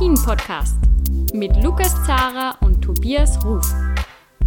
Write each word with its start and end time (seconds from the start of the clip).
Alpin-Podcast 0.00 0.76
mit 1.34 1.62
Lukas 1.62 1.94
Zara 2.06 2.56
und 2.62 2.80
Tobias 2.80 3.38
Ruf. 3.44 3.70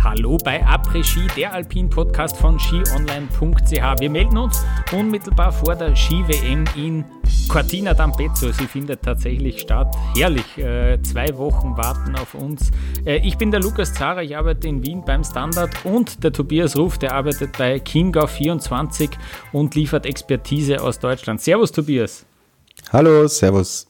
Hallo 0.04 0.36
bei 0.44 0.66
Après-Ski, 0.66 1.28
der 1.38 1.54
Alpin-Podcast 1.54 2.38
von 2.38 2.60
skionline.ch. 2.60 4.00
Wir 4.00 4.10
melden 4.10 4.36
uns 4.36 4.66
unmittelbar 4.92 5.52
vor 5.52 5.76
der 5.76 5.96
Ski-WM 5.96 6.66
in 6.76 7.06
Cortina 7.50 7.92
d'Ampezzo. 7.92 8.52
Sie 8.52 8.66
findet 8.66 9.04
tatsächlich 9.04 9.60
statt. 9.60 9.96
Herrlich, 10.18 10.58
äh, 10.58 11.00
zwei 11.04 11.38
Wochen 11.38 11.78
warten 11.78 12.16
auf 12.16 12.34
uns. 12.34 12.72
Äh, 13.06 13.18
ich 13.18 13.38
bin 13.38 13.52
der 13.52 13.60
Lukas 13.60 13.94
Zara, 13.94 14.24
ich 14.24 14.36
arbeite 14.36 14.68
in 14.68 14.84
Wien 14.84 15.04
beim 15.06 15.24
Standard 15.24 15.86
und 15.86 16.24
der 16.24 16.34
Tobias 16.34 16.76
Ruf, 16.76 16.98
der 16.98 17.14
arbeitet 17.14 17.56
bei 17.60 17.76
Chiemgau24 17.76 19.12
und 19.52 19.76
liefert 19.76 20.08
Expertise 20.08 20.82
aus 20.82 20.98
Deutschland. 20.98 21.42
Servus 21.42 21.72
Tobias. 21.72 22.26
Hallo, 22.92 23.28
Servus. 23.28 23.86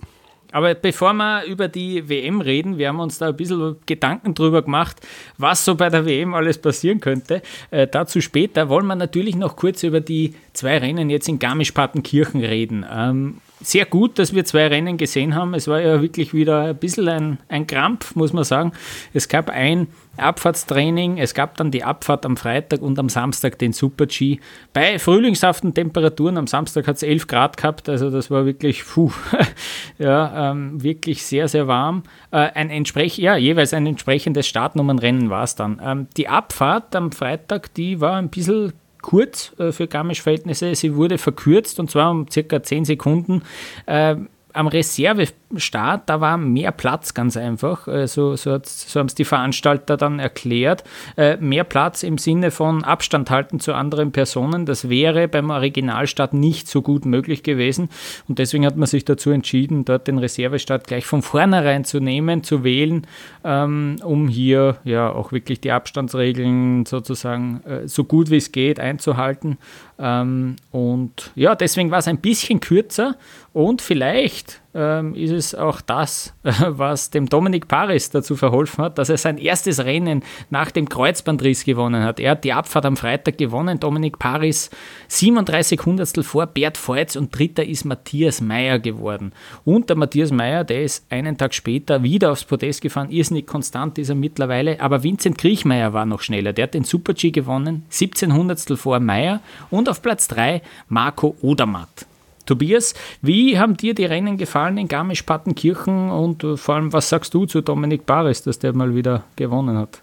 Aber 0.53 0.75
bevor 0.75 1.13
wir 1.13 1.43
über 1.45 1.67
die 1.67 2.07
WM 2.07 2.39
reden, 2.39 2.77
wir 2.77 2.87
haben 2.87 2.99
uns 2.99 3.17
da 3.17 3.29
ein 3.29 3.35
bisschen 3.35 3.75
Gedanken 3.85 4.35
drüber 4.35 4.61
gemacht, 4.61 4.97
was 5.37 5.65
so 5.65 5.75
bei 5.75 5.89
der 5.89 6.05
WM 6.05 6.33
alles 6.33 6.59
passieren 6.59 6.99
könnte. 6.99 7.41
Äh, 7.71 7.87
dazu 7.87 8.21
später 8.21 8.69
wollen 8.69 8.85
wir 8.85 8.95
natürlich 8.95 9.35
noch 9.35 9.55
kurz 9.55 9.83
über 9.83 9.99
die 9.99 10.35
zwei 10.53 10.77
Rennen 10.77 11.09
jetzt 11.09 11.27
in 11.27 11.39
Garmisch-Partenkirchen 11.39 12.41
reden. 12.41 12.85
Ähm, 12.89 13.41
sehr 13.63 13.85
gut, 13.85 14.19
dass 14.19 14.33
wir 14.33 14.45
zwei 14.45 14.67
Rennen 14.67 14.97
gesehen 14.97 15.35
haben. 15.35 15.53
Es 15.53 15.67
war 15.67 15.81
ja 15.81 16.01
wirklich 16.01 16.33
wieder 16.33 16.65
ein 16.65 16.77
bisschen 16.77 17.07
ein, 17.07 17.37
ein 17.47 17.65
Krampf, 17.65 18.15
muss 18.15 18.33
man 18.33 18.43
sagen. 18.43 18.73
Es 19.13 19.27
gab 19.27 19.49
ein 19.49 19.87
Abfahrtstraining, 20.17 21.17
es 21.17 21.33
gab 21.33 21.57
dann 21.57 21.71
die 21.71 21.83
Abfahrt 21.83 22.25
am 22.25 22.37
Freitag 22.37 22.81
und 22.81 22.99
am 22.99 23.09
Samstag 23.09 23.57
den 23.57 23.73
Super-G. 23.73 24.39
Bei 24.71 24.99
frühlingshaften 24.99 25.73
Temperaturen, 25.73 26.37
am 26.37 26.45
Samstag 26.45 26.87
hat 26.87 26.97
es 26.97 27.03
11 27.03 27.27
Grad 27.27 27.57
gehabt, 27.57 27.89
also 27.89 28.11
das 28.11 28.29
war 28.29 28.45
wirklich, 28.45 28.85
puh, 28.85 29.11
ja, 29.97 30.51
ähm, 30.51 30.83
wirklich 30.83 31.23
sehr, 31.23 31.47
sehr 31.47 31.67
warm. 31.67 32.03
Äh, 32.31 32.51
ein 32.53 32.69
entsprech 32.69 33.17
ja, 33.17 33.37
jeweils 33.37 33.73
ein 33.73 33.87
entsprechendes 33.87 34.47
Startnummernrennen 34.47 35.31
war 35.31 35.43
es 35.43 35.55
dann. 35.55 35.81
Ähm, 35.83 36.07
die 36.15 36.27
Abfahrt 36.27 36.95
am 36.95 37.11
Freitag, 37.11 37.73
die 37.73 37.99
war 37.99 38.17
ein 38.17 38.29
bisschen 38.29 38.73
kurz 39.03 39.53
äh, 39.59 39.71
für 39.71 39.87
Garmisch-Verhältnisse. 39.87 40.73
Sie 40.73 40.95
wurde 40.95 41.19
verkürzt 41.19 41.79
und 41.79 41.91
zwar 41.91 42.09
um 42.09 42.25
circa 42.27 42.63
10 42.63 42.85
Sekunden. 42.85 43.43
Äh, 43.85 44.15
am 44.53 44.67
Reservestart, 44.67 46.03
da 46.07 46.21
war 46.21 46.37
mehr 46.37 46.71
Platz 46.71 47.13
ganz 47.13 47.35
einfach. 47.35 47.87
Äh, 47.87 48.07
so, 48.07 48.35
so, 48.35 48.57
so 48.63 48.99
haben 48.99 49.07
es 49.07 49.15
die 49.15 49.25
Veranstalter 49.25 49.97
dann 49.97 50.19
erklärt. 50.19 50.83
Äh, 51.17 51.37
mehr 51.37 51.63
Platz 51.63 52.03
im 52.03 52.17
Sinne 52.17 52.51
von 52.51 52.83
Abstand 52.83 53.31
halten 53.31 53.59
zu 53.59 53.73
anderen 53.73 54.11
Personen. 54.11 54.65
Das 54.65 54.89
wäre 54.89 55.27
beim 55.27 55.49
Originalstart 55.49 56.33
nicht 56.33 56.67
so 56.67 56.81
gut 56.81 57.05
möglich 57.05 57.43
gewesen. 57.43 57.89
Und 58.27 58.39
deswegen 58.39 58.65
hat 58.65 58.77
man 58.77 58.87
sich 58.87 59.05
dazu 59.05 59.31
entschieden, 59.31 59.85
dort 59.85 60.07
den 60.07 60.19
Reservestart 60.19 60.87
gleich 60.87 61.05
von 61.05 61.23
vornherein 61.23 61.83
zu 61.83 61.99
nehmen, 61.99 62.43
zu 62.43 62.63
wählen, 62.63 63.07
ähm, 63.43 63.95
um 64.03 64.27
hier 64.27 64.77
ja 64.83 65.11
auch 65.11 65.31
wirklich 65.31 65.61
die 65.61 65.71
Abstandsregeln 65.71 66.85
sozusagen 66.85 67.61
äh, 67.65 67.87
so 67.87 68.03
gut 68.03 68.29
wie 68.29 68.37
es 68.37 68.51
geht 68.51 68.79
einzuhalten. 68.79 69.57
Ähm, 69.99 70.57
und 70.71 71.31
ja, 71.35 71.55
deswegen 71.55 71.91
war 71.91 71.99
es 71.99 72.07
ein 72.07 72.19
bisschen 72.19 72.59
kürzer 72.59 73.15
und 73.53 73.83
vielleicht 73.83 74.61
ähm, 74.73 75.13
ist 75.13 75.31
es 75.31 75.53
auch 75.53 75.79
das, 75.81 76.33
was 76.43 77.11
dem 77.11 77.29
Dominik 77.29 77.67
Paris 77.67 78.09
dazu 78.09 78.35
verholfen 78.35 78.83
hat, 78.83 78.97
dass 78.97 79.09
er 79.09 79.17
sein 79.17 79.37
erstes 79.37 79.85
Rennen 79.85 80.23
nach 80.49 80.71
dem 80.71 80.89
Kreuzbandriss 80.89 81.63
gewonnen 81.63 82.03
hat. 82.03 82.19
Er 82.19 82.31
hat 82.31 82.43
die 82.43 82.53
Abfahrt 82.53 82.85
am 82.85 82.97
Freitag 82.97 83.37
gewonnen. 83.37 83.79
Dominik 83.79 84.17
Paris 84.17 84.71
37 85.07 85.85
Hundertstel 85.85 86.23
vor 86.23 86.47
Bert 86.47 86.77
Feutz 86.77 87.15
und 87.15 87.37
dritter 87.37 87.63
ist 87.63 87.85
Matthias 87.85 88.41
Meyer 88.41 88.79
geworden. 88.79 89.33
Und 89.65 89.89
der 89.89 89.97
Matthias 89.97 90.31
Meyer, 90.31 90.63
der 90.63 90.83
ist 90.83 91.05
einen 91.11 91.37
Tag 91.37 91.53
später 91.53 92.01
wieder 92.01 92.31
aufs 92.31 92.45
Podest 92.45 92.81
gefahren. 92.81 93.11
Irrsinnig 93.11 93.45
konstant 93.45 93.99
ist 93.99 94.09
er 94.09 94.15
mittlerweile. 94.15 94.81
Aber 94.81 95.03
Vincent 95.03 95.37
Kriechmeier 95.37 95.93
war 95.93 96.07
noch 96.07 96.21
schneller. 96.21 96.53
Der 96.53 96.63
hat 96.63 96.73
den 96.73 96.85
Super-G 96.85 97.29
gewonnen, 97.29 97.85
17 97.89 98.33
Hundertstel 98.33 98.77
vor 98.77 98.99
Meyer 98.99 99.41
und 99.69 99.89
auf 99.89 100.01
Platz 100.01 100.27
3 100.27 100.63
Marco 100.89 101.35
Odermatt. 101.41 102.07
Tobias, 102.45 102.93
wie 103.21 103.57
haben 103.57 103.77
dir 103.77 103.93
die 103.93 104.05
Rennen 104.05 104.37
gefallen 104.37 104.77
in 104.77 104.87
Garmisch-Partenkirchen 104.87 106.09
und 106.11 106.43
äh, 106.43 106.57
vor 106.57 106.75
allem, 106.75 106.93
was 106.93 107.09
sagst 107.09 107.33
du 107.33 107.45
zu 107.45 107.61
Dominik 107.61 108.05
Baris, 108.05 108.43
dass 108.43 108.59
der 108.59 108.73
mal 108.73 108.95
wieder 108.95 109.23
gewonnen 109.35 109.77
hat? 109.77 110.01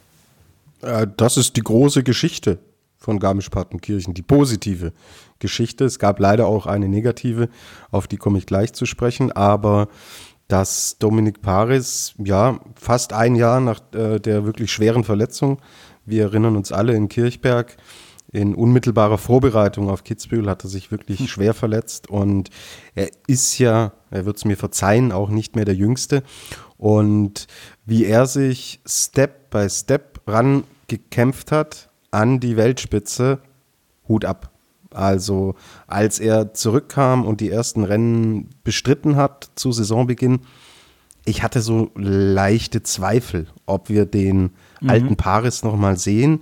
Äh, 0.82 1.06
das 1.16 1.36
ist 1.36 1.56
die 1.56 1.62
große 1.62 2.02
Geschichte 2.02 2.58
von 2.96 3.18
Garmisch-Partenkirchen, 3.18 4.14
die 4.14 4.22
positive 4.22 4.92
Geschichte. 5.38 5.84
Es 5.84 5.98
gab 5.98 6.20
leider 6.20 6.46
auch 6.46 6.66
eine 6.66 6.88
negative, 6.88 7.48
auf 7.90 8.06
die 8.06 8.16
komme 8.16 8.38
ich 8.38 8.46
gleich 8.46 8.72
zu 8.72 8.86
sprechen, 8.86 9.32
aber 9.32 9.88
dass 10.48 10.96
Dominik 10.98 11.42
Paris, 11.42 12.14
ja, 12.18 12.60
fast 12.74 13.12
ein 13.12 13.36
Jahr 13.36 13.60
nach 13.60 13.80
äh, 13.94 14.18
der 14.18 14.44
wirklich 14.44 14.72
schweren 14.72 15.04
Verletzung, 15.04 15.60
wir 16.04 16.24
erinnern 16.24 16.56
uns 16.56 16.72
alle 16.72 16.94
in 16.94 17.08
Kirchberg, 17.08 17.76
in 18.32 18.54
unmittelbarer 18.54 19.18
Vorbereitung 19.18 19.90
auf 19.90 20.04
Kitzbühel 20.04 20.48
hat 20.48 20.64
er 20.64 20.70
sich 20.70 20.90
wirklich 20.90 21.20
hm. 21.20 21.26
schwer 21.26 21.54
verletzt 21.54 22.08
und 22.08 22.50
er 22.94 23.10
ist 23.26 23.58
ja, 23.58 23.92
er 24.10 24.24
wird 24.24 24.36
es 24.36 24.44
mir 24.44 24.56
verzeihen, 24.56 25.12
auch 25.12 25.30
nicht 25.30 25.56
mehr 25.56 25.64
der 25.64 25.74
Jüngste. 25.74 26.22
Und 26.76 27.46
wie 27.84 28.04
er 28.04 28.26
sich 28.26 28.80
Step 28.86 29.50
by 29.50 29.68
Step 29.68 30.20
rangekämpft 30.26 31.52
hat 31.52 31.90
an 32.10 32.40
die 32.40 32.56
Weltspitze, 32.56 33.40
Hut 34.08 34.24
ab. 34.24 34.50
Also 34.92 35.54
als 35.86 36.18
er 36.18 36.54
zurückkam 36.54 37.24
und 37.24 37.40
die 37.40 37.50
ersten 37.50 37.84
Rennen 37.84 38.50
bestritten 38.64 39.16
hat 39.16 39.50
zu 39.54 39.72
Saisonbeginn, 39.72 40.40
ich 41.24 41.42
hatte 41.42 41.60
so 41.60 41.90
leichte 41.94 42.82
Zweifel, 42.82 43.46
ob 43.66 43.88
wir 43.88 44.06
den 44.06 44.50
mhm. 44.80 44.90
alten 44.90 45.16
Paris 45.16 45.62
nochmal 45.62 45.96
sehen. 45.96 46.40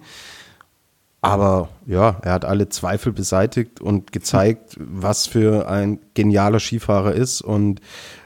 Aber 1.21 1.69
ja, 1.87 2.19
er 2.23 2.33
hat 2.33 2.45
alle 2.45 2.69
Zweifel 2.69 3.13
beseitigt 3.13 3.81
und 3.81 4.13
gezeigt, 4.13 4.77
was 4.79 5.27
für 5.27 5.69
ein 5.69 5.99
genialer 6.15 6.61
Skifahrer 6.61 7.13
ist 7.13 7.41
und 7.43 7.81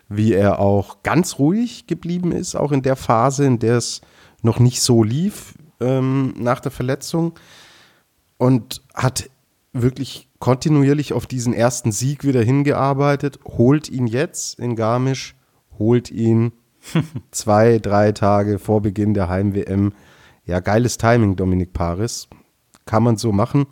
wie 0.09 0.35
er 0.35 0.59
auch 0.59 1.03
ganz 1.03 1.39
ruhig 1.39 1.87
geblieben 1.87 2.33
ist, 2.33 2.55
auch 2.55 2.71
in 2.71 2.83
der 2.83 2.97
Phase, 2.97 3.47
in 3.47 3.59
der 3.59 3.79
es 3.79 4.03
noch 4.43 4.59
nicht 4.59 4.83
so 4.83 5.03
lief 5.03 5.55
ähm, 5.81 6.35
nach 6.37 6.61
der 6.61 6.71
Verletzung 6.71 7.33
und 8.37 8.83
hat 8.95 9.31
wirklich 9.73 10.29
kontinuierlich 10.39 11.15
auf 11.15 11.27
diesen 11.27 11.55
ersten 11.55 11.93
Sieg 11.93 12.25
wieder 12.25 12.43
hingearbeitet, 12.43 13.39
holt 13.47 13.89
ihn 13.89 14.07
jetzt 14.07 14.59
in 14.59 14.77
Garmisch, 14.77 15.35
holt 15.79 16.11
ihn 16.11 16.53
zwei, 17.31 17.79
drei 17.79 18.13
Tage 18.13 18.59
vor 18.59 18.83
Beginn 18.83 19.15
der 19.15 19.31
Heim-WM. 19.31 19.95
Ja, 20.45 20.61
geiles 20.61 20.99
Timing, 20.99 21.37
Dominik 21.37 21.73
Paris 21.73 22.29
kann 22.87 23.03
man 23.03 23.17
so 23.17 23.33
machen. 23.33 23.67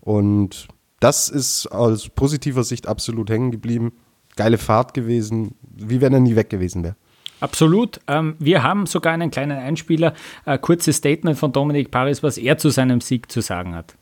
Und 0.00 0.68
das 1.00 1.28
ist 1.28 1.66
aus 1.68 2.08
positiver 2.08 2.64
Sicht 2.64 2.86
absolut 2.86 3.30
hängen 3.30 3.50
geblieben. 3.50 3.92
Geile 4.36 4.58
Fahrt 4.58 4.94
gewesen, 4.94 5.54
wie 5.62 6.00
wenn 6.00 6.12
er 6.12 6.20
nie 6.20 6.36
weg 6.36 6.50
gewesen 6.50 6.84
wäre. 6.84 6.96
Absolut. 7.40 8.00
Ähm, 8.06 8.36
wir 8.38 8.62
haben 8.62 8.86
sogar 8.86 9.14
einen 9.14 9.30
kleinen 9.30 9.58
Einspieler, 9.58 10.12
ein 10.44 10.60
kurzes 10.60 10.96
Statement 10.96 11.38
von 11.38 11.52
Dominik 11.52 11.90
Paris, 11.90 12.22
was 12.22 12.36
er 12.36 12.58
zu 12.58 12.68
seinem 12.68 13.00
Sieg 13.00 13.32
zu 13.32 13.40
sagen 13.40 13.74
hat. 13.74 13.94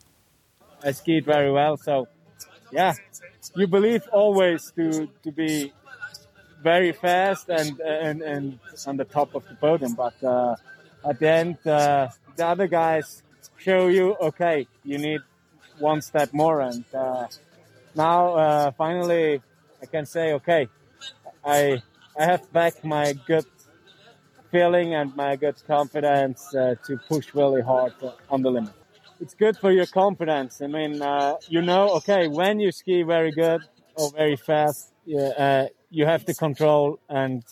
I 0.85 0.93
skied 0.93 1.25
very 1.25 1.53
well, 1.53 1.77
so 1.77 2.07
yeah, 2.73 2.95
you 3.55 3.67
believe 3.67 4.03
always 4.13 4.73
to 4.75 5.07
to 5.25 5.33
be 5.33 5.73
very 6.63 6.93
fast 6.93 7.49
and 7.51 7.81
and 7.81 8.23
and 8.23 8.59
on 8.87 8.97
the 8.97 9.05
top 9.05 9.35
of 9.35 9.43
the 9.49 9.55
podium, 9.55 9.95
but 9.95 10.15
uh, 10.23 10.55
at 11.05 11.19
the 11.19 11.27
end 11.27 11.57
uh, 11.67 12.09
the 12.37 12.45
other 12.45 12.69
guys 12.69 13.23
show 13.59 13.89
you, 13.89 14.17
okay, 14.21 14.67
you 14.85 14.99
need 14.99 15.21
one 15.79 16.01
step 16.01 16.33
more. 16.33 16.61
And 16.61 16.85
uh, 16.95 17.27
now, 17.95 18.35
uh, 18.35 18.71
finally, 18.73 19.43
I 19.83 19.87
can 19.87 20.07
say, 20.07 20.33
okay, 20.35 20.69
I 21.45 21.83
I 22.19 22.25
have 22.25 22.51
back 22.53 22.85
my 22.85 23.15
good 23.27 23.47
feeling 24.51 24.95
and 24.95 25.15
my 25.15 25.37
good 25.37 25.57
confidence 25.67 26.55
uh, 26.55 26.75
to 26.87 26.97
push 27.09 27.35
really 27.35 27.63
hard 27.63 27.93
on 28.29 28.43
the 28.43 28.51
limit. 28.51 28.73
It's 29.21 29.35
good 29.35 29.57
for 29.57 29.71
your 29.73 29.87
confidence. 29.87 30.61
I 30.61 30.67
mean, 30.69 31.03
uh, 31.03 31.35
you 31.49 31.63
know, 31.63 31.91
okay, 31.97 32.29
when 32.29 32.61
you 32.61 32.73
ski 32.73 33.03
very 33.03 33.33
good 33.33 33.61
or 33.95 34.11
very 34.11 34.37
fast, 34.37 34.93
uh, 35.07 35.67
you 35.91 36.07
have 36.07 36.25
the 36.25 36.35
control 36.35 36.99
and 37.09 37.43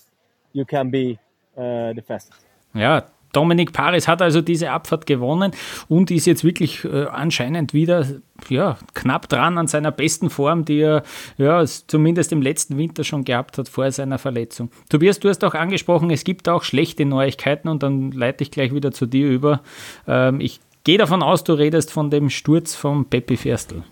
you 0.53 0.65
can 0.65 0.91
be 0.91 1.19
uh, 1.57 1.93
the 1.93 2.03
fastest. 2.07 2.47
Ja, 2.75 3.05
Dominik 3.37 3.75
Paris 3.75 4.09
hat 4.09 4.23
also 4.23 4.41
diese 4.41 4.71
Abfahrt 4.71 5.07
gewonnen 5.07 5.53
und 5.89 6.11
ist 6.11 6.27
jetzt 6.27 6.43
wirklich 6.43 6.85
äh, 6.85 7.05
anscheinend 7.05 7.75
wieder 7.75 8.07
ja, 8.49 8.79
knapp 8.95 9.29
dran 9.29 9.59
an 9.59 9.67
seiner 9.67 9.93
besten 9.93 10.31
Form, 10.31 10.65
die 10.65 10.81
er 10.81 11.03
ja, 11.37 11.63
zumindest 11.65 12.33
im 12.33 12.41
letzten 12.41 12.79
Winter 12.79 13.05
schon 13.05 13.25
gehabt 13.25 13.59
hat 13.59 13.69
vor 13.69 13.91
seiner 13.91 14.19
Verletzung. 14.19 14.71
Tobias, 14.89 15.21
du 15.21 15.29
hast 15.29 15.45
auch 15.45 15.55
angesprochen, 15.55 16.11
es 16.11 16.25
gibt 16.25 16.49
auch 16.49 16.63
schlechte 16.63 17.05
Neuigkeiten 17.05 17.69
und 17.69 17.83
dann 17.83 18.11
leite 18.11 18.43
ich 18.43 18.51
gleich 18.51 18.73
wieder 18.73 18.91
zu 18.91 19.05
dir 19.05 19.29
über. 19.29 19.61
Ähm, 20.09 20.41
ich 20.41 20.61
gehe 20.85 20.97
davon 20.97 21.23
aus, 21.23 21.45
du 21.45 21.53
redest 21.53 21.93
von 21.93 22.11
dem 22.11 22.31
Sturz 22.31 22.75
von 22.75 23.05
Peppi 23.05 23.37
Ferstl. 23.37 23.83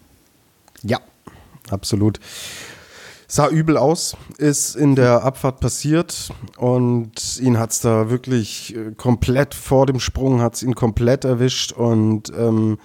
Ja, 0.82 1.00
absolut. 1.70 2.18
Sah 3.34 3.48
übel 3.48 3.76
aus, 3.76 4.16
ist 4.38 4.76
in 4.76 4.94
der 4.94 5.24
Abfahrt 5.24 5.58
passiert 5.58 6.32
und 6.56 7.40
ihn 7.40 7.58
hat 7.58 7.72
es 7.72 7.80
da 7.80 8.08
wirklich 8.08 8.76
äh, 8.76 8.92
komplett 8.92 9.54
vor 9.54 9.86
dem 9.86 9.98
Sprung, 9.98 10.40
hat 10.40 10.54
es 10.54 10.62
ihn 10.62 10.76
komplett 10.76 11.24
erwischt 11.24 11.72
und 11.72 12.32
ähm, 12.38 12.78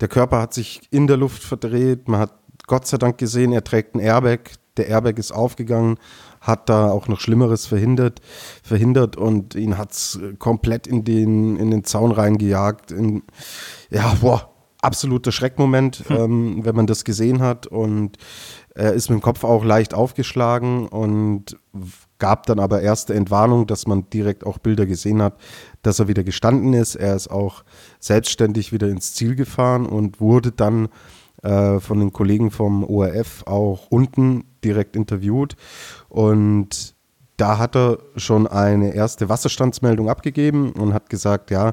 der 0.00 0.08
Körper 0.08 0.40
hat 0.40 0.54
sich 0.54 0.80
in 0.90 1.06
der 1.06 1.18
Luft 1.18 1.42
verdreht. 1.42 2.08
Man 2.08 2.18
hat 2.18 2.32
Gott 2.66 2.86
sei 2.86 2.96
Dank 2.96 3.18
gesehen, 3.18 3.52
er 3.52 3.62
trägt 3.62 3.94
ein 3.94 4.00
Airbag. 4.00 4.52
Der 4.78 4.86
Airbag 4.86 5.18
ist 5.18 5.32
aufgegangen, 5.32 5.98
hat 6.40 6.70
da 6.70 6.90
auch 6.90 7.06
noch 7.06 7.20
Schlimmeres 7.20 7.66
verhindert, 7.66 8.22
verhindert 8.62 9.16
und 9.16 9.54
ihn 9.54 9.76
hat 9.76 9.92
es 9.92 10.18
komplett 10.38 10.86
in 10.86 11.04
den, 11.04 11.58
in 11.58 11.70
den 11.70 11.84
Zaun 11.84 12.10
reingejagt. 12.10 12.90
In, 12.90 13.22
ja, 13.90 14.16
boah, 14.22 14.50
absoluter 14.82 15.32
Schreckmoment, 15.32 16.04
hm. 16.08 16.16
ähm, 16.16 16.64
wenn 16.64 16.76
man 16.76 16.86
das 16.86 17.04
gesehen 17.04 17.40
hat. 17.42 17.66
Und 17.66 18.16
er 18.74 18.92
ist 18.92 19.10
mit 19.10 19.18
dem 19.18 19.22
Kopf 19.22 19.44
auch 19.44 19.64
leicht 19.64 19.94
aufgeschlagen 19.94 20.86
und 20.88 21.58
gab 22.18 22.46
dann 22.46 22.60
aber 22.60 22.82
erste 22.82 23.14
Entwarnung, 23.14 23.66
dass 23.66 23.86
man 23.86 24.08
direkt 24.10 24.46
auch 24.46 24.58
Bilder 24.58 24.86
gesehen 24.86 25.22
hat, 25.22 25.34
dass 25.82 25.98
er 25.98 26.08
wieder 26.08 26.22
gestanden 26.22 26.72
ist. 26.74 26.94
Er 26.94 27.16
ist 27.16 27.28
auch 27.30 27.64
selbstständig 27.98 28.72
wieder 28.72 28.88
ins 28.88 29.14
Ziel 29.14 29.34
gefahren 29.34 29.86
und 29.86 30.20
wurde 30.20 30.52
dann 30.52 30.88
äh, 31.42 31.80
von 31.80 31.98
den 31.98 32.12
Kollegen 32.12 32.50
vom 32.50 32.84
ORF 32.84 33.44
auch 33.46 33.86
unten 33.88 34.44
direkt 34.62 34.94
interviewt. 34.94 35.56
Und 36.08 36.94
da 37.36 37.58
hat 37.58 37.74
er 37.74 37.98
schon 38.16 38.46
eine 38.46 38.94
erste 38.94 39.28
Wasserstandsmeldung 39.30 40.10
abgegeben 40.10 40.72
und 40.72 40.92
hat 40.92 41.08
gesagt, 41.08 41.50
ja, 41.50 41.72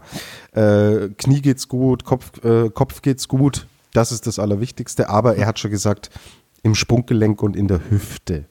äh, 0.53 1.09
Knie 1.17 1.41
geht's 1.41 1.67
gut, 1.67 2.05
Kopf, 2.05 2.43
äh, 2.43 2.69
Kopf 2.69 3.01
geht's 3.01 3.27
gut, 3.27 3.67
das 3.93 4.13
ist 4.13 4.27
das 4.27 4.39
Allerwichtigste. 4.39 5.09
Aber 5.09 5.35
er 5.35 5.45
hat 5.45 5.59
schon 5.59 5.71
gesagt, 5.71 6.09
im 6.67 6.75
Sprunggelenk 6.75 7.41
und 7.41 7.55
in 7.55 7.67
der 7.67 7.81
Hüfte. 7.89 8.45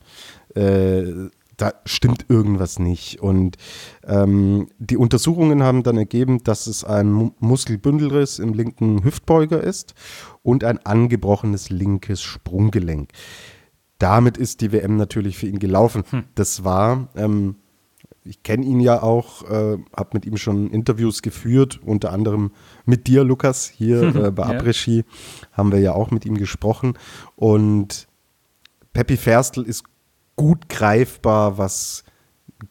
Äh, 0.54 1.28
da 1.56 1.72
stimmt 1.84 2.26
irgendwas 2.28 2.78
nicht. 2.78 3.20
Und 3.20 3.56
ähm, 4.04 4.68
die 4.78 4.96
Untersuchungen 4.96 5.62
haben 5.62 5.82
dann 5.82 5.96
ergeben, 5.96 6.42
dass 6.44 6.66
es 6.66 6.84
ein 6.84 7.32
Muskelbündelriss 7.38 8.38
im 8.38 8.52
linken 8.52 9.04
Hüftbeuger 9.04 9.62
ist 9.62 9.94
und 10.42 10.64
ein 10.64 10.84
angebrochenes 10.84 11.70
linkes 11.70 12.22
Sprunggelenk. 12.22 13.10
Damit 13.98 14.36
ist 14.36 14.60
die 14.60 14.72
WM 14.72 14.96
natürlich 14.96 15.38
für 15.38 15.46
ihn 15.46 15.58
gelaufen. 15.58 16.04
Hm. 16.10 16.24
Das 16.34 16.64
war, 16.64 17.08
ähm, 17.16 17.56
ich 18.24 18.42
kenne 18.42 18.66
ihn 18.66 18.80
ja 18.80 19.02
auch, 19.02 19.42
äh, 19.44 19.78
habe 19.96 20.10
mit 20.12 20.26
ihm 20.26 20.36
schon 20.36 20.70
Interviews 20.70 21.22
geführt, 21.22 21.80
unter 21.82 22.12
anderem 22.12 22.50
mit 22.86 23.06
dir, 23.06 23.24
Lukas, 23.24 23.68
hier 23.68 24.02
äh, 24.14 24.30
bei 24.30 24.50
ja. 24.50 24.58
Après-Ski 24.58 25.04
haben 25.52 25.72
wir 25.72 25.80
ja 25.80 25.92
auch 25.92 26.10
mit 26.10 26.24
ihm 26.24 26.36
gesprochen. 26.38 26.94
Und 27.34 28.08
Peppi 28.92 29.16
Ferstl 29.16 29.62
ist 29.62 29.84
gut 30.36 30.68
greifbar, 30.68 31.58
was 31.58 32.04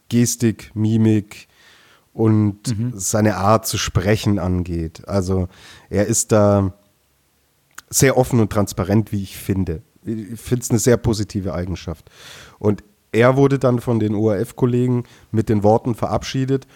Gestik, 0.09 0.71
Mimik 0.73 1.47
und 2.13 2.67
mhm. 2.67 2.93
seine 2.95 3.35
Art 3.35 3.67
zu 3.67 3.77
sprechen 3.77 4.39
angeht. 4.39 5.07
Also 5.07 5.47
er 5.89 6.07
ist 6.07 6.31
da 6.31 6.73
sehr 7.89 8.17
offen 8.17 8.39
und 8.39 8.51
transparent, 8.51 9.11
wie 9.11 9.21
ich 9.21 9.37
finde. 9.37 9.81
Ich 10.03 10.39
finde 10.39 10.63
es 10.63 10.69
eine 10.69 10.79
sehr 10.79 10.97
positive 10.97 11.53
Eigenschaft. 11.53 12.09
Und 12.57 12.83
er 13.11 13.37
wurde 13.37 13.59
dann 13.59 13.79
von 13.79 13.99
den 13.99 14.15
ORF-Kollegen 14.15 15.03
mit 15.31 15.49
den 15.49 15.63
Worten 15.63 15.95
verabschiedet 15.95 16.67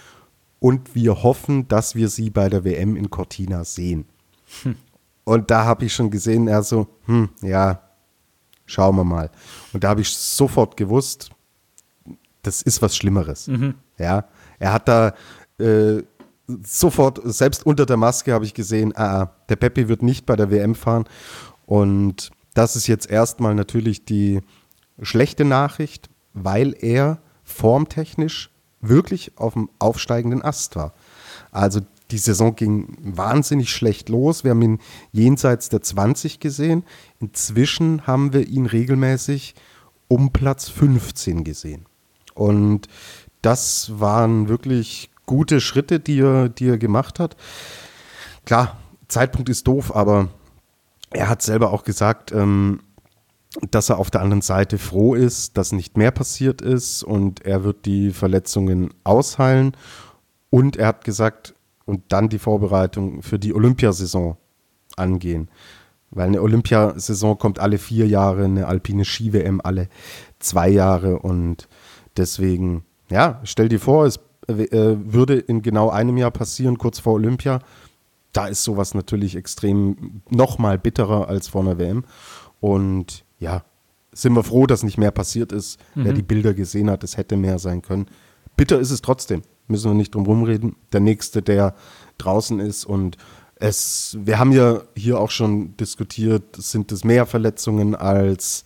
und 0.59 0.95
wir 0.95 1.23
hoffen, 1.23 1.67
dass 1.67 1.95
wir 1.95 2.09
sie 2.09 2.29
bei 2.29 2.50
der 2.50 2.63
WM 2.63 2.95
in 2.95 3.09
Cortina 3.09 3.63
sehen. 3.63 4.06
Hm. 4.63 4.75
Und 5.23 5.51
da 5.51 5.65
habe 5.65 5.85
ich 5.85 5.94
schon 5.94 6.09
gesehen, 6.09 6.47
er 6.47 6.63
so, 6.63 6.88
hm, 7.06 7.29
ja, 7.41 7.81
schauen 8.65 8.95
wir 8.95 9.03
mal. 9.03 9.29
Und 9.73 9.83
da 9.83 9.89
habe 9.89 10.01
ich 10.01 10.09
sofort 10.09 10.75
gewusst, 10.77 11.29
das 12.41 12.61
ist 12.61 12.81
was 12.81 12.95
Schlimmeres. 12.95 13.47
Mhm. 13.47 13.75
Ja, 13.97 14.25
er 14.59 14.73
hat 14.73 14.88
da 14.88 15.13
äh, 15.59 16.03
sofort, 16.63 17.19
selbst 17.25 17.65
unter 17.65 17.85
der 17.85 17.97
Maske 17.97 18.33
habe 18.33 18.45
ich 18.45 18.53
gesehen, 18.53 18.95
ah, 18.95 19.21
ah, 19.21 19.35
der 19.50 19.56
Peppi 19.56 19.88
wird 19.88 20.01
nicht 20.01 20.25
bei 20.25 20.35
der 20.35 20.50
WM 20.50 20.75
fahren. 20.75 21.06
Und 21.65 22.31
das 22.53 22.75
ist 22.75 22.88
jetzt 22.88 23.09
erstmal 23.09 23.56
natürlich 23.56 24.06
die 24.06 24.41
schlechte 25.01 25.45
Nachricht, 25.45 26.09
weil 26.33 26.75
er 26.79 27.19
formtechnisch 27.44 28.51
wirklich 28.81 29.38
auf 29.38 29.54
dem 29.54 29.70
aufsteigenden 29.80 30.42
Ast 30.42 30.76
war. 30.76 30.94
Also 31.52 31.81
die 32.12 32.18
Saison 32.18 32.56
ging 32.56 32.98
wahnsinnig 33.02 33.72
schlecht 33.72 34.10
los. 34.10 34.44
Wir 34.44 34.52
haben 34.52 34.62
ihn 34.62 34.80
jenseits 35.12 35.70
der 35.70 35.81
20 35.81 36.40
gesehen. 36.40 36.84
Inzwischen 37.20 38.08
haben 38.08 38.34
wir 38.34 38.48
ihn 38.48 38.66
regelmäßig 38.66 39.56
um 40.08 40.31
Platz 40.31 40.70
15 40.70 41.44
gesehen. 41.44 41.86
Und 42.34 42.88
das 43.42 44.00
waren 44.00 44.50
wirklich 44.50 45.12
gute 45.26 45.62
Schritte, 45.62 46.00
die 46.00 46.20
er, 46.20 46.50
die 46.50 46.68
er 46.68 46.78
gemacht 46.78 47.20
hat. 47.20 47.36
Klar, 48.46 48.78
Zeitpunkt 49.08 49.50
ist 49.50 49.68
doof, 49.68 49.96
aber 49.96 50.30
er 51.12 51.30
hat 51.30 51.42
selber 51.42 51.72
auch 51.72 51.84
gesagt, 51.84 52.31
ähm, 52.31 52.81
dass 53.72 53.90
er 53.90 53.98
auf 53.98 54.12
der 54.12 54.22
anderen 54.22 54.42
Seite 54.42 54.78
froh 54.78 55.16
ist, 55.16 55.57
dass 55.57 55.72
nicht 55.72 55.98
mehr 55.98 56.12
passiert 56.12 56.62
ist 56.62 57.04
und 57.04 57.46
er 57.46 57.63
wird 57.63 57.86
die 57.86 58.12
Verletzungen 58.12 58.94
ausheilen. 59.04 59.75
Und 60.51 60.78
er 60.78 60.88
hat 60.88 61.04
gesagt, 61.04 61.56
und 61.86 62.04
dann 62.10 62.30
die 62.30 62.40
Vorbereitung 62.40 63.24
für 63.24 63.40
die 63.40 63.54
Olympiasaison 63.54 64.38
angehen. 64.96 65.50
Weil 66.12 66.28
eine 66.28 66.42
Olympiasaison 66.42 67.38
kommt 67.40 67.60
alle 67.60 67.80
vier 67.80 68.07
Jahre, 68.07 68.46
eine 68.46 68.68
alpine 68.68 69.06
Ski-WM 69.06 69.62
alle 69.63 69.90
zwei 70.38 70.69
Jahre 70.69 71.19
und 71.19 71.68
deswegen, 72.18 72.84
ja, 73.10 73.42
stell 73.44 73.69
dir 73.69 73.80
vor, 73.80 74.06
es 74.06 74.18
äh, 74.48 74.95
würde 74.98 75.36
in 75.36 75.62
genau 75.62 75.90
einem 75.90 76.18
Jahr 76.18 76.31
passieren, 76.31 76.78
kurz 76.78 77.00
vor 77.00 77.13
Olympia. 77.13 77.60
Da 78.34 78.48
ist 78.48 78.63
sowas 78.63 78.94
natürlich 78.94 79.36
extrem 79.36 80.22
nochmal 80.30 80.78
bitterer 80.78 81.28
als 81.28 81.48
vor 81.48 81.62
einer 81.62 81.80
WM. 81.80 82.04
Und 82.60 83.24
ja, 83.39 83.63
sind 84.12 84.33
wir 84.33 84.44
froh, 84.44 84.68
dass 84.68 84.83
nicht 84.83 84.97
mehr 84.97 85.12
passiert 85.12 85.52
ist. 85.52 85.80
Mhm. 85.95 86.06
Wer 86.06 86.14
die 86.14 86.23
Bilder 86.23 86.54
gesehen 86.54 86.90
hat, 86.90 87.04
es 87.04 87.18
hätte 87.18 87.37
mehr 87.37 87.59
sein 87.59 87.81
können. 87.81 88.07
Bitter 88.56 88.80
ist 88.80 88.92
es 88.92 89.02
trotzdem 89.02 89.42
müssen 89.69 89.92
wir 89.92 89.95
nicht 89.95 90.16
drum 90.16 90.25
rumreden. 90.25 90.75
Der 90.92 90.99
nächste, 90.99 91.42
der 91.42 91.75
draußen 92.18 92.59
ist 92.59 92.85
und 92.85 93.18
es, 93.56 94.18
wir 94.21 94.40
haben 94.40 94.52
ja 94.52 94.81
hier 94.95 95.19
auch 95.19 95.31
schon 95.31 95.75
diskutiert, 95.78 96.56
sind 96.57 96.92
es 96.92 97.04
mehr 97.04 97.25
Verletzungen 97.25 97.94
als 97.94 98.64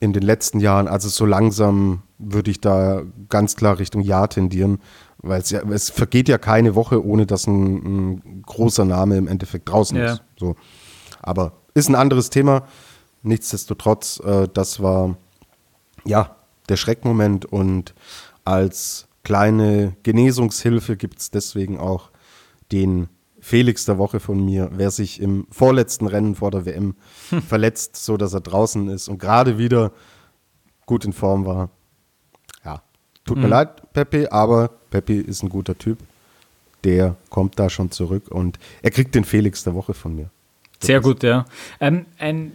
in 0.00 0.12
den 0.12 0.22
letzten 0.22 0.60
Jahren. 0.60 0.88
Also 0.88 1.08
so 1.08 1.24
langsam 1.24 2.02
würde 2.18 2.50
ich 2.50 2.60
da 2.60 3.02
ganz 3.28 3.56
klar 3.56 3.78
Richtung 3.78 4.02
Ja 4.02 4.26
tendieren, 4.26 4.80
weil 5.18 5.40
es 5.40 5.50
ja, 5.50 5.62
es 5.70 5.90
vergeht 5.90 6.28
ja 6.28 6.38
keine 6.38 6.74
Woche, 6.74 7.04
ohne 7.04 7.26
dass 7.26 7.46
ein, 7.46 8.16
ein 8.16 8.42
großer 8.42 8.84
Name 8.84 9.16
im 9.16 9.28
Endeffekt 9.28 9.68
draußen 9.68 9.96
ja. 9.96 10.14
ist. 10.14 10.22
So. 10.36 10.56
Aber 11.22 11.52
ist 11.74 11.88
ein 11.88 11.94
anderes 11.94 12.30
Thema. 12.30 12.64
Nichtsdestotrotz, 13.28 14.20
äh, 14.24 14.48
das 14.52 14.82
war 14.82 15.16
ja 16.04 16.34
der 16.70 16.76
Schreckmoment 16.76 17.44
und 17.44 17.94
als 18.44 19.06
kleine 19.22 19.94
Genesungshilfe 20.02 20.96
gibt 20.96 21.18
es 21.18 21.30
deswegen 21.30 21.78
auch 21.78 22.10
den 22.72 23.08
Felix 23.38 23.84
der 23.84 23.98
Woche 23.98 24.18
von 24.18 24.42
mir, 24.42 24.70
wer 24.72 24.90
sich 24.90 25.20
im 25.20 25.46
vorletzten 25.50 26.06
Rennen 26.06 26.36
vor 26.36 26.50
der 26.50 26.64
WM 26.64 26.96
hm. 27.28 27.42
verletzt, 27.42 27.96
so 27.96 28.16
dass 28.16 28.32
er 28.32 28.40
draußen 28.40 28.88
ist 28.88 29.08
und 29.08 29.18
gerade 29.18 29.58
wieder 29.58 29.92
gut 30.86 31.04
in 31.04 31.12
Form 31.12 31.44
war. 31.44 31.68
Ja, 32.64 32.82
tut 33.26 33.36
hm. 33.36 33.42
mir 33.42 33.48
leid, 33.48 33.92
Pepe, 33.92 34.32
aber 34.32 34.68
Pepe 34.90 35.20
ist 35.20 35.42
ein 35.42 35.50
guter 35.50 35.76
Typ. 35.76 35.98
Der 36.84 37.16
kommt 37.28 37.58
da 37.58 37.68
schon 37.68 37.90
zurück 37.90 38.28
und 38.30 38.58
er 38.80 38.90
kriegt 38.90 39.14
den 39.14 39.24
Felix 39.24 39.64
der 39.64 39.74
Woche 39.74 39.92
von 39.92 40.16
mir. 40.16 40.30
Sehr 40.80 41.02
gut, 41.02 41.22
ja. 41.22 41.44
Ähm, 41.80 42.06
ein 42.18 42.52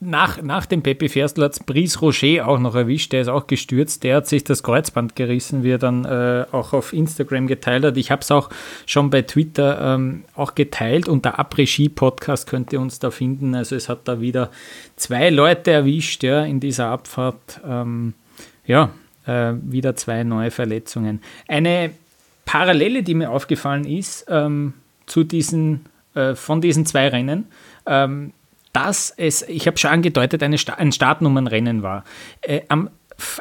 nach, 0.00 0.42
nach 0.42 0.66
dem 0.66 0.82
Pepe 0.82 1.08
Ferstl 1.08 1.44
hat 1.44 1.66
Brice 1.66 2.00
Rocher 2.00 2.46
auch 2.46 2.58
noch 2.58 2.74
erwischt, 2.74 3.12
der 3.12 3.22
ist 3.22 3.28
auch 3.28 3.46
gestürzt, 3.46 4.04
der 4.04 4.16
hat 4.16 4.26
sich 4.26 4.44
das 4.44 4.62
Kreuzband 4.62 5.16
gerissen, 5.16 5.62
wie 5.62 5.70
er 5.70 5.78
dann 5.78 6.04
äh, 6.04 6.44
auch 6.52 6.72
auf 6.72 6.92
Instagram 6.92 7.46
geteilt 7.46 7.84
hat. 7.84 7.96
Ich 7.96 8.10
habe 8.10 8.22
es 8.22 8.30
auch 8.30 8.50
schon 8.86 9.10
bei 9.10 9.22
Twitter 9.22 9.94
ähm, 9.94 10.24
auch 10.34 10.54
geteilt 10.54 11.08
und 11.08 11.24
der 11.24 11.38
Après-Ski-Podcast 11.38 12.48
könnt 12.48 12.72
ihr 12.72 12.80
uns 12.80 12.98
da 12.98 13.10
finden. 13.10 13.54
Also 13.54 13.76
es 13.76 13.88
hat 13.88 14.06
da 14.06 14.20
wieder 14.20 14.50
zwei 14.96 15.30
Leute 15.30 15.70
erwischt 15.70 16.22
ja, 16.22 16.44
in 16.44 16.60
dieser 16.60 16.88
Abfahrt. 16.88 17.60
Ähm, 17.66 18.14
ja, 18.66 18.90
äh, 19.26 19.54
wieder 19.62 19.96
zwei 19.96 20.24
neue 20.24 20.50
Verletzungen. 20.50 21.20
Eine 21.48 21.90
Parallele, 22.44 23.02
die 23.02 23.14
mir 23.14 23.30
aufgefallen 23.30 23.84
ist 23.84 24.26
ähm, 24.28 24.74
zu 25.06 25.24
diesen, 25.24 25.86
äh, 26.14 26.34
von 26.34 26.60
diesen 26.60 26.86
zwei 26.86 27.08
Rennen, 27.08 27.46
ähm, 27.86 28.32
dass 28.72 29.10
es, 29.16 29.42
ich 29.42 29.66
habe 29.66 29.78
schon 29.78 29.90
angedeutet, 29.90 30.42
eine 30.42 30.56
ein 30.76 30.92
Startnummernrennen 30.92 31.82
war. 31.82 32.04
Äh, 32.42 32.62
am, 32.68 32.90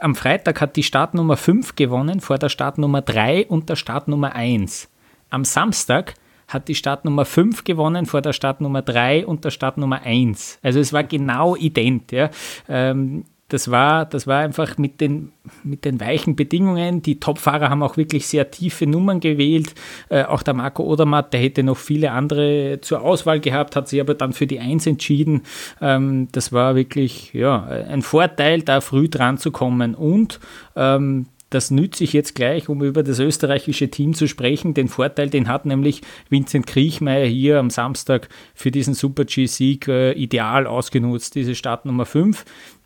am 0.01 0.15
Freitag 0.15 0.61
hat 0.61 0.75
die 0.75 0.83
Startnummer 0.83 1.37
5 1.37 1.75
gewonnen 1.75 2.21
vor 2.21 2.37
der 2.37 2.49
Startnummer 2.49 3.01
3 3.01 3.47
und 3.47 3.69
der 3.69 3.75
Startnummer 3.75 4.35
1. 4.35 4.89
Am 5.29 5.45
Samstag 5.45 6.15
hat 6.47 6.67
die 6.67 6.75
Startnummer 6.75 7.25
5 7.25 7.63
gewonnen 7.63 8.05
vor 8.05 8.21
der 8.21 8.33
Startnummer 8.33 8.81
3 8.81 9.25
und 9.25 9.43
der 9.43 9.51
Startnummer 9.51 10.01
1. 10.01 10.59
Also 10.63 10.79
es 10.79 10.93
war 10.93 11.03
genau 11.03 11.55
ident. 11.55 12.11
Ja. 12.11 12.29
Ähm, 12.69 13.25
das 13.49 13.71
war, 13.71 14.05
das 14.05 14.27
war 14.27 14.39
einfach 14.39 14.77
mit 14.77 14.99
den, 14.99 15.31
mit 15.63 15.85
den 15.85 16.01
weichen 16.01 16.35
Bedingungen. 16.35 17.01
Die 17.01 17.19
Topfahrer 17.19 17.69
haben 17.69 17.81
auch 17.81 17.95
wirklich 17.95 18.27
sehr 18.27 18.51
tiefe 18.51 18.85
Nummern 18.85 19.21
gewählt. 19.21 19.73
Äh, 20.09 20.23
auch 20.23 20.43
der 20.43 20.53
Marco 20.53 20.83
Odermatt, 20.83 21.31
der 21.31 21.39
hätte 21.39 21.63
noch 21.63 21.77
viele 21.77 22.11
andere 22.11 22.79
zur 22.81 23.01
Auswahl 23.01 23.39
gehabt, 23.39 23.77
hat 23.77 23.87
sich 23.87 24.01
aber 24.01 24.15
dann 24.15 24.33
für 24.33 24.47
die 24.47 24.59
Eins 24.59 24.85
entschieden. 24.85 25.43
Ähm, 25.81 26.27
das 26.33 26.51
war 26.51 26.75
wirklich 26.75 27.33
ja, 27.33 27.63
ein 27.63 28.01
Vorteil, 28.01 28.63
da 28.63 28.81
früh 28.81 29.07
dran 29.07 29.37
zu 29.37 29.51
kommen. 29.51 29.95
Und 29.95 30.41
ähm, 30.75 31.27
das 31.49 31.71
nütze 31.71 32.03
ich 32.03 32.13
jetzt 32.13 32.35
gleich, 32.35 32.67
um 32.67 32.83
über 32.83 33.03
das 33.03 33.19
österreichische 33.19 33.89
Team 33.89 34.13
zu 34.13 34.27
sprechen. 34.27 34.73
Den 34.73 34.89
Vorteil, 34.89 35.29
den 35.29 35.47
hat 35.47 35.65
nämlich 35.65 36.01
Vincent 36.29 36.67
Kriechmeier 36.67 37.25
hier 37.25 37.59
am 37.59 37.69
Samstag 37.69 38.29
für 38.53 38.71
diesen 38.71 38.93
Super-G-Sieg 38.93 39.87
äh, 39.87 40.11
ideal 40.11 40.67
ausgenutzt, 40.67 41.35
diese 41.35 41.55
Startnummer 41.55 42.05
5. 42.05 42.43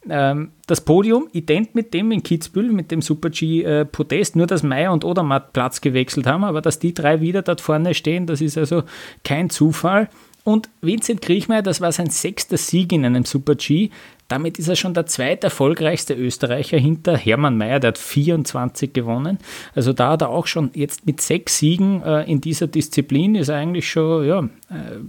Ähm, 0.10 0.52
das 0.68 0.82
Podium 0.82 1.28
ident 1.32 1.76
mit 1.76 1.94
dem 1.94 2.12
in 2.12 2.24
Kitzbühel, 2.24 2.72
mit 2.72 2.92
dem 2.92 3.02
Super-G-Podest, 3.02 4.36
nur 4.36 4.48
dass 4.48 4.64
Meyer 4.64 4.94
und 4.94 5.06
Odermatt 5.06 5.54
Platz 5.54 5.82
gewechselt 5.82 6.28
haben, 6.28 6.44
aber 6.44 6.62
dass 6.62 6.80
die 6.80 6.94
drei 6.94 7.22
wieder 7.22 7.42
dort 7.42 7.62
vorne 7.62 7.94
stehen, 7.94 8.26
das 8.28 8.42
ist 8.42 8.58
also 8.58 8.84
kein 9.24 9.50
Zufall. 9.50 10.10
Und 10.44 10.70
Vincent 10.82 11.22
Kriechmeier, 11.22 11.62
das 11.62 11.82
war 11.82 11.92
sein 11.92 12.10
sechster 12.10 12.58
Sieg 12.58 12.92
in 12.92 13.06
einem 13.06 13.26
Super-G. 13.26 13.90
Damit 14.32 14.60
ist 14.60 14.70
er 14.70 14.78
schon 14.78 14.94
der 14.94 15.08
zweiterfolgreichste 15.08 16.14
Österreicher 16.14 16.78
hinter 16.78 17.18
Hermann 17.18 17.58
Mayer, 17.58 17.82
der 17.82 17.90
hat 17.90 17.98
24 17.98 18.94
gewonnen. 18.94 19.40
Also 19.76 19.92
da 19.92 20.12
hat 20.12 20.22
er 20.22 20.30
auch 20.30 20.48
schon 20.48 20.72
jetzt 20.74 21.06
mit 21.06 21.20
sechs 21.20 21.58
Siegen 21.58 22.02
äh, 22.02 22.24
in 22.32 22.40
dieser 22.40 22.68
Disziplin, 22.68 23.36
ist 23.36 23.50
er 23.50 23.58
eigentlich 23.58 23.92
schon 23.92 24.26
ja, 24.26 24.40
äh, 24.70 25.00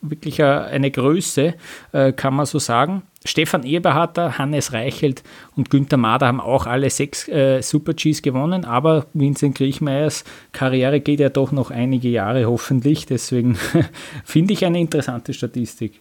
wirklich 0.00 0.42
eine 0.42 0.90
Größe, 0.90 1.54
äh, 1.92 2.12
kann 2.12 2.34
man 2.34 2.44
so 2.44 2.58
sagen. 2.58 3.02
Stefan 3.24 3.62
Eberharter, 3.62 4.36
Hannes 4.36 4.72
Reichelt 4.72 5.22
und 5.54 5.70
Günther 5.70 5.96
Mader 5.96 6.26
haben 6.26 6.40
auch 6.40 6.66
alle 6.66 6.90
sechs 6.90 7.28
äh, 7.28 7.62
Super-Gs 7.62 8.22
gewonnen, 8.22 8.64
aber 8.64 9.06
Vincent 9.12 9.54
Griechmeyers 9.54 10.24
Karriere 10.50 10.98
geht 10.98 11.20
ja 11.20 11.28
doch 11.28 11.52
noch 11.52 11.70
einige 11.70 12.08
Jahre 12.08 12.46
hoffentlich, 12.46 13.06
deswegen 13.06 13.56
finde 14.24 14.54
ich 14.54 14.64
eine 14.64 14.80
interessante 14.80 15.34
Statistik 15.34 16.00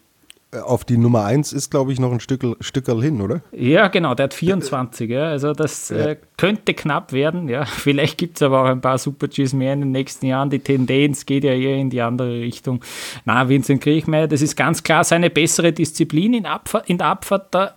auf 0.54 0.84
die 0.84 0.98
Nummer 0.98 1.24
1 1.24 1.54
ist, 1.54 1.70
glaube 1.70 1.94
ich, 1.94 2.00
noch 2.00 2.12
ein 2.12 2.20
Stückel, 2.20 2.58
Stückerl 2.60 3.02
hin, 3.02 3.22
oder? 3.22 3.42
Ja, 3.52 3.88
genau, 3.88 4.16
der 4.16 4.26
hat 4.26 4.34
24, 4.34 5.10
ja. 5.10 5.30
Also 5.30 5.54
das 5.54 5.90
ja. 5.90 6.08
äh, 6.08 6.18
könnte 6.38 6.74
knapp 6.74 7.14
werden, 7.14 7.48
ja. 7.48 7.66
Vielleicht 7.66 8.18
gibt 8.18 8.38
es 8.38 8.42
aber 8.42 8.64
auch 8.64 8.68
ein 8.68 8.82
paar 8.82 8.98
Super-Gs 8.98 9.54
mehr 9.54 9.74
in 9.74 9.80
den 9.80 9.92
nächsten 9.92 10.26
Jahren. 10.26 10.50
Die 10.50 10.60
Tendenz 10.60 11.26
geht 11.26 11.46
ja 11.46 11.54
eher 11.54 11.78
in 11.78 11.90
die 11.90 12.02
andere 12.02 12.42
Richtung. 12.42 12.84
Na, 13.24 13.48
Vincent 13.48 13.82
Kriechmeier, 13.82 14.28
das 14.28 14.42
ist 14.42 14.58
ganz 14.58 14.84
klar 14.84 15.04
seine 15.04 15.30
bessere 15.30 15.72
Disziplin 15.72 16.34
in, 16.34 16.46
Abfahrt, 16.46 16.90
in 16.90 16.98
der 16.98 17.08
Abfahrt. 17.08 17.54
Da, 17.54 17.76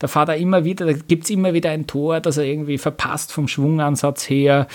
da 0.00 0.08
fährt 0.08 0.30
er 0.30 0.36
immer 0.36 0.64
wieder, 0.64 0.86
da 0.86 0.92
gibt 0.92 1.24
es 1.24 1.30
immer 1.30 1.54
wieder 1.54 1.70
ein 1.70 1.86
Tor, 1.86 2.20
das 2.20 2.38
er 2.38 2.44
irgendwie 2.44 2.78
verpasst 2.78 3.32
vom 3.32 3.46
Schwungansatz 3.46 4.28
her 4.28 4.66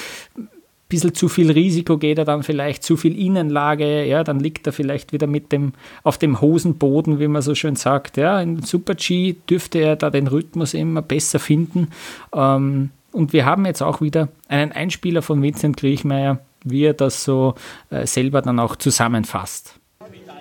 bisschen 0.87 1.15
zu 1.15 1.29
viel 1.29 1.51
Risiko 1.51 1.97
geht 1.97 2.17
er 2.17 2.25
dann 2.25 2.43
vielleicht, 2.43 2.83
zu 2.83 2.97
viel 2.97 3.17
Innenlage, 3.17 4.05
ja, 4.05 4.23
dann 4.23 4.39
liegt 4.39 4.67
er 4.67 4.73
vielleicht 4.73 5.13
wieder 5.13 5.27
mit 5.27 5.51
dem, 5.51 5.73
auf 6.03 6.17
dem 6.17 6.41
Hosenboden, 6.41 7.19
wie 7.19 7.27
man 7.27 7.41
so 7.41 7.55
schön 7.55 7.75
sagt. 7.75 8.17
Ja, 8.17 8.39
in 8.39 8.61
Super-G 8.61 9.35
dürfte 9.49 9.79
er 9.79 9.95
da 9.95 10.09
den 10.09 10.27
Rhythmus 10.27 10.73
immer 10.73 11.01
besser 11.01 11.39
finden. 11.39 11.89
Ähm, 12.33 12.91
und 13.11 13.33
wir 13.33 13.45
haben 13.45 13.65
jetzt 13.65 13.81
auch 13.81 14.01
wieder 14.01 14.27
einen 14.47 14.71
Einspieler 14.71 15.21
von 15.21 15.41
Vincent 15.41 15.77
Griechmeier, 15.77 16.39
wie 16.63 16.83
er 16.83 16.93
das 16.93 17.23
so 17.23 17.55
äh, 17.89 18.05
selber 18.05 18.41
dann 18.41 18.59
auch 18.59 18.75
zusammenfasst. 18.75 19.79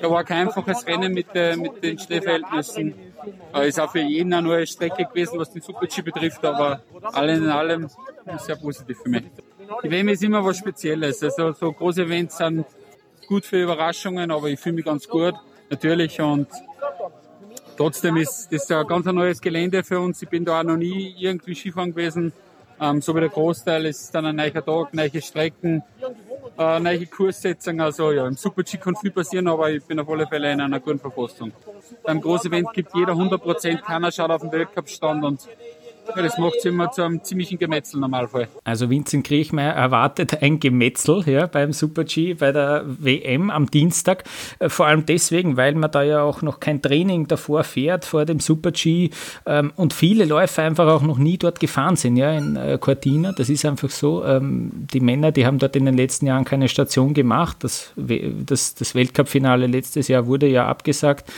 Da 0.02 0.10
war 0.10 0.24
kein 0.24 0.48
einfaches 0.48 0.86
Rennen 0.86 1.14
mit, 1.14 1.28
äh, 1.34 1.56
mit 1.56 1.82
den 1.82 1.98
Schneeverhältnissen. 1.98 2.94
Äh, 3.54 3.68
ist 3.68 3.80
auch 3.80 3.90
für 3.90 4.00
jeden 4.00 4.32
eine 4.34 4.46
neue 4.46 4.66
Strecke 4.66 5.04
gewesen, 5.04 5.38
was 5.38 5.50
den 5.52 5.62
Super-G 5.62 6.02
betrifft, 6.02 6.44
aber 6.44 6.82
allen 7.12 7.44
in 7.44 7.48
allem 7.50 7.88
sehr 8.38 8.56
positiv 8.56 8.98
für 9.02 9.08
mich. 9.08 9.24
Die 9.82 9.90
WM 9.90 10.08
ist 10.08 10.22
immer 10.22 10.44
was 10.44 10.58
Spezielles. 10.58 11.22
Also 11.22 11.52
so 11.52 11.72
große 11.72 12.02
Events 12.02 12.38
sind 12.38 12.64
gut 13.26 13.44
für 13.44 13.62
Überraschungen, 13.62 14.30
aber 14.30 14.48
ich 14.48 14.60
fühle 14.60 14.76
mich 14.76 14.84
ganz 14.84 15.08
gut, 15.08 15.34
natürlich. 15.70 16.20
Und 16.20 16.48
trotzdem 17.76 18.16
ist 18.16 18.48
das 18.50 18.70
ein 18.70 18.86
ganz 18.86 19.06
neues 19.06 19.40
Gelände 19.40 19.82
für 19.82 20.00
uns. 20.00 20.22
Ich 20.22 20.28
bin 20.28 20.44
da 20.44 20.60
auch 20.60 20.64
noch 20.64 20.76
nie 20.76 21.14
irgendwie 21.18 21.54
Skifahren 21.54 21.90
gewesen. 21.90 22.32
Ähm, 22.80 23.00
so 23.00 23.14
wie 23.14 23.20
der 23.20 23.28
Großteil 23.28 23.86
ist 23.86 24.14
dann 24.14 24.26
ein 24.26 24.36
neuer 24.36 24.64
Tag, 24.64 24.94
neue 24.94 25.22
Strecken, 25.22 25.82
äh, 26.58 26.80
neue 26.80 27.06
Kurssetzung. 27.06 27.80
Also 27.80 28.10
ja, 28.12 28.26
im 28.26 28.34
Super-G 28.34 28.78
kann 28.78 28.96
viel 28.96 29.12
passieren, 29.12 29.46
aber 29.46 29.70
ich 29.70 29.84
bin 29.84 30.00
auf 30.00 30.08
alle 30.08 30.26
Fälle 30.26 30.52
in 30.52 30.60
einer 30.60 30.80
guten 30.80 30.98
Verfassung. 30.98 31.52
Beim 32.02 32.20
großen 32.20 32.50
Event 32.52 32.72
gibt 32.72 32.94
jeder 32.94 33.12
100% 33.12 33.80
keiner 33.80 34.10
schaut 34.10 34.30
auf 34.30 34.42
den 34.42 34.50
Weltcup-Stand 34.50 35.24
und 35.24 35.48
ja, 36.16 36.22
das 36.22 36.38
macht 36.38 36.56
es 36.58 36.64
immer 36.64 36.90
zu 36.90 37.02
einem 37.02 37.22
ziemlichen 37.22 37.58
Gemetzel 37.58 38.00
normalfall. 38.00 38.48
Also 38.64 38.90
Vincent 38.90 39.26
Kriechmeier 39.26 39.72
erwartet 39.72 40.42
ein 40.42 40.60
Gemetzel 40.60 41.22
ja, 41.26 41.46
beim 41.46 41.72
Super-G, 41.72 42.34
bei 42.34 42.52
der 42.52 42.84
WM 42.86 43.50
am 43.50 43.70
Dienstag. 43.70 44.24
Äh, 44.58 44.68
vor 44.68 44.86
allem 44.86 45.06
deswegen, 45.06 45.56
weil 45.56 45.74
man 45.74 45.90
da 45.90 46.02
ja 46.02 46.22
auch 46.22 46.42
noch 46.42 46.60
kein 46.60 46.82
Training 46.82 47.26
davor 47.26 47.64
fährt, 47.64 48.04
vor 48.04 48.24
dem 48.24 48.40
Super-G 48.40 49.10
ähm, 49.46 49.72
und 49.76 49.92
viele 49.92 50.24
Läufer 50.24 50.62
einfach 50.62 50.86
auch 50.86 51.02
noch 51.02 51.18
nie 51.18 51.38
dort 51.38 51.60
gefahren 51.60 51.96
sind, 51.96 52.16
ja, 52.16 52.32
in 52.32 52.56
äh, 52.56 52.78
Cortina. 52.80 53.32
Das 53.32 53.48
ist 53.48 53.64
einfach 53.64 53.90
so. 53.90 54.24
Ähm, 54.24 54.70
die 54.92 55.00
Männer, 55.00 55.32
die 55.32 55.46
haben 55.46 55.58
dort 55.58 55.76
in 55.76 55.84
den 55.84 55.96
letzten 55.96 56.26
Jahren 56.26 56.44
keine 56.44 56.68
Station 56.68 57.14
gemacht. 57.14 57.58
Das, 57.60 57.92
das, 57.96 58.74
das 58.74 58.94
Weltcup-Finale 58.94 59.66
letztes 59.66 60.08
Jahr 60.08 60.26
wurde 60.26 60.46
ja 60.46 60.66
abgesagt. 60.66 61.32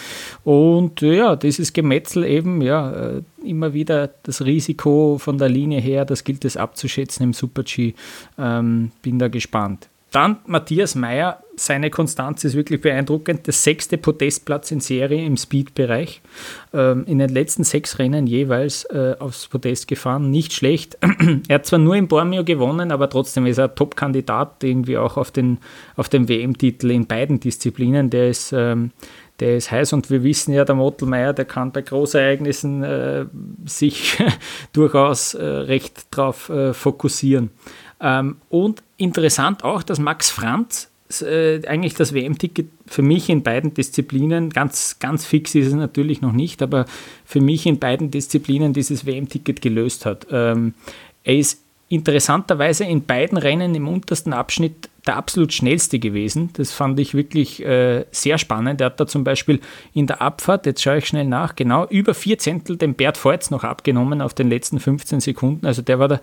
Und 0.44 1.00
ja, 1.00 1.36
dieses 1.36 1.72
Gemetzel 1.72 2.24
eben, 2.24 2.62
ja, 2.62 2.92
äh, 2.92 3.22
immer 3.46 3.72
wieder 3.72 4.10
das 4.24 4.44
Risiko 4.44 5.18
von 5.18 5.38
der 5.38 5.48
Linie 5.48 5.80
her, 5.80 6.04
das 6.04 6.24
gilt 6.24 6.44
es 6.44 6.56
abzuschätzen 6.56 7.24
im 7.24 7.32
Super-G. 7.32 7.94
Ähm, 8.38 8.90
bin 9.02 9.18
da 9.18 9.28
gespannt. 9.28 9.88
Dann 10.10 10.38
Matthias 10.46 10.94
Meyer, 10.94 11.42
seine 11.56 11.90
Konstanz 11.90 12.44
ist 12.44 12.54
wirklich 12.54 12.80
beeindruckend. 12.80 13.46
Der 13.46 13.52
sechste 13.52 13.98
Podestplatz 13.98 14.70
in 14.70 14.80
Serie 14.80 15.24
im 15.24 15.36
Speed-Bereich. 15.36 16.20
Ähm, 16.72 17.04
in 17.06 17.18
den 17.18 17.30
letzten 17.30 17.64
sechs 17.64 17.98
Rennen 17.98 18.26
jeweils 18.26 18.84
äh, 18.84 19.16
aufs 19.18 19.48
Podest 19.48 19.88
gefahren. 19.88 20.30
Nicht 20.30 20.52
schlecht. 20.52 20.98
er 21.48 21.54
hat 21.54 21.66
zwar 21.66 21.78
nur 21.78 21.96
in 21.96 22.08
Bormio 22.08 22.44
gewonnen, 22.44 22.92
aber 22.92 23.08
trotzdem 23.08 23.46
ist 23.46 23.58
er 23.58 23.74
Top-Kandidat 23.74 24.62
irgendwie 24.62 24.98
auch 24.98 25.16
auf 25.16 25.30
den, 25.30 25.58
auf 25.96 26.08
den 26.08 26.28
WM-Titel 26.28 26.90
in 26.90 27.06
beiden 27.06 27.40
Disziplinen. 27.40 28.10
Der 28.10 28.28
ist 28.28 28.52
ähm, 28.52 28.92
der 29.40 29.56
ist 29.56 29.70
heiß 29.70 29.92
und 29.92 30.10
wir 30.10 30.22
wissen 30.22 30.54
ja, 30.54 30.64
der 30.64 30.74
Mottelmeier, 30.74 31.32
der 31.32 31.44
kann 31.44 31.72
bei 31.72 31.82
Großereignissen 31.82 32.82
äh, 32.82 33.26
sich 33.66 34.18
durchaus 34.72 35.34
äh, 35.34 35.44
recht 35.44 36.06
darauf 36.10 36.48
äh, 36.48 36.72
fokussieren. 36.72 37.50
Ähm, 38.00 38.36
und 38.48 38.82
interessant 38.96 39.64
auch, 39.64 39.82
dass 39.82 39.98
Max 39.98 40.30
Franz 40.30 40.90
äh, 41.22 41.60
eigentlich 41.66 41.94
das 41.94 42.12
WM-Ticket 42.12 42.68
für 42.86 43.02
mich 43.02 43.28
in 43.28 43.42
beiden 43.42 43.74
Disziplinen, 43.74 44.50
ganz, 44.50 44.98
ganz 44.98 45.24
fix 45.26 45.54
ist 45.54 45.68
es 45.68 45.74
natürlich 45.74 46.20
noch 46.20 46.32
nicht, 46.32 46.62
aber 46.62 46.86
für 47.24 47.40
mich 47.40 47.66
in 47.66 47.78
beiden 47.78 48.10
Disziplinen 48.10 48.72
dieses 48.72 49.06
WM-Ticket 49.06 49.62
gelöst 49.62 50.06
hat. 50.06 50.26
Ähm, 50.30 50.74
er 51.24 51.36
ist 51.36 51.60
interessanterweise 51.88 52.84
in 52.84 53.04
beiden 53.04 53.38
Rennen 53.38 53.74
im 53.74 53.86
untersten 53.86 54.32
Abschnitt 54.32 54.88
der 55.06 55.16
absolut 55.16 55.52
schnellste 55.52 56.00
gewesen. 56.00 56.50
Das 56.54 56.72
fand 56.72 56.98
ich 56.98 57.14
wirklich 57.14 57.64
äh, 57.64 58.06
sehr 58.10 58.38
spannend. 58.38 58.80
Er 58.80 58.86
hat 58.86 58.98
da 58.98 59.06
zum 59.06 59.22
Beispiel 59.22 59.60
in 59.94 60.08
der 60.08 60.20
Abfahrt, 60.20 60.66
jetzt 60.66 60.82
schaue 60.82 60.98
ich 60.98 61.06
schnell 61.06 61.26
nach, 61.26 61.54
genau 61.54 61.86
über 61.86 62.12
vier 62.12 62.38
Zehntel 62.38 62.76
den 62.76 62.94
Bert 62.94 63.24
Voits 63.24 63.52
noch 63.52 63.62
abgenommen 63.62 64.20
auf 64.20 64.34
den 64.34 64.48
letzten 64.48 64.80
15 64.80 65.20
Sekunden. 65.20 65.64
Also 65.64 65.82
der 65.82 66.00
war 66.00 66.08
da 66.08 66.20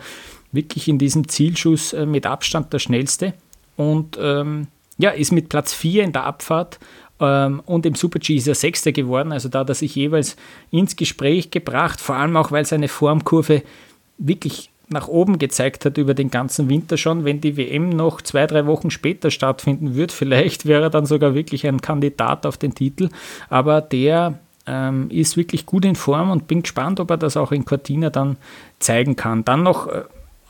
wirklich 0.51 0.89
in 0.89 0.97
diesem 0.97 1.29
Zielschuss 1.29 1.93
äh, 1.93 2.05
mit 2.05 2.25
Abstand 2.25 2.73
der 2.73 2.79
schnellste. 2.79 3.33
Und 3.75 4.17
ähm, 4.21 4.67
ja, 4.97 5.09
ist 5.09 5.31
mit 5.31 5.49
Platz 5.49 5.73
4 5.73 6.03
in 6.03 6.13
der 6.13 6.25
Abfahrt 6.25 6.79
ähm, 7.19 7.61
und 7.65 7.85
im 7.85 7.95
Super-G 7.95 8.35
ist 8.35 8.47
er 8.47 8.55
Sechster 8.55 8.91
geworden. 8.91 9.31
Also 9.31 9.49
da 9.49 9.59
hat 9.59 9.69
er 9.69 9.75
sich 9.75 9.95
jeweils 9.95 10.35
ins 10.71 10.95
Gespräch 10.95 11.51
gebracht, 11.51 11.99
vor 11.99 12.15
allem 12.15 12.37
auch, 12.37 12.51
weil 12.51 12.65
seine 12.65 12.87
Formkurve 12.87 13.63
wirklich 14.17 14.69
nach 14.89 15.07
oben 15.07 15.39
gezeigt 15.39 15.85
hat 15.85 15.97
über 15.97 16.13
den 16.13 16.29
ganzen 16.29 16.69
Winter 16.69 16.97
schon. 16.97 17.25
Wenn 17.25 17.41
die 17.41 17.57
WM 17.57 17.89
noch 17.89 18.21
zwei, 18.21 18.45
drei 18.45 18.65
Wochen 18.65 18.91
später 18.91 19.31
stattfinden 19.31 19.95
wird, 19.95 20.11
vielleicht 20.13 20.65
wäre 20.65 20.83
er 20.83 20.89
dann 20.89 21.05
sogar 21.05 21.33
wirklich 21.33 21.67
ein 21.67 21.81
Kandidat 21.81 22.45
auf 22.45 22.57
den 22.57 22.75
Titel. 22.75 23.09
Aber 23.49 23.81
der 23.81 24.39
ähm, 24.65 25.09
ist 25.09 25.35
wirklich 25.35 25.65
gut 25.65 25.85
in 25.85 25.95
Form 25.95 26.31
und 26.31 26.47
bin 26.47 26.61
gespannt, 26.61 26.99
ob 26.99 27.09
er 27.09 27.17
das 27.17 27.35
auch 27.35 27.51
in 27.51 27.65
Cortina 27.65 28.09
dann 28.09 28.37
zeigen 28.79 29.15
kann. 29.15 29.43
Dann 29.43 29.63
noch 29.63 29.87
äh, 29.87 30.03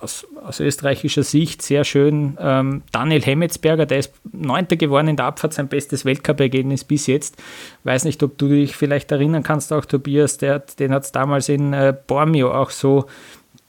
aus, 0.04 0.28
aus, 0.44 0.60
österreichischer 0.60 1.24
Sicht 1.24 1.62
sehr 1.62 1.84
schön 1.84 2.38
ähm, 2.40 2.84
Daniel 2.92 3.22
Hemmetsberger, 3.22 3.86
der 3.86 4.00
ist 4.00 4.14
Neunter 4.32 4.76
geworden 4.76 5.08
in 5.08 5.16
der 5.16 5.26
Abfahrt, 5.26 5.54
sein 5.54 5.70
bestes 5.70 6.06
Weltcup-Ergebnis 6.06 6.84
bis 6.84 7.08
jetzt. 7.08 7.42
Weiß 7.84 8.04
nicht, 8.04 8.22
ob 8.22 8.38
du 8.38 8.50
dich 8.50 8.76
vielleicht 8.76 9.12
erinnern 9.12 9.44
kannst, 9.44 9.72
auch 9.72 9.86
Tobias, 9.86 10.38
der, 10.38 10.60
den 10.60 10.92
hat 10.92 11.06
es 11.06 11.12
damals 11.12 11.50
in 11.50 11.74
äh, 11.74 11.96
Bormio 12.08 12.54
auch 12.54 12.70
so 12.70 13.06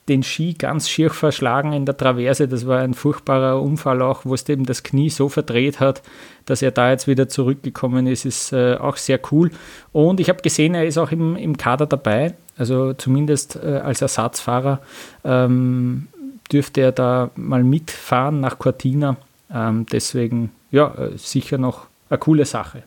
den 0.08 0.22
Ski 0.22 0.54
ganz 0.54 0.88
schier 0.88 1.10
verschlagen 1.10 1.72
in 1.72 1.86
der 1.86 1.96
Traverse. 1.96 2.46
Das 2.46 2.66
war 2.66 2.80
ein 2.80 2.94
furchtbarer 2.94 3.60
Unfall 3.62 4.02
auch, 4.02 4.24
wo 4.24 4.34
es 4.34 4.46
eben 4.48 4.66
das 4.66 4.82
Knie 4.82 5.08
so 5.08 5.28
verdreht 5.28 5.80
hat, 5.80 6.02
dass 6.44 6.60
er 6.60 6.72
da 6.72 6.90
jetzt 6.90 7.06
wieder 7.06 7.28
zurückgekommen 7.28 8.06
ist, 8.06 8.26
ist 8.26 8.52
äh, 8.52 8.74
auch 8.74 8.96
sehr 8.96 9.18
cool. 9.30 9.50
Und 9.92 10.20
ich 10.20 10.28
habe 10.28 10.42
gesehen, 10.42 10.74
er 10.74 10.84
ist 10.84 10.98
auch 10.98 11.10
im, 11.10 11.36
im 11.36 11.56
Kader 11.56 11.86
dabei, 11.86 12.34
also 12.58 12.92
zumindest 12.92 13.56
äh, 13.56 13.80
als 13.82 14.02
Ersatzfahrer 14.02 14.80
ähm, 15.24 16.08
dürfte 16.52 16.80
er 16.80 16.92
da 16.92 17.30
mal 17.36 17.64
mitfahren 17.64 18.40
nach 18.40 18.58
Cortina. 18.58 19.16
Ähm, 19.52 19.86
deswegen, 19.90 20.50
ja, 20.70 20.94
äh, 20.94 21.16
sicher 21.16 21.58
noch 21.58 21.86
eine 22.08 22.18
coole 22.18 22.44
Sache. 22.44 22.84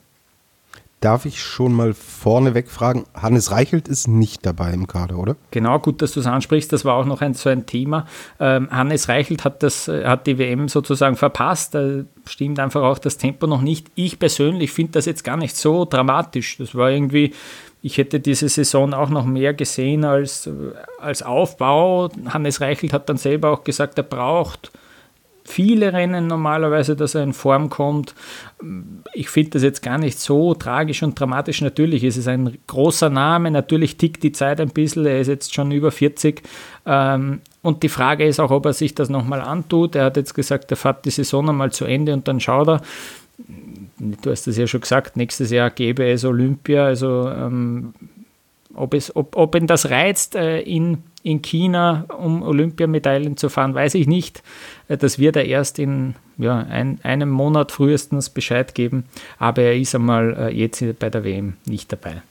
Darf 0.99 1.25
ich 1.25 1.39
schon 1.39 1.73
mal 1.73 1.93
vorneweg 1.93 2.71
fragen, 2.71 3.05
Hannes 3.13 3.51
Reichelt 3.51 3.87
ist 3.87 4.07
nicht 4.07 4.43
dabei 4.47 4.73
im 4.73 4.87
Kader, 4.87 5.19
oder? 5.19 5.35
Genau, 5.51 5.77
gut, 5.77 6.01
dass 6.01 6.13
du 6.13 6.21
es 6.21 6.25
ansprichst. 6.25 6.73
Das 6.73 6.85
war 6.85 6.95
auch 6.95 7.05
noch 7.05 7.21
ein, 7.21 7.35
so 7.35 7.49
ein 7.49 7.67
Thema. 7.67 8.07
Ähm, 8.39 8.67
Hannes 8.71 9.07
Reichelt 9.07 9.45
hat, 9.45 9.61
das, 9.61 9.87
äh, 9.87 10.05
hat 10.05 10.25
die 10.25 10.39
WM 10.39 10.67
sozusagen 10.69 11.15
verpasst. 11.15 11.75
Da 11.75 12.03
stimmt 12.25 12.59
einfach 12.59 12.81
auch 12.81 12.97
das 12.97 13.19
Tempo 13.19 13.45
noch 13.45 13.61
nicht. 13.61 13.91
Ich 13.93 14.17
persönlich 14.17 14.71
finde 14.71 14.93
das 14.93 15.05
jetzt 15.05 15.23
gar 15.23 15.37
nicht 15.37 15.55
so 15.55 15.85
dramatisch. 15.85 16.57
Das 16.57 16.73
war 16.73 16.89
irgendwie, 16.89 17.31
ich 17.81 17.97
hätte 17.97 18.19
diese 18.19 18.49
Saison 18.49 18.93
auch 18.93 19.09
noch 19.09 19.25
mehr 19.25 19.53
gesehen 19.53 20.03
als, 20.03 20.49
als 20.99 21.23
Aufbau. 21.23 22.09
Hannes 22.27 22.59
Reichelt 22.59 22.93
hat 22.93 23.07
dann 23.09 23.17
selber 23.17 23.51
auch 23.51 23.63
gesagt, 23.63 23.97
er 23.97 24.03
braucht 24.03 24.71
viele 25.47 25.93
Rennen 25.93 26.27
normalerweise, 26.27 26.95
dass 26.95 27.15
er 27.15 27.23
in 27.23 27.33
Form 27.33 27.69
kommt. 27.69 28.13
Ich 29.13 29.29
finde 29.29 29.51
das 29.51 29.63
jetzt 29.63 29.81
gar 29.81 29.97
nicht 29.97 30.19
so 30.19 30.53
tragisch 30.53 31.03
und 31.03 31.17
dramatisch. 31.17 31.61
Natürlich 31.61 32.03
ist 32.03 32.17
es 32.17 32.27
ein 32.27 32.57
großer 32.67 33.09
Name, 33.09 33.49
natürlich 33.49 33.97
tickt 33.97 34.23
die 34.23 34.33
Zeit 34.33 34.59
ein 34.59 34.69
bisschen, 34.69 35.05
er 35.05 35.21
ist 35.21 35.27
jetzt 35.27 35.53
schon 35.53 35.71
über 35.71 35.91
40. 35.91 36.43
Ähm, 36.85 37.41
und 37.61 37.83
die 37.83 37.89
Frage 37.89 38.25
ist 38.25 38.39
auch, 38.39 38.51
ob 38.51 38.65
er 38.65 38.73
sich 38.73 38.93
das 38.93 39.09
nochmal 39.09 39.41
antut. 39.41 39.95
Er 39.95 40.05
hat 40.05 40.17
jetzt 40.17 40.33
gesagt, 40.33 40.69
er 40.71 40.77
fährt 40.77 41.05
die 41.05 41.11
Saison 41.11 41.49
einmal 41.49 41.71
zu 41.71 41.85
Ende 41.85 42.13
und 42.13 42.27
dann 42.27 42.39
schaut 42.39 42.67
er. 42.67 42.81
Du 43.99 44.29
hast 44.29 44.47
es 44.47 44.57
ja 44.57 44.67
schon 44.67 44.81
gesagt, 44.81 45.17
nächstes 45.17 45.49
Jahr 45.51 45.71
gäbe 45.71 46.05
es 46.09 46.23
Olympia. 46.23 46.85
Also 46.85 47.29
ähm, 47.29 47.93
ob, 48.73 48.93
es, 48.93 49.15
ob, 49.15 49.35
ob 49.35 49.55
ihn 49.55 49.67
das 49.67 49.89
reizt, 49.89 50.35
äh, 50.35 50.61
in, 50.61 51.03
in 51.23 51.41
China 51.41 52.05
um 52.17 52.43
Olympiamedaillen 52.43 53.37
zu 53.37 53.49
fahren, 53.49 53.73
weiß 53.73 53.95
ich 53.95 54.07
nicht. 54.07 54.43
Äh, 54.87 54.97
das 54.97 55.17
wird 55.17 55.35
er 55.35 55.45
erst 55.45 55.79
in 55.79 56.15
ja, 56.37 56.59
ein, 56.59 56.99
einem 57.03 57.29
Monat 57.29 57.71
frühestens 57.71 58.29
Bescheid 58.29 58.75
geben. 58.75 59.05
Aber 59.39 59.63
er 59.63 59.75
ist 59.75 59.95
einmal 59.95 60.35
äh, 60.37 60.55
jetzt 60.55 60.83
bei 60.99 61.09
der 61.09 61.23
WM 61.23 61.53
nicht 61.65 61.91
dabei. 61.91 62.21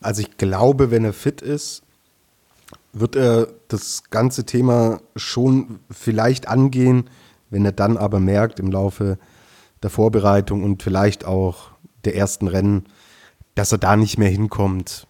Also 0.00 0.22
ich 0.22 0.36
glaube, 0.36 0.90
wenn 0.90 1.04
er 1.04 1.12
fit 1.12 1.40
ist, 1.42 1.82
wird 2.92 3.16
er 3.16 3.48
das 3.68 4.04
ganze 4.10 4.44
Thema 4.44 5.00
schon 5.16 5.80
vielleicht 5.90 6.46
angehen, 6.46 7.10
wenn 7.50 7.64
er 7.64 7.72
dann 7.72 7.96
aber 7.96 8.20
merkt 8.20 8.60
im 8.60 8.70
Laufe 8.70 9.18
der 9.84 9.90
Vorbereitung 9.90 10.64
und 10.64 10.82
vielleicht 10.82 11.24
auch 11.24 11.70
der 12.04 12.16
ersten 12.16 12.48
Rennen, 12.48 12.86
dass 13.54 13.70
er 13.70 13.78
da 13.78 13.96
nicht 13.96 14.18
mehr 14.18 14.30
hinkommt, 14.30 15.06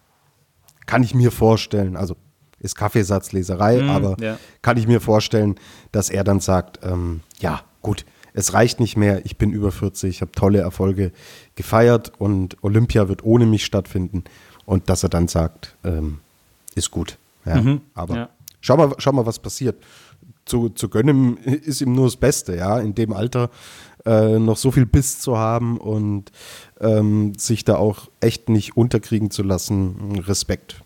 kann 0.85 1.01
ich 1.01 1.15
mir 1.15 1.31
vorstellen, 1.31 1.95
also 1.95 2.15
ist 2.59 2.75
Kaffeesatzleserei, 2.75 3.81
mm, 3.81 3.89
aber 3.89 4.17
ja. 4.19 4.37
kann 4.61 4.77
ich 4.77 4.85
mir 4.87 5.01
vorstellen, 5.01 5.55
dass 5.91 6.09
er 6.09 6.23
dann 6.23 6.39
sagt, 6.39 6.79
ähm, 6.83 7.21
ja, 7.39 7.61
gut, 7.81 8.05
es 8.33 8.53
reicht 8.53 8.79
nicht 8.79 8.97
mehr, 8.97 9.25
ich 9.25 9.37
bin 9.37 9.51
über 9.51 9.71
40, 9.71 10.09
ich 10.09 10.21
habe 10.21 10.31
tolle 10.33 10.59
Erfolge 10.59 11.11
gefeiert 11.55 12.11
und 12.17 12.61
Olympia 12.63 13.07
wird 13.07 13.23
ohne 13.23 13.45
mich 13.45 13.65
stattfinden 13.65 14.25
und 14.65 14.89
dass 14.89 15.03
er 15.03 15.09
dann 15.09 15.27
sagt, 15.27 15.75
ähm, 15.83 16.19
ist 16.75 16.91
gut. 16.91 17.17
Ja, 17.45 17.61
mhm, 17.61 17.81
aber 17.93 18.15
ja. 18.15 18.29
Schau, 18.59 18.77
mal, 18.77 18.95
schau 18.97 19.11
mal, 19.11 19.25
was 19.27 19.37
passiert. 19.37 19.81
Zu, 20.45 20.69
zu 20.69 20.89
gönnen 20.89 21.37
ist 21.37 21.81
ihm 21.81 21.93
nur 21.93 22.05
das 22.05 22.17
Beste, 22.17 22.55
ja, 22.55 22.79
in 22.79 22.95
dem 22.95 23.13
Alter 23.13 23.51
äh, 24.05 24.39
noch 24.39 24.57
so 24.57 24.71
viel 24.71 24.85
Biss 24.85 25.19
zu 25.19 25.37
haben 25.37 25.77
und 25.77 26.31
ähm, 26.79 27.33
sich 27.35 27.65
da 27.65 27.75
auch 27.75 28.09
echt 28.19 28.49
nicht 28.49 28.77
unterkriegen 28.77 29.31
zu 29.31 29.43
lassen. 29.43 30.19
Respekt. 30.27 30.81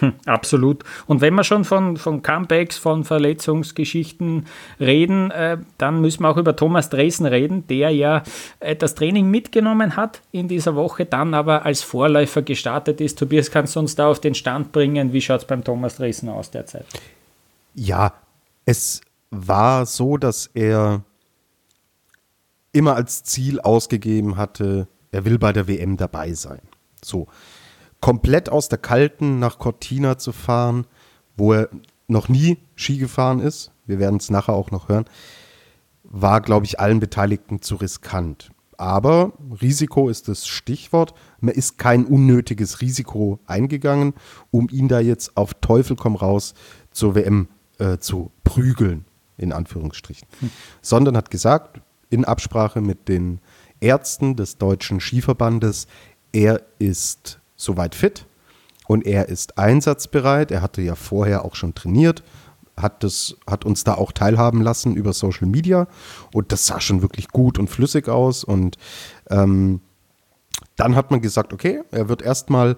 Hm, 0.00 0.12
absolut. 0.26 0.84
Und 1.06 1.20
wenn 1.20 1.34
wir 1.34 1.44
schon 1.44 1.64
von, 1.64 1.96
von 1.96 2.22
Comebacks, 2.22 2.76
von 2.76 3.04
Verletzungsgeschichten 3.04 4.46
reden, 4.78 5.30
äh, 5.30 5.58
dann 5.78 6.00
müssen 6.00 6.22
wir 6.22 6.28
auch 6.28 6.36
über 6.36 6.54
Thomas 6.54 6.90
Dresen 6.90 7.26
reden, 7.26 7.66
der 7.66 7.90
ja 7.90 8.22
äh, 8.60 8.76
das 8.76 8.94
Training 8.94 9.30
mitgenommen 9.30 9.96
hat 9.96 10.20
in 10.32 10.48
dieser 10.48 10.74
Woche, 10.74 11.06
dann 11.06 11.32
aber 11.32 11.64
als 11.64 11.82
Vorläufer 11.82 12.42
gestartet 12.42 13.00
ist. 13.00 13.18
Tobias, 13.18 13.50
kannst 13.50 13.76
du 13.76 13.80
uns 13.80 13.94
da 13.94 14.08
auf 14.08 14.20
den 14.20 14.34
Stand 14.34 14.72
bringen? 14.72 15.12
Wie 15.12 15.22
schaut 15.22 15.40
es 15.40 15.46
beim 15.46 15.64
Thomas 15.64 15.96
Dresen 15.96 16.28
aus 16.28 16.50
derzeit? 16.50 16.86
Ja, 17.74 18.12
es 18.66 19.00
war 19.30 19.86
so, 19.86 20.18
dass 20.18 20.50
er 20.52 21.02
immer 22.76 22.94
als 22.94 23.24
Ziel 23.24 23.60
ausgegeben 23.60 24.36
hatte, 24.36 24.88
er 25.10 25.24
will 25.24 25.38
bei 25.38 25.52
der 25.52 25.66
WM 25.66 25.96
dabei 25.96 26.34
sein. 26.34 26.60
So. 27.02 27.26
Komplett 28.00 28.50
aus 28.50 28.68
der 28.68 28.78
Kalten 28.78 29.38
nach 29.38 29.58
Cortina 29.58 30.18
zu 30.18 30.32
fahren, 30.32 30.86
wo 31.36 31.54
er 31.54 31.70
noch 32.06 32.28
nie 32.28 32.58
Ski 32.74 32.98
gefahren 32.98 33.40
ist, 33.40 33.72
wir 33.86 33.98
werden 33.98 34.18
es 34.18 34.30
nachher 34.30 34.52
auch 34.52 34.70
noch 34.70 34.88
hören, 34.88 35.06
war, 36.04 36.40
glaube 36.40 36.66
ich, 36.66 36.78
allen 36.78 37.00
Beteiligten 37.00 37.62
zu 37.62 37.76
riskant. 37.76 38.50
Aber 38.76 39.32
Risiko 39.62 40.10
ist 40.10 40.28
das 40.28 40.46
Stichwort. 40.46 41.14
Man 41.40 41.54
ist 41.54 41.78
kein 41.78 42.04
unnötiges 42.04 42.82
Risiko 42.82 43.40
eingegangen, 43.46 44.12
um 44.50 44.68
ihn 44.70 44.88
da 44.88 45.00
jetzt 45.00 45.36
auf 45.36 45.54
Teufel 45.54 45.96
komm 45.96 46.14
raus 46.14 46.52
zur 46.90 47.14
WM 47.14 47.48
äh, 47.78 47.96
zu 47.96 48.30
prügeln, 48.44 49.06
in 49.38 49.52
Anführungsstrichen. 49.52 50.28
Hm. 50.40 50.50
Sondern 50.82 51.16
hat 51.16 51.30
gesagt, 51.30 51.80
in 52.10 52.24
Absprache 52.24 52.80
mit 52.80 53.08
den 53.08 53.40
Ärzten 53.80 54.36
des 54.36 54.58
Deutschen 54.58 55.00
Skiverbandes, 55.00 55.86
er 56.32 56.62
ist 56.78 57.40
soweit 57.56 57.94
fit 57.94 58.26
und 58.86 59.06
er 59.06 59.28
ist 59.28 59.58
einsatzbereit. 59.58 60.50
Er 60.50 60.62
hatte 60.62 60.82
ja 60.82 60.94
vorher 60.94 61.44
auch 61.44 61.54
schon 61.54 61.74
trainiert, 61.74 62.22
hat, 62.76 63.02
das, 63.02 63.36
hat 63.46 63.64
uns 63.64 63.84
da 63.84 63.94
auch 63.94 64.12
teilhaben 64.12 64.62
lassen 64.62 64.96
über 64.96 65.12
Social 65.12 65.46
Media 65.46 65.88
und 66.32 66.52
das 66.52 66.66
sah 66.66 66.80
schon 66.80 67.02
wirklich 67.02 67.28
gut 67.28 67.58
und 67.58 67.68
flüssig 67.68 68.08
aus. 68.08 68.44
Und 68.44 68.76
ähm, 69.30 69.80
dann 70.76 70.94
hat 70.94 71.10
man 71.10 71.20
gesagt, 71.20 71.52
okay, 71.52 71.82
er 71.90 72.08
wird 72.08 72.22
erstmal 72.22 72.76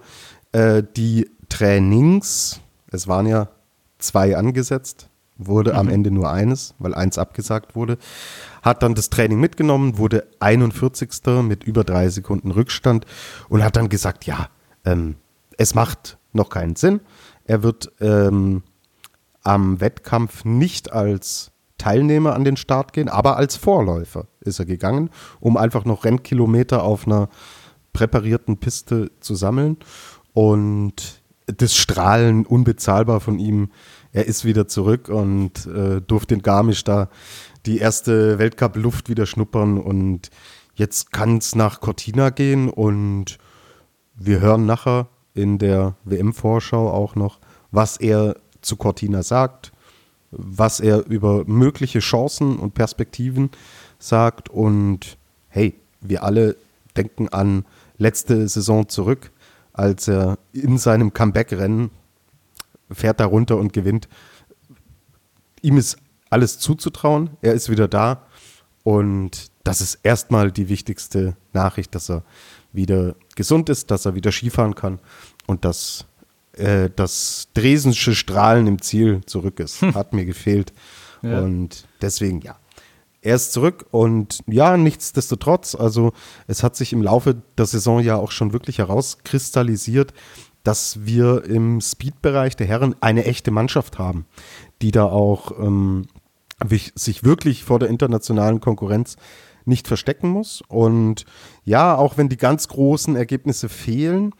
äh, 0.51 0.83
die 0.95 1.29
Trainings, 1.49 2.61
es 2.91 3.07
waren 3.07 3.27
ja 3.27 3.49
zwei 3.97 4.37
angesetzt, 4.37 5.08
wurde 5.39 5.71
mhm. 5.71 5.79
am 5.79 5.89
Ende 5.89 6.11
nur 6.11 6.29
eines, 6.29 6.75
weil 6.77 6.93
eins 6.93 7.17
abgesagt 7.17 7.75
wurde. 7.75 7.97
Hat 8.61 8.83
dann 8.83 8.93
das 8.93 9.09
Training 9.09 9.39
mitgenommen, 9.39 9.97
wurde 9.97 10.27
41. 10.39 11.09
mit 11.41 11.63
über 11.63 11.83
drei 11.83 12.09
Sekunden 12.09 12.51
Rückstand 12.51 13.05
und 13.47 13.63
hat 13.63 13.75
dann 13.75 13.89
gesagt, 13.89 14.25
ja, 14.25 14.49
ähm, 14.85 15.15
es 15.57 15.73
macht 15.73 16.17
noch 16.33 16.49
keinen 16.49 16.75
Sinn. 16.75 16.99
Er 17.45 17.63
wird 17.63 17.91
ähm, 17.99 18.63
am 19.41 19.81
Wettkampf 19.81 20.45
nicht 20.45 20.91
als 20.91 21.51
Teilnehmer 21.77 22.35
an 22.35 22.43
den 22.43 22.57
Start 22.57 22.93
gehen, 22.93 23.09
aber 23.09 23.37
als 23.37 23.55
Vorläufer 23.55 24.27
ist 24.41 24.59
er 24.59 24.65
gegangen, 24.65 25.09
um 25.39 25.57
einfach 25.57 25.85
noch 25.85 26.03
Rennkilometer 26.03 26.83
auf 26.83 27.07
einer 27.07 27.29
präparierten 27.93 28.57
Piste 28.57 29.11
zu 29.21 29.33
sammeln. 29.33 29.77
Und 30.33 31.23
das 31.47 31.75
Strahlen 31.75 32.45
unbezahlbar 32.45 33.19
von 33.19 33.39
ihm 33.39 33.71
er 34.11 34.25
ist 34.25 34.45
wieder 34.45 34.67
zurück 34.67 35.09
und 35.09 35.65
äh, 35.67 36.01
durfte 36.01 36.35
in 36.35 36.41
Garmisch 36.41 36.83
da 36.83 37.09
die 37.65 37.77
erste 37.77 38.39
Weltcup-Luft 38.39 39.09
wieder 39.09 39.25
schnuppern. 39.25 39.77
Und 39.77 40.29
jetzt 40.75 41.11
kann 41.11 41.37
es 41.37 41.55
nach 41.55 41.81
Cortina 41.81 42.29
gehen 42.29 42.69
und 42.69 43.37
wir 44.15 44.39
hören 44.39 44.65
nachher 44.65 45.07
in 45.33 45.57
der 45.57 45.95
WM-Vorschau 46.05 46.89
auch 46.89 47.15
noch, 47.15 47.39
was 47.71 47.97
er 47.97 48.35
zu 48.61 48.75
Cortina 48.75 49.23
sagt, 49.23 49.71
was 50.31 50.79
er 50.79 51.05
über 51.05 51.45
mögliche 51.45 51.99
Chancen 51.99 52.57
und 52.57 52.73
Perspektiven 52.73 53.51
sagt. 53.99 54.49
Und 54.49 55.17
hey, 55.49 55.75
wir 56.01 56.23
alle 56.23 56.55
denken 56.97 57.29
an 57.29 57.65
letzte 57.97 58.47
Saison 58.47 58.89
zurück, 58.89 59.31
als 59.73 60.07
er 60.07 60.39
in 60.51 60.77
seinem 60.77 61.13
Comeback-Rennen 61.13 61.91
fährt 62.91 63.19
da 63.19 63.25
runter 63.25 63.57
und 63.57 63.73
gewinnt. 63.73 64.07
Ihm 65.61 65.77
ist 65.77 65.97
alles 66.29 66.59
zuzutrauen. 66.59 67.31
Er 67.41 67.53
ist 67.53 67.69
wieder 67.69 67.87
da. 67.87 68.23
Und 68.83 69.51
das 69.63 69.81
ist 69.81 69.99
erstmal 70.03 70.51
die 70.51 70.69
wichtigste 70.69 71.35
Nachricht, 71.53 71.93
dass 71.95 72.09
er 72.09 72.23
wieder 72.71 73.15
gesund 73.35 73.69
ist, 73.69 73.91
dass 73.91 74.05
er 74.05 74.15
wieder 74.15 74.31
Skifahren 74.31 74.75
kann 74.75 74.99
und 75.47 75.65
dass 75.65 76.05
äh, 76.53 76.89
das 76.95 77.47
Dresensche 77.53 78.15
Strahlen 78.15 78.67
im 78.67 78.81
Ziel 78.81 79.21
zurück 79.25 79.59
ist. 79.59 79.81
Hm. 79.81 79.95
Hat 79.95 80.13
mir 80.13 80.25
gefehlt. 80.25 80.73
Ja. 81.21 81.39
Und 81.39 81.87
deswegen, 82.01 82.41
ja. 82.41 82.57
Er 83.21 83.35
ist 83.35 83.51
zurück 83.51 83.85
und 83.91 84.39
ja, 84.47 84.77
nichtsdestotrotz, 84.77 85.75
also 85.75 86.13
es 86.47 86.63
hat 86.63 86.77
sich 86.77 86.93
im 86.93 87.03
Laufe 87.03 87.35
der 87.57 87.65
Saison 87.65 87.99
ja 87.99 88.15
auch 88.15 88.31
schon 88.31 88.53
wirklich 88.53 88.77
herauskristallisiert, 88.77 90.13
dass 90.63 91.05
wir 91.05 91.45
im 91.45 91.81
Speed-Bereich 91.81 92.55
der 92.55 92.67
Herren 92.67 92.95
eine 93.01 93.25
echte 93.25 93.51
Mannschaft 93.51 93.99
haben, 93.99 94.25
die 94.81 94.91
da 94.91 95.05
auch 95.05 95.51
ähm, 95.59 96.07
sich 96.95 97.23
wirklich 97.23 97.63
vor 97.63 97.79
der 97.79 97.89
internationalen 97.89 98.59
Konkurrenz 98.59 99.15
nicht 99.65 99.87
verstecken 99.87 100.29
muss. 100.29 100.61
Und 100.67 101.25
ja, 101.63 101.95
auch 101.95 102.17
wenn 102.17 102.29
die 102.29 102.37
ganz 102.37 102.67
großen 102.67 103.15
Ergebnisse 103.15 103.69
fehlen, 103.69 104.33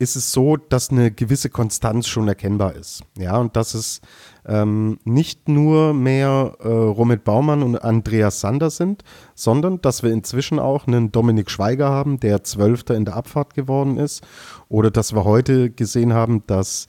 ist 0.00 0.16
es 0.16 0.32
so, 0.32 0.56
dass 0.56 0.90
eine 0.90 1.10
gewisse 1.10 1.50
Konstanz 1.50 2.08
schon 2.08 2.26
erkennbar 2.26 2.74
ist. 2.74 3.02
Ja, 3.18 3.36
und 3.36 3.54
dass 3.54 3.74
es 3.74 4.00
ähm, 4.46 4.98
nicht 5.04 5.46
nur 5.46 5.92
mehr 5.92 6.56
äh, 6.58 6.68
Romit 6.68 7.22
Baumann 7.22 7.62
und 7.62 7.76
Andreas 7.76 8.40
Sander 8.40 8.70
sind, 8.70 9.04
sondern 9.34 9.82
dass 9.82 10.02
wir 10.02 10.10
inzwischen 10.10 10.58
auch 10.58 10.86
einen 10.86 11.12
Dominik 11.12 11.50
Schweiger 11.50 11.90
haben, 11.90 12.18
der 12.18 12.42
Zwölfter 12.44 12.96
in 12.96 13.04
der 13.04 13.14
Abfahrt 13.14 13.52
geworden 13.52 13.98
ist. 13.98 14.26
Oder 14.70 14.90
dass 14.90 15.14
wir 15.14 15.24
heute 15.24 15.70
gesehen 15.70 16.14
haben, 16.14 16.44
dass 16.46 16.86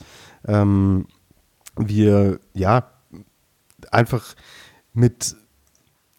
ähm, 0.48 1.06
wir 1.76 2.40
ja 2.54 2.92
einfach 3.92 4.24
mit 4.94 5.36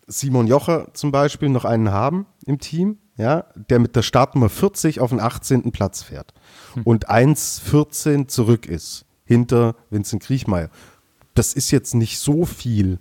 Simon 0.06 0.46
Jocher 0.46 0.92
zum 0.92 1.10
Beispiel 1.10 1.48
noch 1.48 1.64
einen 1.64 1.90
haben 1.90 2.26
im 2.44 2.58
Team, 2.58 2.98
ja, 3.16 3.46
der 3.54 3.78
mit 3.78 3.96
der 3.96 4.02
Startnummer 4.02 4.50
40 4.50 5.00
auf 5.00 5.08
den 5.08 5.20
18. 5.20 5.72
Platz 5.72 6.02
fährt. 6.02 6.34
und 6.84 7.08
1,14 7.08 8.28
zurück 8.28 8.66
ist 8.66 9.04
hinter 9.24 9.74
Vincent 9.90 10.22
Kriechmeier. 10.22 10.70
Das 11.34 11.54
ist 11.54 11.70
jetzt 11.70 11.94
nicht 11.94 12.18
so 12.18 12.44
viel, 12.44 12.98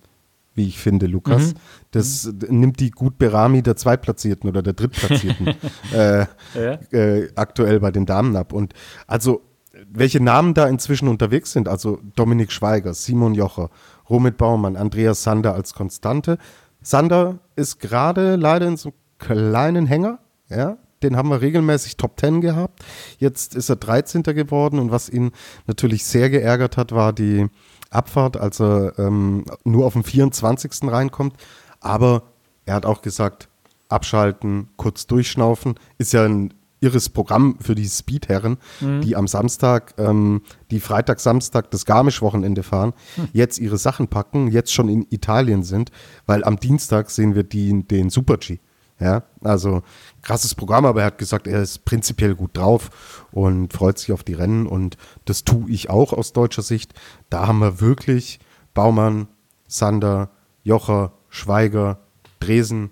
wie 0.53 0.67
ich 0.67 0.79
finde, 0.79 1.07
Lukas. 1.07 1.53
Mhm. 1.53 1.57
Das 1.91 2.25
mhm. 2.25 2.59
nimmt 2.59 2.79
die 2.79 2.91
gut 2.91 3.17
Berami 3.17 3.61
der 3.61 3.75
Zweitplatzierten 3.75 4.49
oder 4.49 4.61
der 4.61 4.73
Drittplatzierten 4.73 5.47
äh, 5.93 6.25
ja. 6.55 6.73
äh, 6.91 7.29
aktuell 7.35 7.79
bei 7.79 7.91
den 7.91 8.05
Damen 8.05 8.35
ab. 8.35 8.53
Und 8.53 8.73
also, 9.07 9.41
welche 9.89 10.21
Namen 10.21 10.53
da 10.53 10.67
inzwischen 10.67 11.07
unterwegs 11.07 11.51
sind, 11.51 11.67
also 11.67 11.99
Dominik 12.15 12.51
Schweiger, 12.51 12.93
Simon 12.93 13.33
Jocher, 13.33 13.69
Romit 14.09 14.37
Baumann, 14.37 14.75
Andreas 14.75 15.23
Sander 15.23 15.53
als 15.53 15.73
Konstante. 15.73 16.37
Sander 16.81 17.39
ist 17.55 17.79
gerade 17.79 18.35
leider 18.35 18.67
in 18.67 18.77
so 18.77 18.89
einem 18.89 18.97
kleinen 19.17 19.85
Hänger, 19.85 20.19
ja, 20.49 20.77
den 21.03 21.17
haben 21.17 21.29
wir 21.29 21.41
regelmäßig 21.41 21.97
Top 21.97 22.19
10 22.19 22.41
gehabt. 22.41 22.83
Jetzt 23.17 23.55
ist 23.55 23.69
er 23.69 23.75
13. 23.75 24.23
geworden 24.23 24.79
und 24.79 24.91
was 24.91 25.09
ihn 25.09 25.31
natürlich 25.67 26.05
sehr 26.05 26.29
geärgert 26.29 26.77
hat, 26.77 26.91
war 26.91 27.13
die 27.13 27.47
Abfahrt, 27.89 28.37
als 28.37 28.59
er 28.61 28.97
ähm, 28.97 29.45
nur 29.63 29.85
auf 29.85 29.93
dem 29.93 30.03
24. 30.03 30.83
reinkommt. 30.83 31.35
Aber 31.79 32.23
er 32.65 32.75
hat 32.75 32.85
auch 32.85 33.01
gesagt, 33.01 33.49
abschalten, 33.89 34.69
kurz 34.77 35.07
durchschnaufen, 35.07 35.75
ist 35.97 36.13
ja 36.13 36.23
ein 36.23 36.53
irres 36.81 37.09
Programm 37.09 37.57
für 37.59 37.75
die 37.75 37.87
Speedherren, 37.87 38.57
mhm. 38.79 39.01
die 39.01 39.15
am 39.15 39.27
Samstag, 39.27 39.93
ähm, 39.97 40.41
die 40.71 40.79
Freitag, 40.79 41.19
Samstag 41.19 41.69
das 41.69 41.85
Garmisch-Wochenende 41.85 42.63
fahren, 42.63 42.93
mhm. 43.17 43.27
jetzt 43.33 43.59
ihre 43.59 43.77
Sachen 43.77 44.07
packen, 44.07 44.47
jetzt 44.47 44.73
schon 44.73 44.89
in 44.89 45.05
Italien 45.09 45.63
sind, 45.63 45.91
weil 46.25 46.43
am 46.43 46.59
Dienstag 46.59 47.11
sehen 47.11 47.35
wir 47.35 47.43
die, 47.43 47.83
den 47.83 48.09
Super-G. 48.09 48.59
Ja, 49.01 49.23
also 49.43 49.81
krasses 50.21 50.53
Programm, 50.53 50.85
aber 50.85 50.99
er 51.01 51.07
hat 51.07 51.17
gesagt, 51.17 51.47
er 51.47 51.63
ist 51.63 51.85
prinzipiell 51.85 52.35
gut 52.35 52.55
drauf 52.55 53.25
und 53.31 53.73
freut 53.73 53.97
sich 53.97 54.11
auf 54.11 54.23
die 54.23 54.35
Rennen 54.35 54.67
und 54.67 54.95
das 55.25 55.43
tue 55.43 55.71
ich 55.71 55.89
auch 55.89 56.13
aus 56.13 56.33
deutscher 56.33 56.61
Sicht. 56.61 56.93
Da 57.31 57.47
haben 57.47 57.57
wir 57.59 57.81
wirklich 57.81 58.39
Baumann, 58.75 59.27
Sander, 59.67 60.29
Jocher, 60.63 61.13
Schweiger, 61.29 61.99
Dresen. 62.39 62.91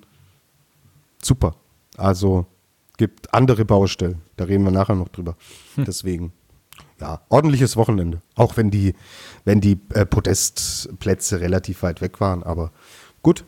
Super. 1.21 1.55
Also 1.95 2.47
gibt 2.97 3.31
andere 3.31 3.63
Baustellen. 3.63 4.21
Da 4.35 4.45
reden 4.45 4.63
wir 4.63 4.71
nachher 4.71 4.95
noch 4.95 5.09
drüber. 5.09 5.35
Hm. 5.75 5.85
Deswegen, 5.85 6.33
ja, 6.99 7.21
ordentliches 7.29 7.77
Wochenende. 7.77 8.21
Auch 8.35 8.57
wenn 8.57 8.71
die, 8.71 8.95
wenn 9.45 9.61
die 9.61 9.79
äh, 9.93 10.07
Podestplätze 10.07 11.39
relativ 11.39 11.83
weit 11.83 12.01
weg 12.01 12.19
waren. 12.19 12.41
Aber 12.41 12.71
gut, 13.21 13.45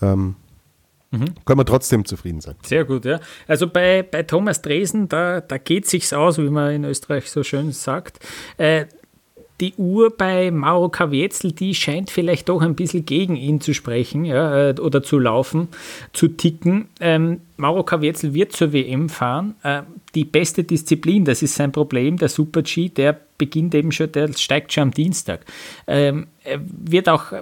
ähm, 0.00 0.36
Mhm. 1.10 1.34
Können 1.44 1.60
wir 1.60 1.64
trotzdem 1.64 2.04
zufrieden 2.04 2.40
sein. 2.40 2.56
Sehr 2.62 2.84
gut, 2.84 3.04
ja. 3.04 3.20
Also 3.46 3.66
bei, 3.66 4.02
bei 4.02 4.24
Thomas 4.24 4.60
Dresen, 4.60 5.08
da, 5.08 5.40
da 5.40 5.56
geht 5.56 5.86
sich's 5.86 6.12
aus, 6.12 6.38
wie 6.38 6.50
man 6.50 6.72
in 6.72 6.84
Österreich 6.84 7.30
so 7.30 7.42
schön 7.42 7.72
sagt. 7.72 8.20
Äh, 8.58 8.86
die 9.60 9.74
Uhr 9.76 10.16
bei 10.16 10.50
Mauro 10.50 10.88
Kavietzel, 10.88 11.52
die 11.52 11.74
scheint 11.74 12.10
vielleicht 12.10 12.48
doch 12.48 12.62
ein 12.62 12.76
bisschen 12.76 13.04
gegen 13.04 13.34
ihn 13.34 13.60
zu 13.60 13.74
sprechen 13.74 14.24
ja, 14.24 14.68
äh, 14.68 14.74
oder 14.80 15.02
zu 15.02 15.18
laufen, 15.18 15.68
zu 16.12 16.28
ticken. 16.28 16.88
Ähm, 17.00 17.40
Mauro 17.56 17.82
Kavietzel 17.82 18.34
wird 18.34 18.52
zur 18.52 18.72
WM 18.72 19.08
fahren. 19.08 19.56
Äh, 19.64 19.82
die 20.14 20.24
beste 20.24 20.62
Disziplin, 20.62 21.24
das 21.24 21.42
ist 21.42 21.56
sein 21.56 21.72
Problem, 21.72 22.18
der 22.18 22.28
Super-G, 22.28 22.90
der 22.90 23.18
beginnt 23.36 23.74
eben 23.74 23.90
schon, 23.90 24.12
der 24.12 24.32
steigt 24.34 24.72
schon 24.72 24.82
am 24.84 24.90
Dienstag. 24.92 25.44
Ähm, 25.86 26.28
er 26.44 26.60
wird 26.64 27.08
auch 27.08 27.32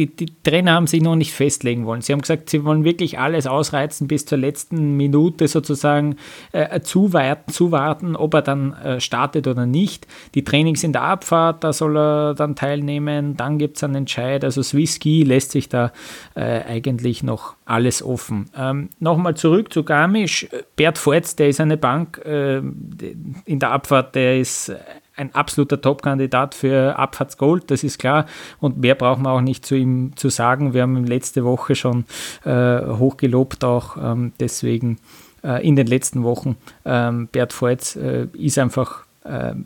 die, 0.00 0.16
die, 0.16 0.32
Trainer 0.42 0.72
haben 0.72 0.86
sich 0.86 1.02
noch 1.02 1.16
nicht 1.16 1.32
festlegen 1.32 1.84
wollen. 1.84 2.00
Sie 2.00 2.12
haben 2.12 2.22
gesagt, 2.22 2.48
sie 2.48 2.64
wollen 2.64 2.84
wirklich 2.84 3.18
alles 3.18 3.46
ausreizen 3.46 4.08
bis 4.08 4.24
zur 4.24 4.38
letzten 4.38 4.96
Minute 4.96 5.46
sozusagen 5.46 6.16
äh, 6.52 6.80
zuwarten, 6.80 7.52
zuwarten, 7.52 8.16
ob 8.16 8.32
er 8.34 8.42
dann 8.42 8.72
äh, 8.72 9.00
startet 9.00 9.46
oder 9.46 9.66
nicht. 9.66 10.06
Die 10.34 10.42
Trainings 10.42 10.82
in 10.84 10.94
der 10.94 11.02
Abfahrt, 11.02 11.64
da 11.64 11.74
soll 11.74 11.98
er 11.98 12.34
dann 12.34 12.56
teilnehmen. 12.56 13.36
Dann 13.36 13.58
gibt 13.58 13.76
es 13.76 13.84
einen 13.84 13.96
Entscheid. 13.96 14.42
Also 14.42 14.62
Swiss 14.62 14.94
Ski 14.96 15.22
lässt 15.22 15.50
sich 15.50 15.68
da 15.68 15.92
äh, 16.34 16.62
eigentlich 16.62 17.22
noch 17.22 17.56
alles 17.66 18.02
offen. 18.02 18.48
Ähm, 18.56 18.88
Nochmal 19.00 19.36
zurück 19.36 19.72
zu 19.72 19.84
Garmisch. 19.84 20.48
Bert 20.76 20.96
Forz, 20.96 21.36
der 21.36 21.48
ist 21.48 21.60
eine 21.60 21.76
Bank 21.76 22.18
äh, 22.24 22.58
in 22.58 23.58
der 23.58 23.70
Abfahrt, 23.70 24.14
der 24.14 24.40
ist 24.40 24.72
ein 25.20 25.34
absoluter 25.34 25.80
Top-Kandidat 25.80 26.54
für 26.54 26.98
Abfahrtsgold, 26.98 27.70
das 27.70 27.84
ist 27.84 27.98
klar. 27.98 28.26
Und 28.58 28.78
mehr 28.78 28.94
brauchen 28.94 29.22
wir 29.22 29.30
auch 29.30 29.40
nicht 29.40 29.66
zu 29.66 29.76
ihm 29.76 30.16
zu 30.16 30.30
sagen. 30.30 30.72
Wir 30.74 30.82
haben 30.82 30.96
ihn 30.96 31.06
letzte 31.06 31.44
Woche 31.44 31.74
schon 31.74 32.04
äh, 32.44 32.80
hochgelobt, 32.86 33.64
auch 33.64 33.96
ähm, 33.96 34.32
deswegen 34.40 34.98
äh, 35.44 35.66
in 35.66 35.76
den 35.76 35.86
letzten 35.86 36.24
Wochen. 36.24 36.56
Ähm, 36.84 37.28
Bert 37.30 37.52
Voits 37.60 37.96
äh, 37.96 38.26
ist 38.32 38.58
einfach 38.58 39.04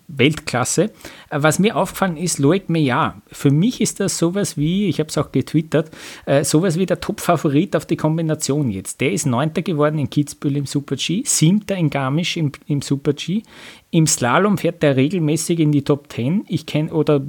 Weltklasse. 0.09 0.85
Äh, 0.85 0.91
was 1.31 1.59
mir 1.59 1.77
aufgefallen 1.77 2.17
ist, 2.17 2.39
Loic 2.39 2.69
Meillard. 2.69 3.15
Für 3.31 3.51
mich 3.51 3.81
ist 3.81 4.01
das 4.01 4.19
sowas 4.19 4.57
wie, 4.57 4.89
ich 4.89 4.99
habe 4.99 5.09
es 5.09 5.19
auch 5.19 5.31
getwittert, 5.31 5.91
äh, 6.27 6.45
sowas 6.45 6.79
wie 6.79 6.87
der 6.87 7.01
Top-Favorit 7.01 7.77
auf 7.77 7.87
die 7.87 7.97
Kombination 7.97 8.71
jetzt. 8.71 9.01
Der 9.01 9.13
ist 9.13 9.27
Neunter 9.27 9.63
geworden 9.63 9.99
in 9.99 10.11
Kitzbühel 10.11 10.57
im 10.57 10.67
Super-G, 10.67 11.23
Siebter 11.25 11.77
in 11.77 11.91
Garmisch 11.91 12.37
im, 12.37 12.53
im 12.67 12.83
Super-G. 12.83 13.43
Im 13.91 14.07
Slalom 14.07 14.59
fährt 14.59 14.83
er 14.83 14.97
regelmäßig 14.97 15.61
in 15.61 15.71
die 15.71 15.83
Top 15.83 16.13
10. 16.13 16.47
Ich 16.49 16.67
kenne, 16.67 16.93
oder 16.93 17.23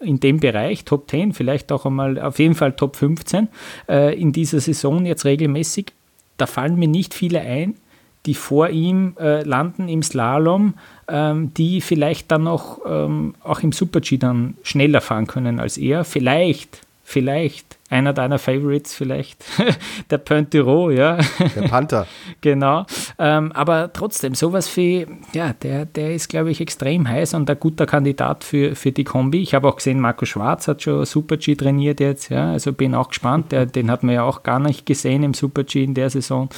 in 0.00 0.18
dem 0.18 0.40
Bereich, 0.40 0.84
Top 0.84 1.08
10, 1.08 1.32
vielleicht 1.32 1.70
auch 1.70 1.86
einmal, 1.86 2.18
auf 2.18 2.38
jeden 2.38 2.54
Fall 2.54 2.72
Top 2.72 2.96
15 2.96 3.48
äh, 3.88 4.20
in 4.20 4.32
dieser 4.32 4.60
Saison 4.60 5.06
jetzt 5.06 5.24
regelmäßig. 5.24 5.92
Da 6.38 6.46
fallen 6.46 6.76
mir 6.76 6.88
nicht 6.88 7.14
viele 7.14 7.40
ein, 7.40 7.76
die 8.26 8.34
vor 8.34 8.68
ihm 8.68 9.16
äh, 9.18 9.42
landen 9.42 9.88
im 9.88 10.02
Slalom, 10.02 10.74
ähm, 11.08 11.52
die 11.54 11.80
vielleicht 11.80 12.30
dann 12.30 12.44
noch 12.44 12.80
ähm, 12.86 13.34
auch 13.42 13.60
im 13.60 13.72
Super-G 13.72 14.18
dann 14.18 14.56
schneller 14.62 15.00
fahren 15.00 15.26
können 15.26 15.58
als 15.58 15.76
er. 15.76 16.04
Vielleicht, 16.04 16.82
vielleicht 17.02 17.78
einer 17.92 18.14
deiner 18.14 18.38
Favorites 18.38 18.94
vielleicht, 18.94 19.44
der 20.10 20.18
Pointero, 20.18 20.90
ja. 20.90 21.18
Der 21.54 21.68
Panther. 21.68 22.06
genau. 22.40 22.86
Ähm, 23.18 23.52
aber 23.52 23.92
trotzdem, 23.92 24.34
sowas 24.34 24.74
wie, 24.76 25.06
ja, 25.34 25.52
der, 25.52 25.84
der 25.84 26.14
ist, 26.14 26.28
glaube 26.28 26.50
ich, 26.50 26.60
extrem 26.60 27.06
heiß 27.06 27.34
und 27.34 27.50
ein 27.50 27.60
guter 27.60 27.84
Kandidat 27.86 28.44
für, 28.44 28.74
für 28.76 28.92
die 28.92 29.04
Kombi. 29.04 29.42
Ich 29.42 29.54
habe 29.54 29.68
auch 29.68 29.76
gesehen, 29.76 30.00
Marco 30.00 30.24
Schwarz 30.24 30.68
hat 30.68 30.82
schon 30.82 31.04
Super-G 31.04 31.56
trainiert 31.56 32.00
jetzt, 32.00 32.30
ja, 32.30 32.52
also 32.52 32.72
bin 32.72 32.94
auch 32.94 33.08
gespannt. 33.08 33.52
Der, 33.52 33.66
den 33.66 33.90
hat 33.90 34.04
man 34.04 34.14
ja 34.14 34.22
auch 34.22 34.42
gar 34.42 34.58
nicht 34.58 34.86
gesehen 34.86 35.22
im 35.22 35.34
Super-G 35.34 35.84
in 35.84 35.94
der 35.94 36.08
Saison. 36.08 36.48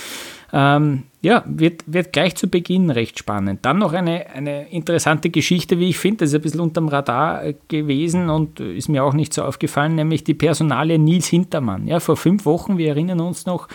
Ähm, 0.52 1.02
ja, 1.24 1.42
wird, 1.46 1.84
wird 1.86 2.12
gleich 2.12 2.36
zu 2.36 2.48
Beginn 2.48 2.90
recht 2.90 3.18
spannend. 3.18 3.64
Dann 3.64 3.78
noch 3.78 3.94
eine, 3.94 4.26
eine 4.30 4.70
interessante 4.70 5.30
Geschichte, 5.30 5.78
wie 5.78 5.88
ich 5.88 5.98
finde, 5.98 6.18
das 6.18 6.28
ist 6.28 6.34
ein 6.34 6.42
bisschen 6.42 6.60
unterm 6.60 6.88
Radar 6.88 7.42
äh, 7.42 7.54
gewesen 7.68 8.28
und 8.28 8.60
ist 8.60 8.88
mir 8.88 9.02
auch 9.02 9.14
nicht 9.14 9.32
so 9.32 9.42
aufgefallen, 9.42 9.94
nämlich 9.94 10.22
die 10.22 10.34
Personalie 10.34 10.98
Nils 10.98 11.26
Hintermann. 11.28 11.86
Ja, 11.86 11.98
vor 11.98 12.18
fünf 12.18 12.44
Wochen, 12.44 12.76
wir 12.76 12.88
erinnern 12.88 13.20
uns 13.20 13.46
noch, 13.46 13.68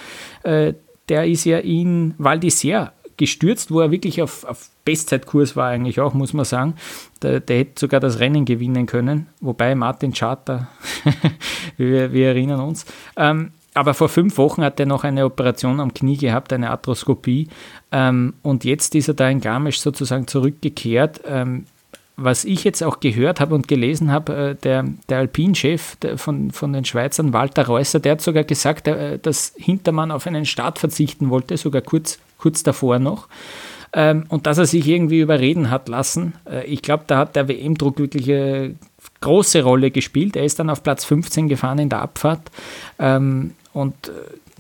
äh, 0.44 0.74
der 1.10 1.26
ist 1.26 1.44
ja 1.46 1.58
in 1.58 2.14
Val 2.20 2.38
d'Isère 2.38 2.92
gestürzt, 3.18 3.72
wo 3.72 3.82
er 3.82 3.90
wirklich 3.90 4.22
auf, 4.22 4.44
auf 4.46 4.70
Bestzeitkurs 4.86 5.56
war 5.56 5.70
eigentlich 5.70 6.00
auch, 6.00 6.14
muss 6.14 6.34
man 6.34 6.46
sagen. 6.46 6.76
Der, 7.24 7.40
der 7.40 7.58
hätte 7.58 7.80
sogar 7.80 8.00
das 8.00 8.20
Rennen 8.20 8.46
gewinnen 8.46 8.86
können, 8.86 9.28
wobei 9.42 9.74
Martin 9.74 10.14
Charter, 10.14 10.68
wir, 11.78 12.14
wir, 12.14 12.28
erinnern 12.28 12.62
uns. 12.62 12.86
Ähm, 13.18 13.52
aber 13.80 13.94
vor 13.94 14.10
fünf 14.10 14.38
Wochen 14.38 14.64
hat 14.64 14.80
er 14.80 14.86
noch 14.86 15.06
eine 15.06 15.26
Operation 15.26 15.80
am 15.80 15.94
Knie 15.94 16.18
gehabt, 16.18 16.52
eine 16.52 16.70
Arthroskopie. 16.70 17.48
Ähm, 17.92 18.34
und 18.42 18.66
jetzt 18.66 18.94
ist 18.94 19.08
er 19.08 19.14
da 19.14 19.30
in 19.30 19.40
Garmisch 19.40 19.80
sozusagen 19.80 20.28
zurückgekehrt. 20.28 21.22
Ähm, 21.26 21.66
was 22.18 22.44
ich 22.44 22.66
jetzt 22.66 22.84
auch 22.84 23.00
gehört 23.00 23.40
habe 23.40 23.56
und 23.56 23.70
gelesen 23.70 24.12
habe, 24.12 24.36
äh, 24.36 24.56
der, 24.56 24.86
der 25.08 25.20
Alpin-Chef 25.20 25.96
von, 26.18 26.52
von 26.52 26.74
den 26.74 26.84
Schweizern, 26.84 27.32
Walter 27.32 27.66
Reusser, 27.66 28.02
der 28.02 28.14
hat 28.14 28.22
sogar 28.22 28.44
gesagt, 28.44 28.90
äh, 28.90 29.18
dass 29.18 29.54
Hintermann 29.56 30.12
auf 30.12 30.28
einen 30.28 30.46
Start 30.46 30.80
verzichten 30.80 31.30
wollte, 31.30 31.56
sogar 31.56 31.82
kurz, 31.82 32.20
kurz 32.38 32.64
davor 32.64 33.00
noch. 33.00 33.30
ähm, 33.94 34.26
und 34.28 34.46
dass 34.46 34.58
er 34.58 34.66
sich 34.66 34.86
irgendwie 34.88 35.22
überreden 35.22 35.72
hat 35.72 35.88
lassen. 35.88 36.34
Äh, 36.46 36.66
ich 36.66 36.82
glaube, 36.82 37.06
da 37.08 37.18
hat 37.18 37.38
der 37.38 37.48
WM-Druck 37.48 37.98
wirklich 37.98 38.30
eine 38.30 38.76
große 39.22 39.64
Rolle 39.64 39.90
gespielt. 39.90 40.36
Er 40.36 40.44
ist 40.44 40.60
dann 40.60 40.70
auf 40.70 40.84
Platz 40.84 41.06
15 41.06 41.48
gefahren 41.48 41.80
in 41.80 41.90
der 41.90 42.02
Abfahrt 42.02 42.52
ähm, 43.00 43.52
und 43.74 44.08
äh, 44.08 44.12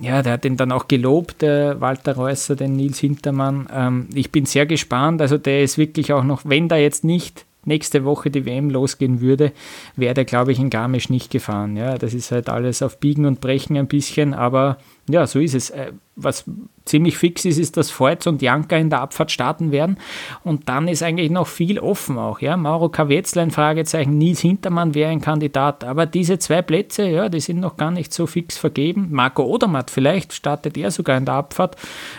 ja, 0.01 0.21
der 0.21 0.33
hat 0.33 0.45
ihn 0.45 0.55
dann 0.55 0.71
auch 0.71 0.87
gelobt, 0.87 1.41
der 1.41 1.81
Walter 1.81 2.15
Reusser, 2.15 2.55
den 2.55 2.73
Nils 2.73 2.99
Hintermann. 2.99 3.67
Ähm, 3.73 4.07
ich 4.13 4.31
bin 4.31 4.45
sehr 4.45 4.65
gespannt. 4.65 5.21
Also 5.21 5.37
der 5.37 5.63
ist 5.63 5.77
wirklich 5.77 6.13
auch 6.13 6.23
noch, 6.23 6.41
wenn 6.45 6.69
da 6.69 6.77
jetzt 6.77 7.03
nicht 7.03 7.45
nächste 7.65 8.05
Woche 8.05 8.29
die 8.29 8.45
WM 8.45 8.69
losgehen 8.69 9.21
würde, 9.21 9.51
wäre 9.95 10.13
der, 10.13 10.25
glaube 10.25 10.51
ich, 10.51 10.59
in 10.59 10.69
Garmisch 10.69 11.09
nicht 11.09 11.31
gefahren. 11.31 11.75
Ja, 11.77 11.97
das 11.97 12.13
ist 12.13 12.31
halt 12.31 12.49
alles 12.49 12.81
auf 12.81 12.99
Biegen 12.99 13.25
und 13.25 13.41
Brechen 13.41 13.77
ein 13.77 13.87
bisschen, 13.87 14.33
aber 14.33 14.77
ja, 15.09 15.25
so 15.27 15.39
ist 15.39 15.55
es. 15.55 15.69
Äh, 15.71 15.91
was 16.15 16.45
ziemlich 16.85 17.17
fix 17.17 17.45
ist, 17.45 17.57
ist, 17.57 17.77
dass 17.77 17.97
Voits 17.97 18.27
und 18.27 18.41
Janka 18.41 18.75
in 18.75 18.89
der 18.89 19.01
Abfahrt 19.01 19.31
starten 19.31 19.71
werden. 19.71 19.97
Und 20.43 20.67
dann 20.67 20.87
ist 20.87 21.01
eigentlich 21.01 21.31
noch 21.31 21.47
viel 21.47 21.79
offen 21.79 22.17
auch. 22.17 22.39
Ja? 22.39 22.57
Mauro 22.57 22.89
Kawetzler 22.89 23.43
ein 23.43 23.51
Fragezeichen, 23.51 24.17
Nils 24.17 24.41
Hintermann 24.41 24.95
wäre 24.95 25.11
ein 25.11 25.21
Kandidat. 25.21 25.83
Aber 25.83 26.05
diese 26.05 26.39
zwei 26.39 26.61
Plätze, 26.61 27.07
ja, 27.07 27.29
die 27.29 27.39
sind 27.39 27.59
noch 27.59 27.77
gar 27.77 27.91
nicht 27.91 28.13
so 28.13 28.27
fix 28.27 28.57
vergeben. 28.57 29.07
Marco 29.11 29.43
Odermatt 29.43 29.91
vielleicht 29.91 30.33
startet 30.33 30.77
er 30.77 30.91
sogar 30.91 31.17
in 31.17 31.25
der 31.25 31.35
Abfahrt. 31.35 31.77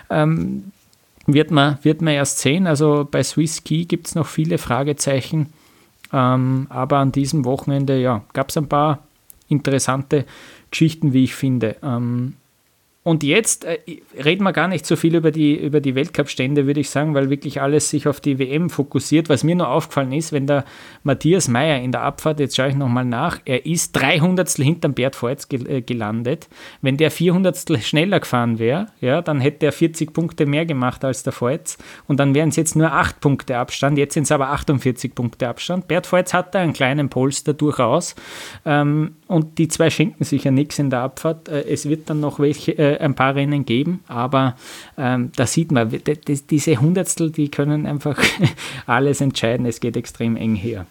Ähm, 0.08 0.72
wird 1.34 1.50
man, 1.50 1.78
wird 1.82 2.02
man 2.02 2.14
erst 2.14 2.38
sehen. 2.38 2.66
Also 2.66 3.06
bei 3.10 3.22
Swiss 3.22 3.64
Key 3.64 3.84
gibt 3.84 4.08
es 4.08 4.14
noch 4.14 4.26
viele 4.26 4.58
Fragezeichen. 4.58 5.52
Ähm, 6.12 6.66
aber 6.70 6.98
an 6.98 7.12
diesem 7.12 7.44
Wochenende 7.44 8.00
ja, 8.00 8.22
gab 8.32 8.48
es 8.48 8.56
ein 8.56 8.68
paar 8.68 9.06
interessante 9.48 10.24
Geschichten, 10.70 11.12
wie 11.12 11.24
ich 11.24 11.34
finde. 11.34 11.76
Ähm, 11.82 12.34
und 13.02 13.22
jetzt 13.22 13.64
äh, 13.64 13.78
reden 14.22 14.44
wir 14.44 14.52
gar 14.52 14.68
nicht 14.68 14.84
so 14.84 14.94
viel 14.94 15.14
über 15.14 15.30
die, 15.30 15.56
über 15.56 15.80
die 15.80 15.94
Weltcup-Stände, 15.94 16.66
würde 16.66 16.80
ich 16.80 16.90
sagen, 16.90 17.14
weil 17.14 17.30
wirklich 17.30 17.62
alles 17.62 17.88
sich 17.88 18.06
auf 18.06 18.20
die 18.20 18.38
WM 18.38 18.68
fokussiert. 18.68 19.30
Was 19.30 19.42
mir 19.42 19.54
nur 19.54 19.70
aufgefallen 19.70 20.12
ist, 20.12 20.32
wenn 20.32 20.46
der 20.46 20.66
Matthias 21.02 21.48
Meyer 21.48 21.80
in 21.80 21.92
der 21.92 22.02
Abfahrt, 22.02 22.40
jetzt 22.40 22.56
schaue 22.56 22.68
ich 22.68 22.74
nochmal 22.74 23.06
nach, 23.06 23.40
er 23.46 23.64
ist 23.64 23.92
300 23.92 24.50
hinterm 24.50 24.92
Bert 24.92 25.20
Voits 25.20 25.48
gel 25.48 25.66
äh, 25.66 25.80
gelandet. 25.80 26.50
Wenn 26.82 26.98
der 26.98 27.10
400 27.10 27.82
schneller 27.82 28.20
gefahren 28.20 28.58
wäre, 28.58 28.88
ja, 29.00 29.22
dann 29.22 29.40
hätte 29.40 29.64
er 29.64 29.72
40 29.72 30.12
Punkte 30.12 30.44
mehr 30.44 30.66
gemacht 30.66 31.02
als 31.02 31.22
der 31.22 31.32
Voits 31.32 31.78
und 32.06 32.20
dann 32.20 32.34
wären 32.34 32.50
es 32.50 32.56
jetzt 32.56 32.76
nur 32.76 32.92
8 32.92 33.18
Punkte 33.20 33.56
Abstand. 33.56 33.96
Jetzt 33.96 34.12
sind 34.12 34.24
es 34.24 34.32
aber 34.32 34.48
48 34.50 35.14
Punkte 35.14 35.48
Abstand. 35.48 35.88
Bert 35.88 36.12
Voits 36.12 36.34
hat 36.34 36.54
da 36.54 36.58
einen 36.58 36.74
kleinen 36.74 37.08
Polster 37.08 37.54
durchaus 37.54 38.14
ähm, 38.66 39.16
und 39.30 39.58
die 39.58 39.68
zwei 39.68 39.90
schenken 39.90 40.24
sich 40.24 40.42
ja 40.42 40.50
nichts 40.50 40.80
in 40.80 40.90
der 40.90 41.02
Abfahrt. 41.02 41.48
Äh, 41.48 41.62
es 41.62 41.88
wird 41.88 42.10
dann 42.10 42.18
noch 42.18 42.40
welche 42.40 42.72
äh, 42.72 42.98
ein 42.98 43.14
paar 43.14 43.36
Rennen 43.36 43.64
geben, 43.64 44.02
aber 44.08 44.56
ähm, 44.98 45.30
da 45.36 45.46
sieht 45.46 45.70
man, 45.70 45.88
diese 46.50 46.80
Hundertstel, 46.80 47.30
die 47.30 47.48
können 47.48 47.86
einfach 47.86 48.20
alles 48.86 49.20
entscheiden. 49.20 49.66
Es 49.66 49.78
geht 49.78 49.96
extrem 49.96 50.36
eng 50.36 50.56
her. 50.56 50.84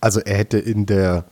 Also 0.00 0.20
er 0.20 0.36
hätte 0.36 0.58
in 0.58 0.86
der, 0.86 1.24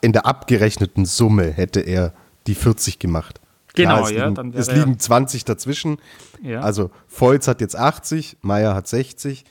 in 0.00 0.12
der 0.12 0.26
abgerechneten 0.26 1.06
Summe 1.06 1.52
hätte 1.52 1.78
er 1.78 2.12
die 2.48 2.56
40 2.56 2.98
gemacht. 2.98 3.40
Genau, 3.74 4.06
Klar, 4.06 4.10
es 4.10 4.16
ja. 4.16 4.26
Liegen, 4.26 4.54
es 4.54 4.72
liegen 4.72 4.98
20 4.98 5.44
dazwischen. 5.44 5.98
Ja. 6.42 6.60
Also 6.60 6.90
Volz 7.06 7.46
hat 7.46 7.60
jetzt 7.60 7.76
80, 7.76 8.38
Meier 8.42 8.74
hat 8.74 8.88
60. 8.88 9.44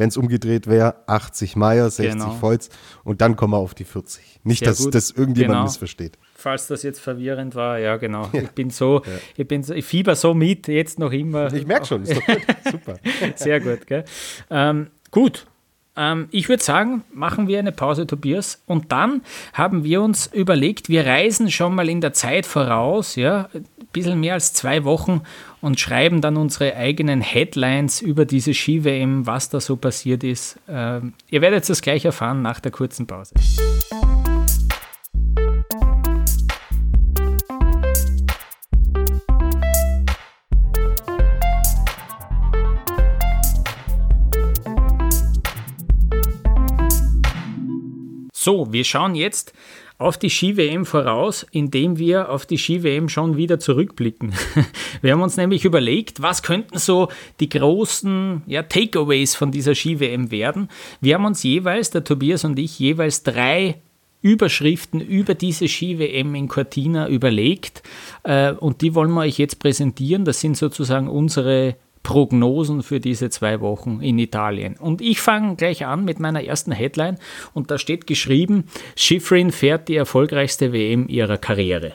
Wenn 0.00 0.08
es 0.08 0.16
umgedreht 0.16 0.66
wäre, 0.66 0.94
80 1.06 1.56
Meier, 1.56 1.90
60 1.90 2.12
Genau. 2.22 2.34
Volz 2.40 2.70
und 3.04 3.20
dann 3.20 3.36
kommen 3.36 3.52
wir 3.52 3.58
auf 3.58 3.74
die 3.74 3.84
40. 3.84 4.40
Nicht, 4.44 4.60
Sehr 4.60 4.68
dass 4.68 4.78
gut. 4.82 4.94
das 4.94 5.10
irgendjemand 5.10 5.56
Genau. 5.58 5.64
missversteht. 5.64 6.16
Falls 6.34 6.68
das 6.68 6.82
jetzt 6.82 7.00
verwirrend 7.00 7.54
war, 7.54 7.78
ja 7.78 7.98
genau. 7.98 8.30
Ich 8.32 8.48
bin 8.52 8.70
so, 8.70 9.02
ich 9.36 9.46
bin 9.46 9.62
so, 9.62 9.74
ich 9.74 9.84
fieber 9.84 10.16
so 10.16 10.32
mit, 10.32 10.68
jetzt 10.68 10.98
noch 10.98 11.12
immer. 11.12 11.52
Ich 11.52 11.66
merke 11.66 11.84
schon, 11.84 12.02
ist 12.04 12.16
doch 12.16 12.24
gut. 12.24 12.40
Super. 12.72 12.94
Sehr 13.34 13.60
gut, 13.60 13.86
gell? 13.86 14.04
Ähm, 14.48 14.86
gut. 15.10 15.46
Ähm, 15.96 16.28
ich 16.30 16.48
würde 16.48 16.62
sagen, 16.62 17.04
machen 17.12 17.46
wir 17.46 17.58
eine 17.58 17.72
Pause, 17.72 18.06
Tobias. 18.06 18.62
Und 18.64 18.92
dann 18.92 19.20
haben 19.52 19.84
wir 19.84 20.00
uns 20.00 20.28
überlegt, 20.28 20.88
wir 20.88 21.04
reisen 21.04 21.50
schon 21.50 21.74
mal 21.74 21.90
in 21.90 22.00
der 22.00 22.14
Zeit 22.14 22.46
voraus, 22.46 23.16
ja, 23.16 23.50
ein 23.52 23.66
bisschen 23.92 24.18
mehr 24.20 24.32
als 24.34 24.54
zwei 24.54 24.84
Wochen 24.84 25.20
und 25.60 25.78
schreiben 25.78 26.20
dann 26.20 26.36
unsere 26.36 26.76
eigenen 26.76 27.20
Headlines 27.20 28.00
über 28.00 28.24
diese 28.24 28.54
Ski-WM, 28.54 29.26
was 29.26 29.50
da 29.50 29.60
so 29.60 29.76
passiert 29.76 30.24
ist. 30.24 30.58
Ähm, 30.68 31.14
ihr 31.28 31.40
werdet 31.40 31.68
das 31.68 31.82
gleich 31.82 32.04
erfahren 32.04 32.42
nach 32.42 32.60
der 32.60 32.72
kurzen 32.72 33.06
Pause. 33.06 33.34
So, 48.32 48.72
wir 48.72 48.84
schauen 48.84 49.14
jetzt 49.14 49.52
auf 50.00 50.16
die 50.16 50.30
Ski-WM 50.30 50.86
voraus, 50.86 51.46
indem 51.50 51.98
wir 51.98 52.30
auf 52.30 52.46
die 52.46 52.56
Ski-WM 52.56 53.10
schon 53.10 53.36
wieder 53.36 53.58
zurückblicken. 53.58 54.32
Wir 55.02 55.12
haben 55.12 55.20
uns 55.20 55.36
nämlich 55.36 55.66
überlegt, 55.66 56.22
was 56.22 56.42
könnten 56.42 56.78
so 56.78 57.08
die 57.38 57.50
großen 57.50 58.40
ja, 58.46 58.62
Takeaways 58.62 59.34
von 59.34 59.50
dieser 59.52 59.74
Ski-WM 59.74 60.30
werden. 60.30 60.68
Wir 61.02 61.16
haben 61.16 61.26
uns 61.26 61.42
jeweils, 61.42 61.90
der 61.90 62.02
Tobias 62.02 62.44
und 62.44 62.58
ich, 62.58 62.78
jeweils 62.78 63.24
drei 63.24 63.76
Überschriften 64.22 65.02
über 65.02 65.34
diese 65.34 65.68
Ski-WM 65.68 66.34
in 66.34 66.48
Cortina 66.48 67.06
überlegt 67.06 67.82
äh, 68.22 68.52
und 68.52 68.80
die 68.80 68.94
wollen 68.94 69.12
wir 69.12 69.20
euch 69.20 69.38
jetzt 69.38 69.58
präsentieren. 69.58 70.24
Das 70.24 70.40
sind 70.40 70.56
sozusagen 70.56 71.08
unsere 71.08 71.76
Prognosen 72.02 72.82
für 72.82 73.00
diese 73.00 73.30
zwei 73.30 73.60
Wochen 73.60 74.00
in 74.00 74.18
Italien. 74.18 74.76
Und 74.76 75.00
ich 75.00 75.20
fange 75.20 75.56
gleich 75.56 75.84
an 75.86 76.04
mit 76.04 76.18
meiner 76.18 76.42
ersten 76.42 76.72
Headline 76.72 77.18
und 77.52 77.70
da 77.70 77.78
steht 77.78 78.06
geschrieben, 78.06 78.64
Schifrin 78.96 79.52
fährt 79.52 79.88
die 79.88 79.96
erfolgreichste 79.96 80.72
WM 80.72 81.08
ihrer 81.08 81.38
Karriere. 81.38 81.94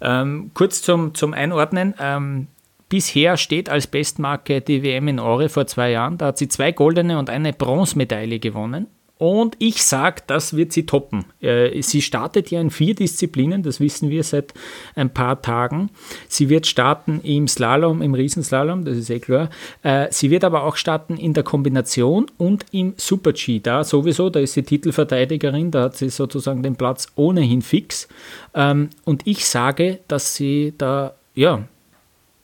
Ähm, 0.00 0.50
kurz 0.54 0.82
zum, 0.82 1.14
zum 1.14 1.32
Einordnen. 1.34 1.94
Ähm, 1.98 2.48
bisher 2.88 3.36
steht 3.36 3.68
als 3.68 3.86
Bestmarke 3.86 4.60
die 4.60 4.82
WM 4.82 5.08
in 5.08 5.18
Ore 5.18 5.48
vor 5.48 5.66
zwei 5.66 5.90
Jahren. 5.90 6.18
Da 6.18 6.26
hat 6.26 6.38
sie 6.38 6.48
zwei 6.48 6.72
goldene 6.72 7.18
und 7.18 7.30
eine 7.30 7.52
Bronzemedaille 7.52 8.38
gewonnen. 8.38 8.86
Und 9.18 9.56
ich 9.58 9.82
sage, 9.82 10.22
das 10.28 10.56
wird 10.56 10.72
sie 10.72 10.86
toppen. 10.86 11.24
Äh, 11.40 11.82
Sie 11.82 12.02
startet 12.02 12.50
ja 12.52 12.60
in 12.60 12.70
vier 12.70 12.94
Disziplinen, 12.94 13.64
das 13.64 13.80
wissen 13.80 14.10
wir 14.10 14.22
seit 14.22 14.54
ein 14.94 15.12
paar 15.12 15.42
Tagen. 15.42 15.90
Sie 16.28 16.48
wird 16.48 16.68
starten 16.68 17.20
im 17.24 17.48
Slalom, 17.48 18.00
im 18.00 18.14
Riesenslalom, 18.14 18.84
das 18.84 18.96
ist 18.96 19.10
eh 19.10 19.18
klar. 19.18 19.50
Äh, 19.82 20.06
Sie 20.10 20.30
wird 20.30 20.44
aber 20.44 20.62
auch 20.62 20.76
starten 20.76 21.16
in 21.16 21.34
der 21.34 21.42
Kombination 21.42 22.26
und 22.38 22.66
im 22.70 22.94
Super-G. 22.96 23.58
Da 23.58 23.82
sowieso, 23.82 24.30
da 24.30 24.38
ist 24.38 24.52
sie 24.52 24.62
Titelverteidigerin, 24.62 25.72
da 25.72 25.84
hat 25.84 25.96
sie 25.96 26.10
sozusagen 26.10 26.62
den 26.62 26.76
Platz 26.76 27.08
ohnehin 27.16 27.62
fix. 27.62 28.06
Ähm, 28.54 28.90
Und 29.04 29.26
ich 29.26 29.46
sage, 29.46 29.98
dass 30.06 30.36
sie 30.36 30.74
da, 30.78 31.14
ja, 31.34 31.64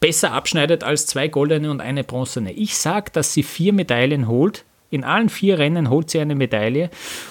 besser 0.00 0.32
abschneidet 0.32 0.82
als 0.82 1.06
zwei 1.06 1.28
goldene 1.28 1.70
und 1.70 1.80
eine 1.80 2.04
bronzene. 2.04 2.52
Ich 2.52 2.76
sage, 2.76 3.10
dass 3.12 3.32
sie 3.32 3.42
vier 3.42 3.72
Medaillen 3.72 4.28
holt. 4.28 4.64
In 4.94 5.02
allen 5.02 5.28
vier 5.28 5.58
Rennen 5.58 5.90
holt 5.90 6.08
sie 6.08 6.20
eine 6.20 6.36
Medaille 6.36 6.88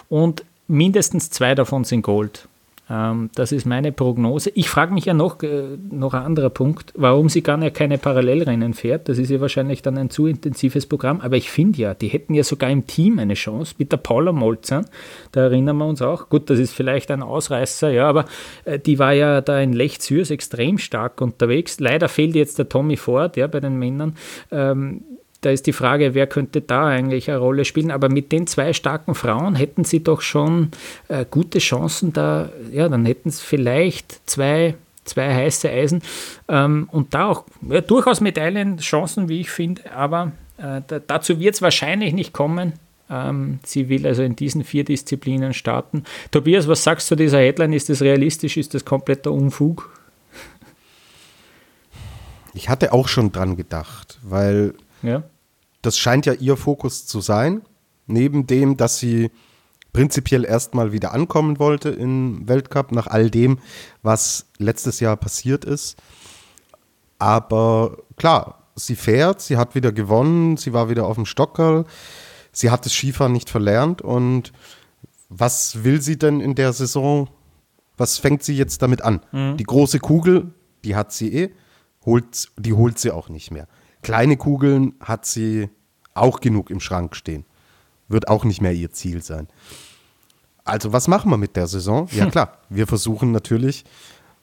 und 0.10 0.44
mindestens 0.68 1.30
zwei 1.30 1.56
davon 1.56 1.86
sind 1.86 2.02
Gold. 2.02 2.50
Ähm, 2.90 3.30
das 3.36 3.54
ist 3.54 3.66
meine 3.66 3.94
Prognose. 3.94 4.52
Ich 4.54 4.68
frage 4.68 4.94
mich 4.94 5.06
ja 5.06 5.14
noch, 5.14 5.42
äh, 5.44 5.78
noch 5.90 6.14
ein 6.14 6.24
anderer 6.24 6.50
Punkt, 6.50 6.92
warum 6.98 7.30
sie 7.30 7.42
gar 7.42 7.56
nicht 7.56 7.74
keine 7.74 7.98
Parallelrennen 7.98 8.74
fährt. 8.74 9.08
Das 9.08 9.18
ist 9.18 9.30
ja 9.30 9.40
wahrscheinlich 9.40 9.82
dann 9.82 9.98
ein 9.98 10.10
zu 10.10 10.28
intensives 10.28 10.86
Programm. 10.88 11.22
Aber 11.22 11.38
ich 11.38 11.50
finde 11.50 11.80
ja, 11.80 11.94
die 11.94 12.10
hätten 12.10 12.34
ja 12.34 12.44
sogar 12.44 12.70
im 12.70 12.86
Team 12.86 13.18
eine 13.18 13.36
Chance 13.36 13.76
mit 13.78 13.94
der 13.94 13.98
Paula 13.98 14.34
Molzern. 14.34 14.86
Da 15.32 15.44
erinnern 15.44 15.78
wir 15.78 15.86
uns 15.86 16.02
auch. 16.02 16.28
Gut, 16.28 16.50
das 16.50 16.60
ist 16.60 16.74
vielleicht 16.74 17.12
ein 17.12 17.24
Ausreißer, 17.24 17.92
ja, 17.92 18.10
aber 18.10 18.26
äh, 18.66 18.78
die 18.78 19.00
war 19.00 19.14
ja 19.14 19.40
da 19.40 19.58
in 19.62 19.72
Lech 19.72 20.02
Zürs 20.02 20.32
extrem 20.32 20.80
stark 20.80 21.22
unterwegs. 21.22 21.80
Leider 21.80 22.10
fehlt 22.10 22.36
jetzt 22.36 22.60
der 22.60 22.68
Tommy 22.68 22.98
Ford, 22.98 23.38
ja, 23.38 23.48
bei 23.48 23.62
den 23.62 23.80
Männern. 23.80 24.18
Ähm, 24.52 25.04
da 25.44 25.52
ist 25.52 25.68
die 25.68 25.74
Frage, 25.74 26.14
wer 26.14 26.28
könnte 26.28 26.62
da 26.62 26.88
eigentlich 26.88 27.30
eine 27.30 27.40
Rolle 27.40 27.66
spielen. 27.66 27.92
Aber 27.92 28.10
mit 28.10 28.32
den 28.32 28.48
zwei 28.48 28.74
starken 28.74 29.14
Frauen 29.14 29.56
hätten 29.56 29.84
sie 29.84 30.04
doch 30.04 30.22
schon 30.22 30.72
äh, 31.10 31.26
gute 31.30 31.60
Chancen 31.60 32.14
da. 32.14 32.50
Ja, 32.72 32.88
dann 32.90 33.06
hätten 33.06 33.30
sie 33.30 33.44
vielleicht 33.44 34.22
zwei, 34.30 34.76
zwei 35.04 35.34
heiße 35.34 35.70
Eisen 35.70 36.02
ähm, 36.48 36.88
und 36.92 37.14
da 37.14 37.28
auch 37.28 37.46
ja, 37.70 37.82
durchaus 37.82 38.22
Medaillenchancen, 38.22 39.30
wie 39.30 39.42
ich 39.42 39.50
finde. 39.50 39.92
Aber 39.94 40.32
äh, 40.58 40.82
da, 40.88 41.00
dazu 41.00 41.40
wird 41.40 41.56
es 41.56 41.62
wahrscheinlich 41.62 42.14
nicht 42.14 42.34
kommen. 42.34 42.74
Ähm, 43.10 43.60
sie 43.66 43.90
will 43.90 44.08
also 44.08 44.24
in 44.24 44.36
diesen 44.36 44.64
vier 44.64 44.86
Disziplinen 44.86 45.54
starten. 45.54 46.04
Tobias, 46.32 46.68
was 46.68 46.84
sagst 46.84 47.12
du 47.12 47.16
zu 47.16 47.24
dieser 47.24 47.40
Headline? 47.40 47.74
Ist 47.74 47.90
das 47.90 48.02
realistisch? 48.02 48.56
Ist 48.58 48.74
das 48.74 48.86
kompletter 48.86 49.32
Unfug? 49.32 49.90
Ich 52.54 52.70
hatte 52.70 52.94
auch 52.94 53.08
schon 53.08 53.32
dran 53.32 53.58
gedacht, 53.58 54.20
weil 54.24 54.74
Ja. 55.02 55.24
Das 55.84 56.00
scheint 56.00 56.26
ja 56.26 56.34
ihr 56.34 56.58
Fokus 56.58 57.06
zu 57.06 57.22
sein. 57.22 57.62
Neben 58.08 58.48
dem, 58.48 58.76
dass 58.76 58.98
sie 58.98 59.30
prinzipiell 59.94 60.44
erstmal 60.44 60.92
wieder 60.92 61.14
ankommen 61.14 61.60
wollte 61.60 61.90
im 61.90 62.48
Weltcup, 62.48 62.92
nach 62.92 63.08
all 63.08 63.30
dem, 63.30 63.60
was 64.02 64.48
letztes 64.58 65.00
Jahr 65.00 65.16
passiert 65.16 65.64
ist. 65.64 65.98
Aber 67.20 67.98
klar, 68.18 68.64
sie 68.76 68.96
fährt, 68.96 69.42
sie 69.42 69.58
hat 69.58 69.76
wieder 69.76 69.92
gewonnen, 69.92 70.58
sie 70.58 70.74
war 70.74 70.90
wieder 70.90 71.06
auf 71.06 71.16
dem 71.16 71.26
Stockerl, 71.26 71.86
sie 72.52 72.72
hat 72.72 72.86
das 72.86 72.94
Skifahren 72.94 73.32
nicht 73.32 73.50
verlernt 73.50 74.02
und 74.02 74.52
was 75.30 75.84
will 75.84 76.02
sie 76.02 76.18
denn 76.18 76.42
in 76.42 76.56
der 76.56 76.74
Saison? 76.74 77.30
Was 77.98 78.18
fängt 78.18 78.44
sie 78.44 78.56
jetzt 78.56 78.82
damit 78.82 79.02
an? 79.04 79.22
Mhm. 79.32 79.58
Die 79.58 79.64
große 79.64 80.00
Kugel, 80.00 80.54
die 80.84 80.96
hat 80.96 81.14
sie 81.14 81.34
eh, 81.34 81.50
holt, 82.06 82.50
die 82.58 82.74
holt 82.74 83.00
sie 83.00 83.12
auch 83.12 83.30
nicht 83.30 83.52
mehr. 83.52 83.68
Kleine 84.04 84.38
Kugeln 84.38 84.94
hat 85.00 85.26
sie 85.26 85.70
auch 86.14 86.40
genug 86.40 86.70
im 86.70 86.80
Schrank 86.80 87.16
stehen. 87.16 87.46
Wird 88.08 88.28
auch 88.28 88.44
nicht 88.44 88.62
mehr 88.62 88.74
ihr 88.74 88.92
Ziel 88.92 89.24
sein. 89.24 89.48
Also 90.66 90.94
was 90.94 91.08
machen 91.08 91.32
wir 91.32 91.38
mit 91.38 91.56
der 91.56 91.68
Saison? 91.68 92.08
Ja 92.12 92.26
klar, 92.30 92.60
wir 92.70 92.88
versuchen 92.88 93.32
natürlich 93.32 93.86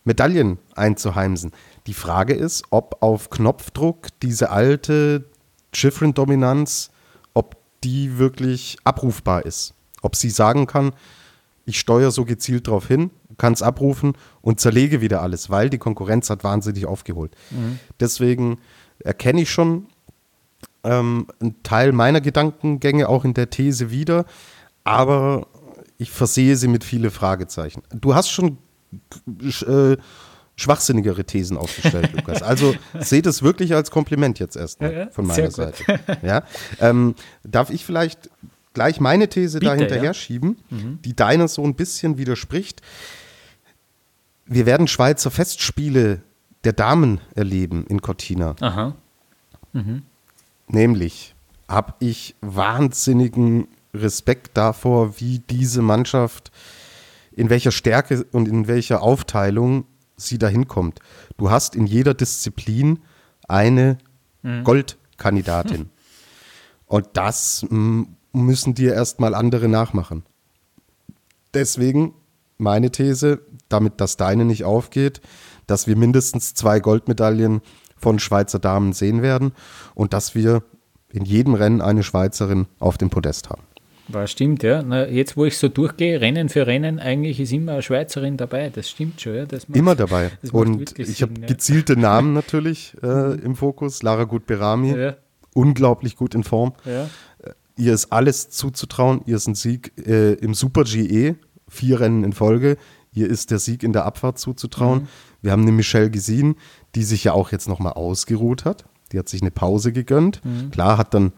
Medaillen 0.04 0.58
einzuheimsen. 0.74 1.52
Die 1.86 1.94
Frage 1.94 2.34
ist, 2.34 2.64
ob 2.70 3.02
auf 3.02 3.30
Knopfdruck 3.30 4.08
diese 4.22 4.50
alte 4.50 5.26
Schifrin-Dominanz, 5.72 6.90
ob 7.34 7.56
die 7.84 8.18
wirklich 8.18 8.78
abrufbar 8.84 9.44
ist. 9.44 9.74
Ob 10.02 10.16
sie 10.16 10.30
sagen 10.30 10.66
kann, 10.66 10.92
ich 11.66 11.78
steuere 11.78 12.10
so 12.10 12.24
gezielt 12.24 12.66
darauf 12.66 12.88
hin, 12.88 13.10
kann 13.36 13.52
es 13.52 13.62
abrufen 13.62 14.14
und 14.42 14.60
zerlege 14.60 15.00
wieder 15.00 15.22
alles, 15.22 15.50
weil 15.50 15.70
die 15.70 15.78
Konkurrenz 15.78 16.30
hat 16.30 16.44
wahnsinnig 16.44 16.86
aufgeholt. 16.86 17.36
Deswegen 18.00 18.58
erkenne 19.04 19.42
ich 19.42 19.50
schon 19.50 19.86
ähm, 20.84 21.26
einen 21.40 21.62
Teil 21.62 21.92
meiner 21.92 22.20
Gedankengänge 22.20 23.08
auch 23.08 23.24
in 23.24 23.34
der 23.34 23.50
These 23.50 23.90
wieder, 23.90 24.24
aber 24.84 25.46
ich 25.98 26.10
versehe 26.10 26.56
sie 26.56 26.68
mit 26.68 26.84
viele 26.84 27.10
Fragezeichen. 27.10 27.82
Du 27.92 28.14
hast 28.14 28.30
schon 28.30 28.58
äh, 29.66 29.96
schwachsinnigere 30.56 31.24
Thesen 31.24 31.56
aufgestellt, 31.56 32.12
Lukas. 32.16 32.42
Also 32.42 32.74
seht 32.98 33.26
es 33.26 33.42
wirklich 33.42 33.74
als 33.74 33.90
Kompliment 33.90 34.38
jetzt 34.38 34.56
erstmal 34.56 34.92
Ja, 34.92 34.98
ja, 35.00 35.10
von 35.10 35.26
meiner. 35.26 35.50
Seite. 35.50 35.84
Ja? 36.22 36.44
Ähm, 36.80 37.14
darf 37.42 37.70
ich 37.70 37.84
vielleicht 37.84 38.30
gleich 38.72 39.00
meine 39.00 39.28
These 39.28 39.58
Bitte, 39.58 39.72
dahinterher 39.72 40.04
ja. 40.04 40.10
Mhm. 40.10 40.14
schieben, 40.14 40.56
die 41.04 41.14
deiner 41.14 41.48
so 41.48 41.64
ein 41.64 41.74
bisschen 41.74 42.18
widerspricht? 42.18 42.82
Wir 44.46 44.66
werden 44.66 44.88
Schweizer 44.88 45.30
Festspiele 45.30 46.22
der 46.64 46.72
Damen 46.72 47.20
erleben 47.34 47.86
in 47.86 48.02
Cortina. 48.02 48.54
Aha. 48.60 48.94
Nämlich 50.68 51.34
habe 51.68 51.94
ich 52.00 52.34
wahnsinnigen 52.40 53.68
Respekt 53.94 54.56
davor, 54.56 55.20
wie 55.20 55.38
diese 55.38 55.82
Mannschaft, 55.82 56.50
in 57.32 57.50
welcher 57.50 57.70
Stärke 57.70 58.24
und 58.32 58.48
in 58.48 58.66
welcher 58.68 59.02
Aufteilung 59.02 59.84
sie 60.16 60.38
dahin 60.38 60.68
kommt. 60.68 61.00
Du 61.38 61.50
hast 61.50 61.74
in 61.74 61.86
jeder 61.86 62.14
Disziplin 62.14 63.00
eine 63.48 63.98
Goldkandidatin. 64.64 65.90
Und 66.86 67.06
das 67.12 67.64
mm, 67.68 68.02
müssen 68.32 68.74
dir 68.74 68.94
erstmal 68.94 69.34
andere 69.34 69.68
nachmachen. 69.68 70.24
Deswegen 71.54 72.14
meine 72.58 72.90
These, 72.90 73.40
damit 73.68 74.00
das 74.00 74.16
deine 74.16 74.44
nicht 74.44 74.64
aufgeht, 74.64 75.20
dass 75.70 75.86
wir 75.86 75.96
mindestens 75.96 76.54
zwei 76.54 76.80
Goldmedaillen 76.80 77.60
von 77.96 78.18
Schweizer 78.18 78.58
Damen 78.58 78.92
sehen 78.92 79.22
werden 79.22 79.52
und 79.94 80.12
dass 80.12 80.34
wir 80.34 80.62
in 81.12 81.24
jedem 81.24 81.54
Rennen 81.54 81.80
eine 81.80 82.02
Schweizerin 82.02 82.66
auf 82.78 82.96
dem 82.98 83.10
Podest 83.10 83.50
haben. 83.50 83.62
War 84.08 84.26
stimmt, 84.26 84.62
ja. 84.64 84.82
Na, 84.82 85.06
jetzt, 85.06 85.36
wo 85.36 85.44
ich 85.44 85.56
so 85.56 85.68
durchgehe, 85.68 86.20
Rennen 86.20 86.48
für 86.48 86.66
Rennen, 86.66 86.98
eigentlich 86.98 87.38
ist 87.38 87.52
immer 87.52 87.72
eine 87.72 87.82
Schweizerin 87.82 88.36
dabei. 88.36 88.68
Das 88.70 88.88
stimmt 88.90 89.20
schon, 89.20 89.34
ja. 89.36 89.44
Das 89.46 89.68
macht- 89.68 89.76
Immer 89.78 89.94
dabei. 89.94 90.32
das 90.42 90.50
Und 90.50 90.98
ich 90.98 91.22
habe 91.22 91.34
ja. 91.40 91.46
gezielte 91.46 91.96
Namen 91.96 92.32
natürlich 92.40 92.96
äh, 93.02 93.34
im 93.40 93.54
Fokus. 93.54 94.02
Lara 94.02 94.24
Gut-Berami, 94.24 94.96
Ja, 94.98 95.16
unglaublich 95.54 96.16
gut 96.16 96.34
in 96.34 96.42
Form. 96.44 96.72
ja. 96.84 97.06
Ihr 97.76 97.94
ist 97.94 98.12
alles 98.12 98.50
zuzutrauen. 98.50 99.22
Ihr 99.24 99.36
ist 99.36 99.46
ein 99.46 99.54
Sieg 99.54 99.92
äh, 100.06 100.34
im 100.34 100.52
Super 100.52 100.84
GE, 100.84 101.36
vier 101.66 102.00
Rennen 102.00 102.24
in 102.24 102.34
Folge. 102.34 102.76
Ihr 103.14 103.30
ist 103.30 103.50
der 103.50 103.58
Sieg 103.58 103.82
in 103.84 103.94
der 103.94 104.04
Abfahrt 104.04 104.38
zuzutrauen. 104.38 105.08
Wir 105.42 105.52
haben 105.52 105.62
eine 105.62 105.72
Michelle 105.72 106.10
Gesin, 106.10 106.56
die 106.94 107.02
sich 107.04 107.24
ja 107.24 107.32
auch 107.32 107.52
jetzt 107.52 107.68
nochmal 107.68 107.92
ausgeruht 107.94 108.64
hat. 108.64 108.84
Die 109.12 109.18
hat 109.18 109.28
sich 109.28 109.40
eine 109.42 109.50
Pause 109.50 109.92
gegönnt. 109.92 110.40
Klar, 110.70 110.96
hat 110.96 111.14
dann 111.14 111.32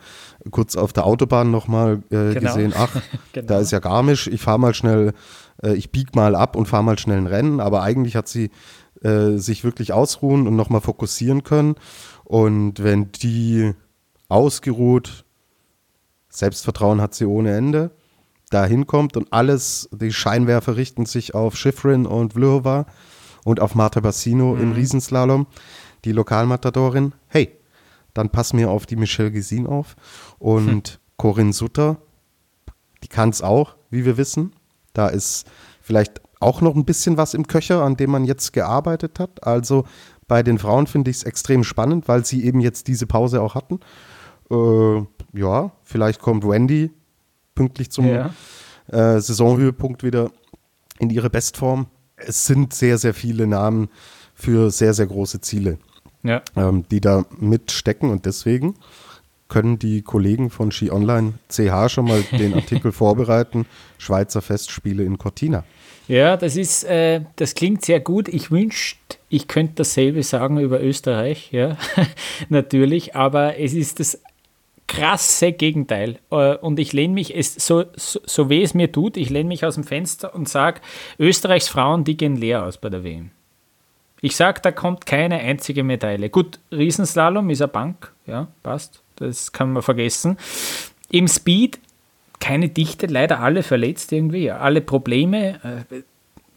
kurz 0.51 0.77
auf 0.77 0.93
der 0.93 1.07
Autobahn 1.07 1.51
nochmal 1.51 2.03
äh, 2.11 2.35
Genau. 2.35 2.41
gesehen, 2.41 2.75
ach, 2.77 2.91
Genau. 3.33 3.47
da 3.47 3.61
ist 3.61 3.71
ja 3.73 3.79
Garmisch, 3.79 4.27
ich 4.27 4.43
fahre 4.43 4.59
mal 4.59 4.75
schnell, 4.75 5.15
äh, 5.63 5.75
ich 5.75 5.91
bieg 5.91 6.15
mal 6.15 6.35
ab 6.35 6.55
und 6.55 6.67
fahre 6.67 6.85
mal 6.85 6.99
schnell 6.99 7.17
ein 7.19 7.27
Rennen. 7.27 7.61
Aber 7.61 7.83
eigentlich 7.83 8.15
hat 8.15 8.29
sie 8.29 8.51
äh, 9.03 9.39
sich 9.39 9.65
wirklich 9.65 9.93
ausruhen 9.95 10.47
und 10.47 10.55
nochmal 10.55 10.83
fokussieren 10.83 11.45
können. 11.45 11.77
Und 12.25 12.83
wenn 12.83 13.11
die 13.13 13.73
ausgeruht 14.29 15.25
Selbstvertrauen 16.29 17.01
hat 17.01 17.15
sie 17.15 17.27
ohne 17.27 17.55
Ende. 17.57 17.91
Da 18.51 18.65
hinkommt 18.67 19.17
und 19.17 19.33
alles, 19.33 19.89
die 19.93 20.13
Scheinwerfer 20.13 20.77
richten 20.77 21.07
sich 21.07 21.35
auf 21.35 21.57
Schifrin 21.57 22.05
und 22.07 22.35
Vlhova 22.35 22.87
und 23.45 23.61
auf 23.61 23.75
Marta 23.75 24.01
Bassino 24.01 24.57
im 24.57 24.73
Riesenslalom, 24.73 25.47
die 26.05 26.13
Lokalmatadorin. 26.13 27.13
Hey, 27.29 27.57
dann 28.15 28.31
pass 28.31 28.53
mir 28.53 28.71
auf 28.71 28.87
die 28.87 28.97
Michelle 28.97 29.31
Gesin 29.31 29.67
auf. 29.67 29.97
Und 30.39 31.01
Corinne 31.17 31.53
Sutter, 31.53 31.97
die 33.03 33.09
kann 33.09 33.31
es 33.31 33.43
auch, 33.43 33.77
wie 33.91 34.05
wir 34.05 34.17
wissen. 34.17 34.53
Da 34.93 35.09
ist 35.09 35.47
vielleicht 35.81 36.21
auch 36.41 36.61
noch 36.61 36.75
ein 36.75 36.85
bisschen 36.85 37.17
was 37.17 37.35
im 37.35 37.47
Köcher, 37.47 37.83
an 37.83 37.97
dem 37.97 38.11
man 38.11 38.25
jetzt 38.25 38.53
gearbeitet 38.53 39.19
hat. 39.19 39.45
Also 39.47 39.85
bei 40.29 40.43
den 40.43 40.59
Frauen 40.59 40.87
finde 40.87 41.11
ich 41.11 41.19
es 41.19 41.23
extrem 41.23 41.65
spannend, 41.65 42.09
weil 42.09 42.25
sie 42.25 42.45
eben 42.45 42.61
jetzt 42.61 42.89
diese 42.89 43.07
Pause 43.07 43.41
auch 43.43 43.55
hatten. 43.55 43.81
Äh, 44.51 45.03
ja, 45.39 45.73
vielleicht 45.83 46.21
kommt 46.21 46.47
Wendy 46.47 46.91
pünktlich 47.55 47.91
zum 47.91 48.07
Ja. 48.07 48.31
äh, 48.89 49.21
Saisonhöhepunkt 49.21 50.03
wieder 50.03 50.31
in 50.99 51.11
ihre 51.11 51.31
Bestform. 51.31 51.87
Es 52.27 52.47
sind 52.47 52.75
sehr, 52.75 52.99
sehr 52.99 53.15
viele 53.15 53.47
Namen 53.47 53.89
für 54.35 54.71
sehr, 54.71 54.95
sehr 54.95 55.07
große 55.07 55.41
Ziele, 55.41 55.79
ja. 56.23 56.43
ähm, 56.57 56.85
die 56.91 57.01
da 57.01 57.25
mitstecken 57.39 58.11
und 58.11 58.27
deswegen 58.27 58.75
können 59.49 59.79
die 59.79 60.01
Kollegen 60.01 60.49
von 60.49 60.73
Ski 60.73 60.91
Online 60.91 61.35
CH 61.49 61.91
schon 61.91 62.07
mal 62.07 62.23
den 62.39 62.55
Artikel 62.55 62.91
vorbereiten. 62.91 63.67
Schweizer 63.99 64.41
Festspiele 64.41 65.05
in 65.05 65.19
Cortina. 65.19 65.65
Ja, 66.09 66.37
das 66.37 66.57
ist, 66.57 66.85
äh, 66.85 67.21
das 67.37 67.55
klingt 67.55 67.85
sehr 67.85 68.01
gut. 68.01 68.29
Ich 68.29 68.51
wünschte, 68.51 69.19
ich 69.29 69.49
könnte 69.49 69.75
dasselbe 69.77 70.23
sagen 70.23 70.59
über 70.59 70.83
Österreich, 70.83 71.53
ja, 71.53 71.77
natürlich, 72.49 73.15
aber 73.15 73.59
es 73.59 73.75
ist 73.75 74.01
das 74.01 74.21
krasse 74.93 75.53
Gegenteil. 75.53 76.19
Äh, 76.31 76.57
Und 76.57 76.79
ich 76.79 76.93
lehne 76.93 77.15
mich, 77.15 77.35
es, 77.37 77.55
so, 77.55 77.85
so, 77.97 78.21
so 78.25 78.49
weh 78.51 78.63
es 78.63 78.75
mir 78.75 78.93
tut, 78.93 79.17
ich 79.17 79.31
lehne 79.31 79.49
mich 79.49 79.65
aus 79.65 79.75
dem 79.77 79.85
Fenster 79.85 80.35
und 80.35 80.49
sage, 80.49 80.81
Österreichs 81.19 81.69
Frauen, 81.69 82.05
die 82.05 82.17
gehen 82.17 82.37
leer 82.37 82.65
aus 82.65 82.77
bei 82.77 82.91
der 82.91 83.03
WM. 83.03 83.31
Ich 84.21 84.37
sage, 84.37 84.61
da 84.63 84.71
kommt 84.71 85.07
keine 85.07 85.39
einzige 85.39 85.83
Medaille. 85.83 86.29
Gut, 86.29 86.61
Riesenslalom 86.71 87.51
ist 87.51 87.63
eine 87.63 87.69
Bank, 87.69 88.13
ja, 88.27 88.49
passt, 88.63 89.03
das 89.17 89.51
kann 89.53 89.73
man 89.73 89.83
vergessen. 89.83 90.37
Im 91.11 91.27
Speed 91.27 91.81
keine 92.39 92.69
Dichte, 92.69 93.07
leider 93.07 93.41
alle 93.41 93.63
verletzt 93.63 94.13
irgendwie, 94.13 94.51
alle 94.51 94.81
Probleme. 94.81 95.85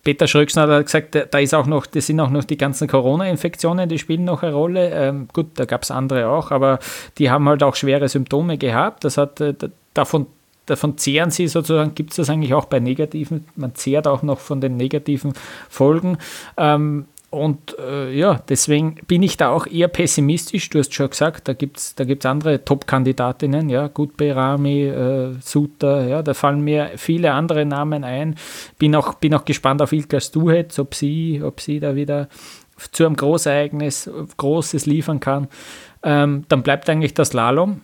Peter 0.05 0.27
Schröcksner 0.27 0.67
hat 0.67 0.85
gesagt, 0.85 1.15
da- 1.15 1.39
ist 1.39 1.53
auch 1.53 1.65
noch, 1.65 1.85
das 1.87 2.05
sind 2.07 2.19
auch 2.21 2.29
noch 2.29 2.45
die 2.45 2.57
ganzen 2.57 2.87
Corona-Infektionen, 2.87 3.89
die 3.89 3.99
spielen 3.99 4.23
noch 4.23 4.43
eine 4.43 4.53
Rolle. 4.53 4.91
Ähm, 4.91 5.27
gut, 5.33 5.47
da 5.55 5.65
gab 5.65 5.81
es 5.83 5.91
andere 5.91 6.29
auch, 6.29 6.51
aber 6.51 6.79
die 7.17 7.29
haben 7.31 7.49
halt 7.49 7.63
auch 7.63 7.75
schwere 7.75 8.07
Symptome 8.07 8.57
gehabt. 8.57 9.03
Das 9.03 9.17
hat 9.17 9.41
äh, 9.41 9.53
da- 9.53 9.67
davon, 9.95 10.27
davon 10.67 10.97
zehren 10.99 11.31
sie 11.31 11.47
sozusagen, 11.47 11.95
gibt 11.95 12.11
es 12.11 12.17
das 12.17 12.29
eigentlich 12.29 12.53
auch 12.53 12.65
bei 12.65 12.79
negativen, 12.79 13.45
man 13.55 13.73
zehrt 13.75 14.07
auch 14.07 14.21
noch 14.21 14.39
von 14.39 14.61
den 14.61 14.77
negativen 14.77 15.33
Folgen. 15.69 16.19
Ähm, 16.55 17.05
und 17.35 17.77
äh, 17.79 18.11
ja, 18.11 18.41
deswegen 18.47 18.95
bin 19.07 19.21
ich 19.21 19.35
da 19.37 19.49
auch 19.49 19.67
eher 19.67 19.89
pessimistisch. 19.89 20.69
Du 20.69 20.79
hast 20.79 20.93
schon 20.93 21.09
gesagt, 21.09 21.47
da 21.47 21.53
gibt 21.53 21.77
es 21.77 21.95
da 21.95 22.05
gibt's 22.05 22.25
andere 22.25 22.63
Top-Kandidatinnen, 22.63 23.69
ja, 23.69 23.88
gut 23.88 24.15
Berami, 24.17 24.83
äh, 24.83 25.33
Suter, 25.41 26.07
ja, 26.07 26.23
da 26.23 26.33
fallen 26.33 26.61
mir 26.61 26.91
viele 26.95 27.33
andere 27.33 27.65
Namen 27.65 28.03
ein. 28.03 28.36
Bin 28.79 28.95
auch, 28.95 29.15
bin 29.15 29.33
auch 29.33 29.45
gespannt 29.45 29.81
auf 29.81 29.91
Ilka 29.91 30.19
Stuhetz, 30.19 30.79
ob 30.79 30.95
sie, 30.95 31.41
ob 31.43 31.59
sie 31.59 31.79
da 31.79 31.95
wieder 31.95 32.29
zu 32.91 33.05
einem 33.05 33.15
Großereignis 33.15 34.09
Großes 34.38 34.86
liefern 34.86 35.19
kann. 35.19 35.47
Ähm, 36.03 36.45
dann 36.47 36.63
bleibt 36.63 36.89
eigentlich 36.89 37.13
das 37.13 37.29
Slalom. 37.29 37.81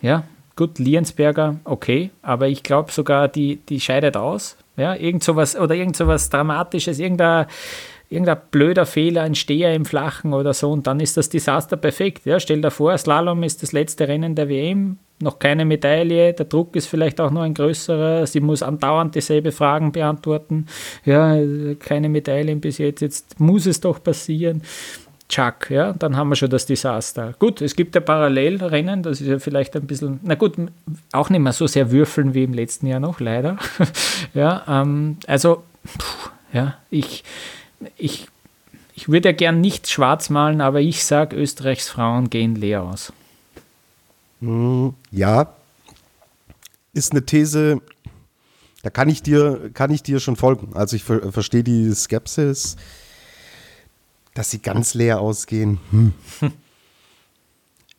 Ja, 0.00 0.24
gut, 0.54 0.78
Liensberger, 0.78 1.56
okay, 1.64 2.10
aber 2.22 2.48
ich 2.48 2.62
glaube 2.62 2.92
sogar, 2.92 3.26
die, 3.26 3.56
die 3.68 3.80
scheidet 3.80 4.16
aus. 4.16 4.56
Ja, 4.76 4.94
irgend 4.94 5.24
sowas 5.24 5.56
oder 5.56 5.74
irgend 5.74 5.96
sowas 5.96 6.30
Dramatisches, 6.30 7.00
irgendein, 7.00 7.46
irgendein 8.10 8.38
blöder 8.50 8.86
Fehler, 8.86 9.22
ein 9.22 9.34
Steher 9.34 9.74
im 9.74 9.84
Flachen 9.84 10.32
oder 10.32 10.54
so 10.54 10.70
und 10.70 10.86
dann 10.86 11.00
ist 11.00 11.16
das 11.16 11.28
Desaster 11.28 11.76
perfekt. 11.76 12.24
Ja, 12.24 12.40
stell 12.40 12.60
dir 12.60 12.70
vor, 12.70 12.96
Slalom 12.96 13.42
ist 13.42 13.62
das 13.62 13.72
letzte 13.72 14.08
Rennen 14.08 14.34
der 14.34 14.48
WM, 14.48 14.98
noch 15.20 15.38
keine 15.38 15.64
Medaille, 15.64 16.32
der 16.32 16.46
Druck 16.46 16.76
ist 16.76 16.86
vielleicht 16.86 17.20
auch 17.20 17.30
noch 17.30 17.42
ein 17.42 17.54
größerer, 17.54 18.26
sie 18.26 18.40
muss 18.40 18.62
andauernd 18.62 19.14
dieselbe 19.14 19.52
Fragen 19.52 19.92
beantworten. 19.92 20.66
Ja, 21.04 21.36
keine 21.80 22.08
Medaillen 22.08 22.60
bis 22.60 22.78
jetzt, 22.78 23.00
jetzt 23.00 23.40
muss 23.40 23.66
es 23.66 23.80
doch 23.80 24.02
passieren. 24.02 24.62
Chuck, 25.28 25.70
ja, 25.70 25.92
dann 25.92 26.16
haben 26.16 26.30
wir 26.30 26.36
schon 26.36 26.48
das 26.48 26.64
Desaster. 26.64 27.34
Gut, 27.38 27.60
es 27.60 27.76
gibt 27.76 27.94
ja 27.94 28.00
Parallelrennen, 28.00 29.02
das 29.02 29.20
ist 29.20 29.26
ja 29.26 29.38
vielleicht 29.38 29.76
ein 29.76 29.86
bisschen, 29.86 30.20
na 30.22 30.36
gut, 30.36 30.54
auch 31.12 31.28
nicht 31.28 31.40
mehr 31.40 31.52
so 31.52 31.66
sehr 31.66 31.90
würfeln 31.90 32.32
wie 32.32 32.44
im 32.44 32.54
letzten 32.54 32.86
Jahr 32.86 33.00
noch, 33.00 33.20
leider. 33.20 33.58
ja, 34.34 34.62
ähm, 34.66 35.18
also, 35.26 35.64
puh, 35.98 36.30
ja, 36.54 36.76
ich, 36.88 37.24
ich, 37.96 38.28
ich 38.94 39.08
würde 39.08 39.30
ja 39.30 39.32
gern 39.34 39.60
nicht 39.60 39.88
schwarz 39.88 40.30
malen, 40.30 40.60
aber 40.60 40.80
ich 40.80 41.04
sage, 41.04 41.36
Österreichs 41.36 41.88
Frauen 41.88 42.30
gehen 42.30 42.54
leer 42.54 42.82
aus. 42.82 43.12
Hm, 44.40 44.94
ja, 45.10 45.52
ist 46.92 47.12
eine 47.12 47.24
These, 47.24 47.80
da 48.82 48.90
kann 48.90 49.08
ich 49.08 49.22
dir, 49.22 49.70
kann 49.74 49.90
ich 49.90 50.02
dir 50.02 50.20
schon 50.20 50.36
folgen. 50.36 50.74
Also 50.74 50.96
ich 50.96 51.04
ver 51.04 51.32
verstehe 51.32 51.64
die 51.64 51.92
Skepsis, 51.92 52.76
dass 54.34 54.50
sie 54.50 54.60
ganz 54.60 54.94
leer 54.94 55.20
ausgehen. 55.20 55.80
Hm. 55.90 56.14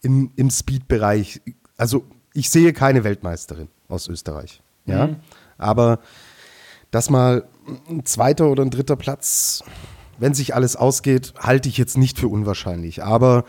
Im, 0.02 0.32
Im 0.38 0.50
Speed-Bereich, 0.50 1.42
also 1.76 2.06
ich 2.34 2.50
sehe 2.50 2.72
keine 2.72 3.04
Weltmeisterin 3.04 3.68
aus 3.90 4.08
Österreich. 4.08 4.62
Ja, 4.86 5.08
mhm. 5.08 5.18
aber 5.58 6.00
dass 6.92 7.10
mal 7.10 7.48
ein 7.90 8.06
zweiter 8.06 8.50
oder 8.50 8.64
ein 8.64 8.72
dritter 8.72 8.96
Platz, 8.96 9.64
wenn 10.18 10.34
sich 10.34 10.56
alles 10.56 10.76
ausgeht, 10.76 11.34
halte 11.40 11.70
ich 11.70 11.78
jetzt 11.78 11.98
nicht 11.98 12.20
für 12.20 12.28
unwahrscheinlich. 12.28 13.04
Aber 13.04 13.46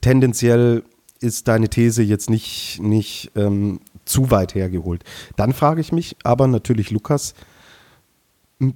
tendenziell 0.00 0.84
ist 1.20 1.48
deine 1.48 1.68
These 1.68 2.02
jetzt 2.02 2.30
nicht, 2.30 2.80
nicht 2.80 3.32
ähm, 3.36 3.80
zu 4.04 4.30
weit 4.30 4.54
hergeholt. 4.54 5.04
Dann 5.36 5.52
frage 5.52 5.80
ich 5.80 5.92
mich 5.92 6.16
aber 6.22 6.46
natürlich, 6.46 6.90
Lukas, 6.90 7.34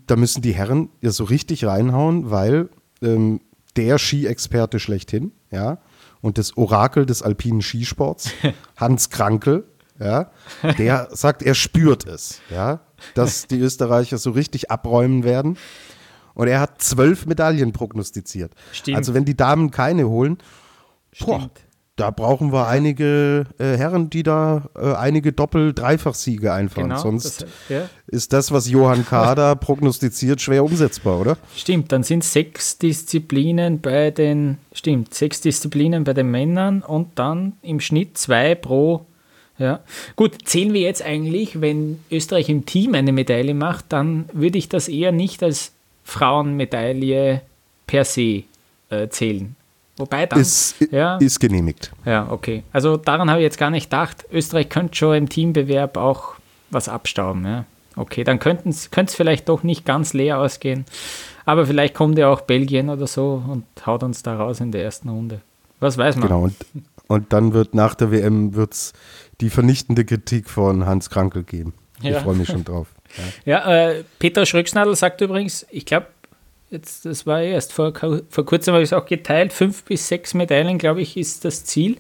da 0.07 0.17
müssen 0.17 0.43
die 0.43 0.53
Herren 0.53 0.91
ja 1.01 1.11
so 1.11 1.25
richtig 1.25 1.65
reinhauen, 1.65 2.31
weil 2.31 2.69
ähm, 3.03 3.41
der 3.77 3.99
Skiexperte 3.99 4.79
schlechthin, 4.79 5.33
ja, 5.51 5.79
und 6.21 6.37
das 6.37 6.57
Orakel 6.57 7.07
des 7.07 7.23
alpinen 7.23 7.63
Skisports, 7.63 8.33
Hans 8.77 9.11
Krankel, 9.11 9.65
ja, 10.01 10.31
der 10.79 11.09
sagt, 11.13 11.43
er 11.43 11.55
spürt 11.55 12.07
es, 12.07 12.41
ja, 12.51 12.81
dass 13.15 13.47
die 13.47 13.61
Österreicher 13.61 14.19
so 14.19 14.31
richtig 14.31 14.71
abräumen 14.71 15.25
werden. 15.25 15.59
Und 16.35 16.49
er 16.49 16.61
hat 16.61 16.81
zwölf 16.81 17.27
Medaillen 17.27 17.73
prognostiziert. 17.73 18.53
Stimmt. 18.73 18.97
Also 18.97 19.15
wenn 19.15 19.25
die 19.25 19.37
Damen 19.37 19.71
keine 19.71 20.09
holen, 20.09 20.39
boah, 21.19 21.51
da 22.01 22.11
brauchen 22.11 22.51
wir 22.51 22.67
einige 22.67 23.45
äh, 23.59 23.77
Herren, 23.77 24.09
die 24.09 24.23
da 24.23 24.71
äh, 24.75 24.95
einige 24.95 25.35
Doppel-Dreifach-Siege 25.35 26.51
einfahren. 26.51 26.89
Genau, 26.89 27.01
Sonst 27.01 27.43
das, 27.43 27.49
ja. 27.69 27.91
ist 28.07 28.33
das, 28.33 28.53
was 28.53 28.71
Johann 28.71 29.05
Kader 29.05 29.55
prognostiziert, 29.57 30.41
schwer 30.41 30.65
umsetzbar, 30.65 31.21
oder? 31.21 31.37
Stimmt, 31.55 31.93
dann 31.93 32.03
sind 32.03 32.25
sechs 32.25 32.79
Disziplinen 32.79 33.83
bei 33.83 34.11
den, 34.11 34.57
stimmt, 34.73 35.13
sechs 35.13 35.43
Disziplinen 35.43 36.05
bei 36.05 36.15
den 36.15 36.31
Männern 36.31 36.81
und 36.81 37.19
dann 37.19 37.59
im 37.61 37.81
Schnitt 37.81 38.17
zwei 38.17 38.55
pro. 38.55 39.05
Ja. 39.61 39.81
Gut, 40.17 40.49
zählen 40.49 40.73
wir 40.73 40.81
jetzt 40.81 41.03
eigentlich, 41.03 41.61
wenn 41.61 42.01
Österreich 42.11 42.49
im 42.49 42.65
Team 42.65 42.95
eine 42.95 43.13
Medaille 43.13 43.55
macht, 43.55 43.85
dann 43.91 44.25
würde 44.33 44.57
ich 44.57 44.71
das 44.71 44.89
eher 44.89 45.13
nicht 45.13 45.43
als 45.43 45.73
Frauenmedaille 46.03 47.43
per 47.87 48.05
se 48.07 48.45
äh, 48.89 49.09
zählen. 49.11 49.55
Wobei 49.99 50.25
dann. 50.25 50.41
Ist, 50.41 50.77
ja, 50.91 51.19
ist 51.19 51.39
genehmigt. 51.41 51.93
Ja, 52.07 52.27
okay. 52.31 52.63
Also 52.73 52.97
daran 52.97 53.29
habe 53.29 53.41
ich 53.41 53.45
jetzt 53.45 53.59
gar 53.59 53.71
nicht 53.71 53.91
gedacht. 53.91 54.25
Österreich 54.33 54.71
könnte 54.71 54.97
schon 54.97 55.15
im 55.15 55.29
Teambewerb 55.29 55.99
auch 55.99 56.37
was 56.71 56.89
abstauben. 56.89 57.45
Ja. 57.45 57.65
Okay, 57.97 58.25
dann 58.25 58.39
könnte 58.39 58.71
es 58.71 58.89
vielleicht 59.15 59.49
doch 59.51 59.63
nicht 59.63 59.85
ganz 59.85 60.15
leer 60.15 60.39
ausgehen. 60.39 60.87
Aber 61.45 61.67
vielleicht 61.67 61.95
kommt 61.95 62.17
ja 62.17 62.29
auch 62.29 62.41
Belgien 62.41 62.89
oder 62.89 63.07
so 63.07 63.43
und 63.47 63.65
haut 63.85 64.03
uns 64.03 64.23
da 64.23 64.37
raus 64.37 64.61
in 64.61 64.73
der 64.73 64.85
ersten 64.85 65.11
Runde. 65.11 65.43
Was 65.81 65.99
weiß 65.99 66.17
man. 66.17 66.29
Genau, 66.29 66.43
und, 66.45 66.55
und 67.11 67.33
dann 67.33 67.55
wird 67.55 67.75
nach 67.75 67.97
der 67.97 68.13
WM 68.13 68.55
wird's 68.55 68.93
die 69.41 69.51
vernichtende 69.51 70.05
Kritik 70.05 70.49
von 70.49 70.87
Hans 70.87 71.11
Krankel 71.11 71.43
geben. 71.43 71.75
Ja. 72.01 72.13
Ich 72.13 72.23
freue 72.23 72.37
mich 72.37 72.47
schon 72.47 72.63
drauf. 72.63 72.87
Ja, 73.45 73.65
ja 73.67 73.89
äh, 73.91 74.05
Peter 74.21 74.47
Schröcksnadel 74.47 74.95
sagt 74.95 75.21
übrigens, 75.21 75.67
ich 75.71 75.85
glaube, 75.85 76.07
Jetzt, 76.71 77.05
das 77.05 77.27
war 77.27 77.43
erst 77.43 77.73
vor, 77.73 77.93
vor 77.93 78.47
kurzem, 78.47 78.75
habe 78.75 78.85
ich 78.85 78.91
es 78.91 78.93
auch 78.93 79.05
geteilt. 79.05 79.53
Fünf 79.53 79.83
bis 79.83 80.07
sechs 80.07 80.35
Medaillen, 80.35 80.79
glaube 80.79 81.03
ich, 81.03 81.17
ist 81.17 81.45
das 81.45 81.65
Ziel. 81.65 81.97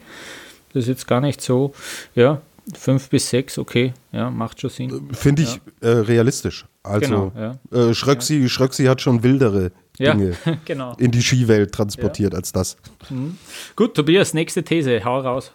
Das 0.72 0.84
ist 0.84 0.88
jetzt 0.88 1.08
gar 1.08 1.20
nicht 1.20 1.40
so, 1.40 1.74
ja, 2.14 2.40
fünf 2.78 3.08
bis 3.08 3.30
sechs, 3.30 3.58
okay, 3.58 3.94
ja, 4.12 4.30
macht 4.30 4.61
schon 4.61 4.70
Sinn. 4.70 5.08
Finde 5.12 5.42
ich 5.42 5.61
ja. 5.82 5.88
äh, 5.88 5.92
realistisch. 6.02 6.66
Also, 6.84 7.00
genau, 7.00 7.32
ja. 7.36 7.58
äh, 7.76 7.94
Schröcksi. 7.94 8.48
Schröcksi 8.48 8.84
hat 8.84 9.00
schon 9.00 9.24
wildere 9.24 9.72
Dinge 10.01 10.36
genau. 10.64 10.94
in 10.98 11.11
die 11.11 11.22
Skiwelt 11.22 11.72
transportiert 11.72 12.34
als 12.34 12.53
das. 12.53 12.76
Mhm. 13.09 13.38
Gut, 13.76 13.94
Tobias, 13.94 14.34
nächste 14.34 14.62
These, 14.62 15.05
hau 15.05 15.20
raus. 15.20 15.53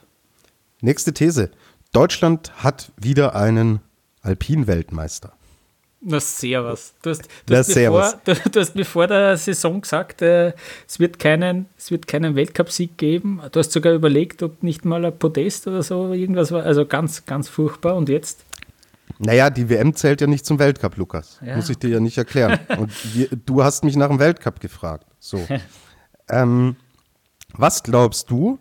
Nächste 0.82 1.14
These. 1.14 1.52
Deutschland 1.92 2.52
hat 2.58 2.92
wieder 2.98 3.36
einen 3.36 3.80
Alpin-Weltmeister. 4.22 5.34
Na, 6.08 6.20
sehr 6.20 6.64
was. 6.64 6.94
Du 7.02 7.10
hast, 7.10 7.28
du, 7.48 7.56
hast 7.56 7.74
bevor, 7.74 8.14
du, 8.26 8.50
du 8.52 8.60
hast 8.60 8.76
mir 8.76 8.86
vor 8.86 9.08
der 9.08 9.38
Saison 9.38 9.82
gesagt, 9.82 10.22
äh, 10.22 10.54
es, 10.88 11.00
wird 11.00 11.18
keinen, 11.18 11.66
es 11.78 11.90
wird 11.90 12.08
keinen 12.08 12.36
Weltcupsieg 12.36 12.96
geben. 12.98 13.42
Du 13.52 13.60
hast 13.60 13.72
sogar 13.72 13.94
überlegt, 13.94 14.44
ob 14.44 14.62
nicht 14.62 14.86
mal 14.86 15.04
ein 15.04 15.18
Podest 15.18 15.66
oder 15.66 15.82
so 15.82 16.14
irgendwas 16.14 16.52
war. 16.52 16.64
Also 16.64 16.86
ganz, 16.86 17.26
ganz 17.26 17.50
furchtbar. 17.50 17.96
Und 17.96 18.10
jetzt? 18.10 18.45
Naja, 19.20 19.50
die 19.50 19.70
WM 19.70 19.96
zählt 19.96 20.22
ja 20.22 20.28
nicht 20.28 20.46
zum 20.46 20.60
Weltcup, 20.60 20.98
Lukas. 20.98 21.40
Ja. 21.46 21.56
Muss 21.56 21.70
ich 21.70 21.78
dir 21.78 21.90
ja 21.90 22.00
nicht 22.00 22.18
erklären. 22.18 22.60
Und 22.78 22.92
wir, 23.16 23.28
du 23.30 23.64
hast 23.64 23.84
mich 23.84 23.96
nach 23.96 24.10
dem 24.10 24.20
Weltcup 24.20 24.60
gefragt. 24.60 25.06
So. 25.20 25.46
ähm, 26.30 26.76
was 27.54 27.84
glaubst 27.84 28.30
du, 28.30 28.60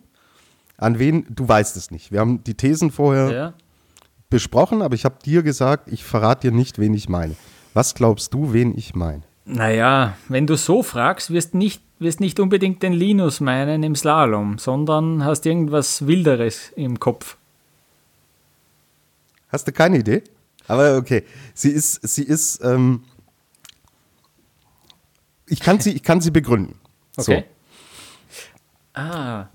an 0.77 0.99
wen, 0.99 1.27
du 1.31 1.49
weißt 1.49 1.77
es 1.77 1.91
nicht. 1.91 2.13
Wir 2.13 2.21
haben 2.21 2.45
die 2.45 2.55
Thesen 2.55 2.91
vorher 2.91 3.31
ja 3.31 3.55
besprochen, 4.35 4.83
aber 4.83 4.97
ich 4.97 5.05
habe 5.05 5.15
dir 5.25 5.45
gesagt, 5.45 5.93
ich 5.93 6.03
verrate 6.03 6.51
dir 6.51 6.57
nicht, 6.57 6.81
wen 6.81 6.93
ich 6.93 7.09
meine. 7.09 7.37
Was 7.73 7.95
glaubst 7.95 8.35
du, 8.35 8.53
wen 8.53 8.77
ich 8.77 8.93
meine? 8.97 9.23
Naja, 9.45 10.17
wenn 10.29 10.49
du 10.49 10.57
so 10.57 10.83
fragst, 10.83 11.31
wirst 11.31 11.55
nicht 11.55 11.83
wirst 12.01 12.19
nicht 12.19 12.41
unbedingt 12.41 12.83
den 12.83 12.93
Linus 12.93 13.39
meinen 13.39 13.85
im 13.85 13.95
Slalom, 13.95 14.59
sondern 14.59 15.25
hast 15.25 15.47
irgendwas 15.47 16.09
Wilderes 16.09 16.73
im 16.75 16.99
Kopf. 16.99 17.37
Hast 19.49 19.69
du 19.69 19.73
keine 19.73 19.99
Idee? 19.99 20.25
Aber 20.67 20.97
okay, 20.97 21.25
sie 21.55 21.71
ist, 21.71 22.07
sie 22.07 22.25
ist, 22.25 22.63
ähm, 22.65 23.05
ich 25.47 25.61
kann 25.61 25.81
sie, 25.81 25.93
ich 25.93 26.03
kann 26.03 26.21
sie 26.21 26.31
begründen. 26.31 26.79
Okay. 27.17 27.45
So. 28.95 29.01
Ah. 29.01 29.49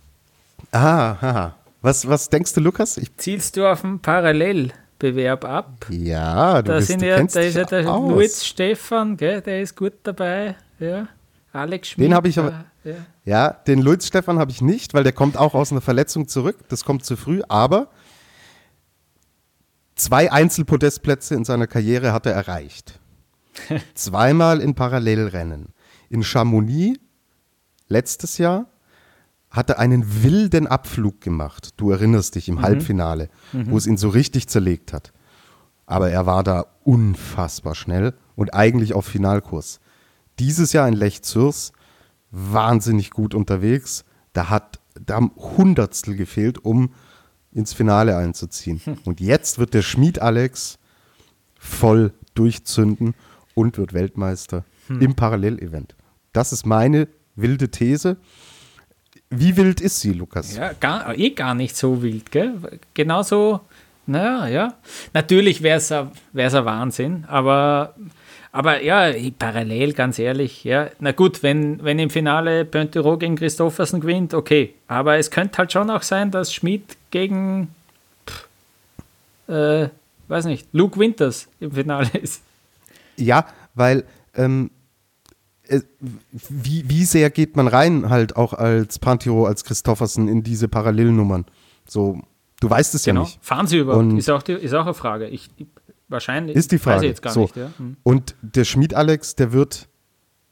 Ah, 0.71 1.17
haha. 1.21 1.55
Was, 1.81 2.07
was 2.07 2.29
denkst 2.29 2.53
du, 2.53 2.61
Lukas? 2.61 2.97
Ich 2.97 3.15
Zielst 3.17 3.55
du 3.55 3.65
auf 3.65 3.83
einen 3.83 3.99
Parallelbewerb 3.99 5.45
ab? 5.45 5.85
Ja, 5.89 6.61
du, 6.61 6.71
da 6.71 6.77
bist, 6.77 6.87
sind 6.87 7.01
du 7.01 7.07
ja, 7.07 7.23
Da 7.23 7.39
ist 7.39 7.55
ja 7.55 7.63
der 7.63 7.83
Luiz 7.83 8.43
Stefan, 8.45 9.15
gell, 9.15 9.41
der 9.41 9.61
ist 9.61 9.75
gut 9.75 9.93
dabei. 10.03 10.55
Ja. 10.79 11.07
Alex 11.53 11.89
Schmidt. 11.89 12.07
Den 12.07 12.13
habe 12.13 12.27
ich 12.27 12.37
aber. 12.37 12.65
Ja. 12.83 12.93
ja, 13.25 13.49
den 13.49 13.81
Luiz 13.81 14.07
Stefan 14.07 14.39
habe 14.39 14.51
ich 14.51 14.61
nicht, 14.61 14.93
weil 14.93 15.03
der 15.03 15.13
kommt 15.13 15.37
auch 15.37 15.53
aus 15.53 15.71
einer 15.71 15.81
Verletzung 15.81 16.27
zurück. 16.27 16.57
Das 16.69 16.85
kommt 16.85 17.05
zu 17.05 17.15
früh, 17.15 17.41
aber 17.47 17.87
zwei 19.99 20.31
Einzelpodestplätze 20.31 21.35
in 21.35 21.45
seiner 21.45 21.67
Karriere 21.67 22.13
hat 22.13 22.25
er 22.25 22.33
erreicht. 22.33 22.99
Zweimal 23.93 24.61
in 24.61 24.75
Parallelrennen. 24.75 25.73
In 26.09 26.23
Chamonix 26.23 26.99
letztes 27.87 28.37
Jahr 28.37 28.67
hat 29.49 29.69
er 29.69 29.79
einen 29.79 30.23
wilden 30.23 30.67
Abflug 30.67 31.21
gemacht. 31.21 31.69
Du 31.77 31.91
erinnerst 31.91 32.35
dich 32.35 32.49
im 32.49 32.55
mhm. 32.55 32.61
Halbfinale, 32.61 33.29
mhm. 33.51 33.71
wo 33.71 33.77
es 33.77 33.87
ihn 33.87 33.97
so 33.97 34.09
richtig 34.09 34.47
zerlegt 34.47 34.93
hat. 34.93 35.11
Aber 35.85 36.11
er 36.11 36.25
war 36.25 36.43
da 36.43 36.67
unfassbar 36.83 37.73
schnell 37.73 38.13
und 38.35 38.53
eigentlich 38.53 38.93
auf 38.93 39.05
Finalkurs. 39.05 39.79
Dieses 40.37 40.71
Jahr 40.71 40.87
in 40.87 40.93
Lech 40.93 41.23
Zürs 41.23 41.73
wahnsinnig 42.31 43.09
gut 43.09 43.33
unterwegs. 43.33 44.05
Da 44.33 44.49
hat 44.49 44.79
da 45.05 45.15
haben 45.15 45.31
Hundertstel 45.35 46.15
gefehlt, 46.15 46.63
um 46.63 46.93
ins 47.51 47.73
Finale 47.73 48.15
einzuziehen. 48.17 48.81
Hm. 48.83 48.97
Und 49.05 49.19
jetzt 49.19 49.59
wird 49.59 49.73
der 49.73 49.81
Schmied 49.81 50.21
Alex 50.21 50.77
voll 51.59 52.13
durchzünden 52.35 53.15
und 53.53 53.77
wird 53.77 53.93
Weltmeister 53.93 54.63
hm. 54.87 55.01
im 55.01 55.15
Parallelevent. 55.15 55.95
Das 56.33 56.53
ist 56.53 56.65
meine 56.65 57.07
wilde 57.35 57.69
These. 57.69 58.17
Wie 59.29 59.57
wild 59.57 59.81
ist 59.81 59.99
sie, 59.99 60.13
Lukas? 60.13 60.55
Ja, 60.55 60.73
gar, 60.73 61.17
eh 61.17 61.31
gar 61.31 61.53
nicht 61.53 61.75
so 61.77 62.01
wild, 62.01 62.31
gell? 62.31 62.79
Genauso, 62.93 63.61
naja, 64.05 64.47
ja. 64.47 64.73
Natürlich 65.13 65.61
wäre 65.61 65.77
es 65.77 65.91
ein 65.91 66.11
Wahnsinn, 66.33 67.25
aber, 67.27 67.95
aber 68.51 68.81
ja, 68.81 69.11
parallel, 69.37 69.93
ganz 69.93 70.17
ehrlich, 70.19 70.63
ja. 70.63 70.89
Na 70.99 71.11
gut, 71.11 71.43
wenn, 71.43 71.83
wenn 71.83 71.99
im 71.99 72.09
Finale 72.09 72.65
Pointero 72.65 73.17
gegen 73.17 73.35
Christoffersen 73.35 74.01
gewinnt, 74.01 74.33
okay. 74.33 74.73
Aber 74.87 75.17
es 75.17 75.29
könnte 75.31 75.59
halt 75.59 75.71
schon 75.71 75.89
auch 75.89 76.01
sein, 76.03 76.31
dass 76.31 76.53
Schmidt 76.53 76.97
gegen, 77.11 77.67
pff, 78.27 78.47
äh, 79.53 79.89
weiß 80.27 80.45
nicht, 80.45 80.67
Luke 80.71 80.99
Winters 80.99 81.47
im 81.59 81.71
Finale 81.71 82.09
ist. 82.21 82.41
Ja, 83.17 83.45
weil 83.75 84.03
ähm, 84.35 84.71
äh, 85.67 85.81
wie, 86.31 86.87
wie 86.89 87.05
sehr 87.05 87.29
geht 87.29 87.55
man 87.55 87.67
rein 87.67 88.09
halt 88.09 88.35
auch 88.35 88.53
als 88.53 88.97
Pantiro, 88.99 89.45
als 89.45 89.63
Christoffersen 89.63 90.27
in 90.27 90.41
diese 90.43 90.67
Parallelnummern? 90.67 91.45
So, 91.87 92.21
du 92.61 92.69
weißt 92.69 92.95
es 92.95 93.03
Genau. 93.03 93.21
ja 93.21 93.25
nicht. 93.27 93.39
Fahren 93.43 93.67
sie 93.67 93.77
überhaupt? 93.79 94.03
Und- 94.05 94.17
Ist 94.17 94.29
auch, 94.29 94.41
die, 94.41 94.53
ist 94.53 94.73
auch 94.73 94.85
eine 94.85 94.93
Frage. 94.93 95.27
Ich, 95.27 95.49
ich, 95.57 95.67
wahrscheinlich. 96.09 96.55
Ist 96.55 96.71
die 96.71 96.77
Weiß 96.77 96.83
Frage. 96.83 97.05
ich 97.05 97.09
jetzt 97.11 97.21
gar 97.21 97.33
so. 97.33 97.41
nicht. 97.41 97.55
Ja. 97.55 97.71
Hm. 97.77 97.97
Und 98.03 98.35
der 98.41 98.65
Schmied 98.65 98.93
Alex, 98.93 99.35
der 99.35 99.51
wird 99.53 99.87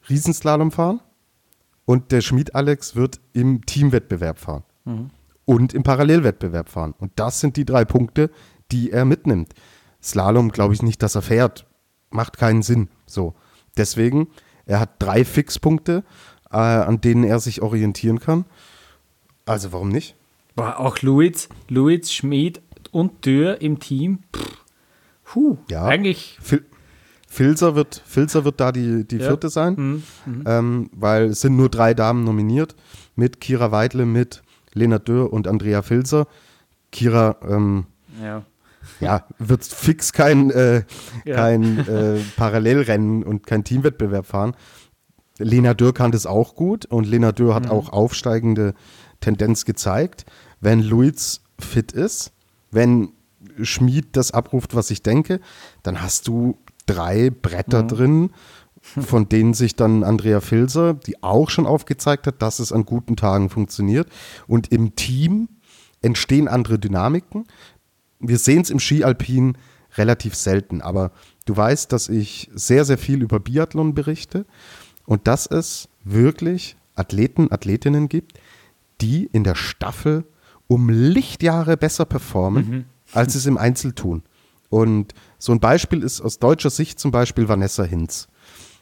Riesenslalom 0.10 0.72
fahren 0.72 1.02
und 1.86 2.12
der 2.12 2.22
Schmied 2.22 2.56
Alex 2.56 2.96
wird 2.96 3.20
im 3.34 3.66
Teamwettbewerb 3.66 4.40
fahren 4.40 4.64
Mhm. 4.86 5.10
und 5.46 5.74
im 5.74 5.84
Parallelwettbewerb 5.84 6.70
fahren. 6.70 6.94
Und 6.98 7.12
das 7.18 7.40
sind 7.42 7.58
die 7.58 7.66
drei 7.66 7.84
Punkte, 7.86 8.30
die 8.72 8.92
er 8.92 9.04
mitnimmt. 9.06 9.54
Slalom 10.02 10.50
glaube 10.52 10.74
ich 10.74 10.82
nicht, 10.82 11.02
dass 11.04 11.16
er 11.16 11.22
fährt. 11.22 11.66
Macht 12.10 12.38
keinen 12.38 12.62
Sinn. 12.62 12.88
So. 13.06 13.36
Deswegen, 13.76 14.28
er 14.66 14.80
hat 14.80 14.92
drei 15.00 15.26
Fixpunkte, 15.26 16.04
äh, 16.52 16.56
an 16.58 17.02
denen 17.02 17.24
er 17.26 17.40
sich 17.40 17.62
orientieren 17.62 18.20
kann. 18.20 18.46
Also 19.46 19.72
warum 19.74 19.90
nicht? 19.90 20.16
Boah, 20.56 20.80
auch 20.80 21.02
Luiz, 21.02 21.50
Luiz, 21.68 22.12
Schmid 22.12 22.62
und 22.92 23.26
Dürr 23.26 23.62
im 23.62 23.80
Team. 23.80 24.20
Pff, 24.36 24.64
Puh, 25.28 25.58
Ja. 25.70 25.86
eigentlich 25.86 26.38
Fil 26.42 26.66
Filzer 27.30 27.76
wird, 27.76 28.02
Filzer 28.06 28.46
wird 28.46 28.60
da 28.62 28.72
die, 28.72 29.06
die 29.06 29.18
Ja. 29.18 29.28
vierte 29.28 29.50
sein, 29.50 30.04
Mhm, 30.26 30.44
ähm, 30.48 30.90
weil 30.94 31.26
es 31.26 31.42
sind 31.42 31.58
nur 31.58 31.68
drei 31.70 31.94
Damen 31.94 32.24
nominiert, 32.24 32.76
mit 33.18 33.42
Kira 33.42 33.70
Weidle, 33.72 34.06
mit 34.06 34.42
Lena 34.74 34.98
Dürr 34.98 35.34
und 35.34 35.46
Andrea 35.48 35.82
Filzer. 35.82 36.28
Kira, 36.94 37.36
ähm, 37.48 37.86
ja. 38.24 38.46
ja, 39.02 39.26
wird 39.40 39.66
fix 39.66 40.14
kein, 40.14 40.50
äh, 40.52 40.84
kein 41.26 41.86
äh, 41.86 42.20
Parallelrennen 42.38 43.24
und 43.24 43.46
kein 43.46 43.66
Teamwettbewerb 43.66 44.26
fahren. 44.26 44.56
Lena 45.38 45.74
Dürr 45.74 45.94
kann 45.94 46.12
das 46.14 46.26
auch 46.26 46.56
gut 46.56 46.86
und 46.86 47.06
Lena 47.06 47.34
Dürr 47.34 47.52
Mhm. 47.52 47.56
hat 47.56 47.70
auch 47.70 47.90
aufsteigende 47.90 48.74
Tendenz 49.20 49.66
gezeigt. 49.66 50.26
Wenn 50.62 50.82
Luiz 50.82 51.42
fit 51.60 51.92
ist, 51.92 52.32
wenn 52.72 53.10
Schmid 53.62 54.08
das 54.14 54.32
abruft, 54.32 54.76
was 54.76 54.92
ich 54.92 55.02
denke, 55.04 55.40
dann 55.84 56.02
hast 56.02 56.28
du 56.28 56.58
drei 56.86 57.30
Bretter 57.30 57.84
Mhm. 57.84 57.88
drin, 57.88 58.30
von 58.82 59.28
denen 59.28 59.54
sich 59.54 59.76
dann 59.76 60.04
Andrea 60.04 60.40
Filzer, 60.40 60.94
die 60.94 61.22
auch 61.24 61.50
schon 61.50 61.66
aufgezeigt 61.66 62.28
hat, 62.28 62.42
dass 62.42 62.60
es 62.60 62.72
an 62.72 62.86
guten 62.86 63.16
Tagen 63.16 63.50
funktioniert. 63.50 64.08
Und 64.48 64.72
im 64.72 64.96
Team 64.96 65.50
entstehen 66.02 66.48
andere 66.48 66.80
Dynamiken. 66.80 67.46
Wir 68.20 68.38
sehen 68.38 68.62
es 68.62 68.70
im 68.70 68.80
Ski-Alpin 68.80 69.58
relativ 69.98 70.36
selten, 70.36 70.82
aber 70.82 71.12
du 71.46 71.58
weißt, 71.58 71.92
dass 71.92 72.08
ich 72.08 72.50
sehr, 72.54 72.86
sehr 72.86 72.98
viel 72.98 73.22
über 73.22 73.40
Biathlon 73.40 73.94
berichte 73.94 74.46
und 75.06 75.28
dass 75.28 75.48
es 75.48 75.90
wirklich 76.04 76.78
Athleten, 76.96 77.52
Athletinnen 77.52 78.08
gibt, 78.10 78.40
die 79.02 79.26
in 79.26 79.44
der 79.44 79.56
Staffel 79.56 80.26
um 80.68 80.90
Lichtjahre 80.90 81.78
besser 81.78 82.06
performen, 82.06 82.86
als 83.14 83.36
es 83.36 83.46
im 83.46 83.58
Einzel 83.58 83.94
tun. 83.94 84.24
Und 84.70 85.14
so 85.38 85.52
ein 85.52 85.60
Beispiel 85.60 86.04
ist 86.04 86.22
aus 86.22 86.40
deutscher 86.40 86.70
Sicht 86.70 87.00
zum 87.00 87.12
Beispiel 87.12 87.48
Vanessa 87.48 87.84
Hinz. 87.84 88.28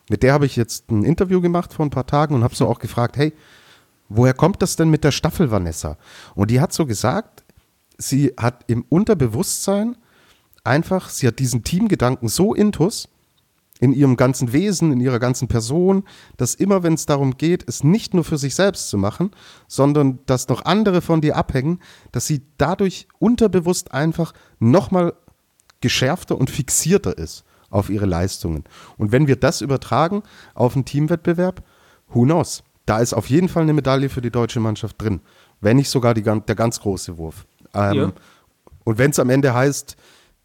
Mit 0.09 0.23
der 0.23 0.33
habe 0.33 0.45
ich 0.45 0.55
jetzt 0.55 0.89
ein 0.91 1.03
Interview 1.03 1.41
gemacht 1.41 1.73
vor 1.73 1.85
ein 1.85 1.91
paar 1.91 2.07
Tagen 2.07 2.35
und 2.35 2.43
habe 2.43 2.55
so 2.55 2.67
auch 2.67 2.79
gefragt, 2.79 3.17
hey, 3.17 3.33
woher 4.09 4.33
kommt 4.33 4.61
das 4.61 4.75
denn 4.75 4.89
mit 4.89 5.03
der 5.03 5.11
Staffel, 5.11 5.51
Vanessa? 5.51 5.97
Und 6.35 6.51
die 6.51 6.61
hat 6.61 6.73
so 6.73 6.85
gesagt, 6.85 7.43
sie 7.97 8.33
hat 8.37 8.63
im 8.67 8.85
Unterbewusstsein 8.89 9.97
einfach, 10.63 11.09
sie 11.09 11.27
hat 11.27 11.39
diesen 11.39 11.63
Teamgedanken 11.63 12.27
so 12.27 12.53
intus 12.53 13.07
in 13.79 13.91
ihrem 13.91 14.15
ganzen 14.15 14.53
Wesen, 14.53 14.91
in 14.91 15.01
ihrer 15.01 15.19
ganzen 15.19 15.47
Person, 15.47 16.03
dass 16.37 16.55
immer, 16.55 16.83
wenn 16.83 16.93
es 16.93 17.05
darum 17.05 17.37
geht, 17.37 17.67
es 17.67 17.83
nicht 17.83 18.13
nur 18.13 18.23
für 18.23 18.37
sich 18.37 18.55
selbst 18.55 18.89
zu 18.89 18.97
machen, 18.97 19.31
sondern 19.67 20.19
dass 20.25 20.47
noch 20.47 20.63
andere 20.63 21.01
von 21.01 21.21
dir 21.21 21.35
abhängen, 21.35 21.79
dass 22.11 22.25
sie 22.25 22.41
dadurch 22.57 23.07
unterbewusst 23.19 23.93
einfach 23.93 24.33
nochmal 24.59 25.13
geschärfter 25.81 26.37
und 26.37 26.49
fixierter 26.49 27.17
ist 27.17 27.43
auf 27.69 27.89
ihre 27.89 28.05
Leistungen. 28.05 28.63
Und 28.97 29.11
wenn 29.11 29.27
wir 29.27 29.35
das 29.35 29.61
übertragen 29.61 30.23
auf 30.53 30.75
einen 30.75 30.85
Teamwettbewerb, 30.85 31.63
who 32.07 32.23
knows? 32.23 32.63
Da 32.85 32.99
ist 32.99 33.13
auf 33.13 33.29
jeden 33.29 33.49
Fall 33.49 33.63
eine 33.63 33.73
Medaille 33.73 34.09
für 34.09 34.21
die 34.21 34.31
deutsche 34.31 34.59
Mannschaft 34.59 35.01
drin. 35.01 35.19
Wenn 35.59 35.77
nicht 35.77 35.89
sogar 35.89 36.13
die, 36.13 36.21
der 36.21 36.55
ganz 36.55 36.79
große 36.79 37.17
Wurf. 37.17 37.45
Ähm, 37.73 37.93
Ja. 37.93 38.11
Und 38.85 38.99
wenn 38.99 39.11
es 39.11 39.19
am 39.19 39.31
Ende 39.31 39.53
heißt, 39.53 39.97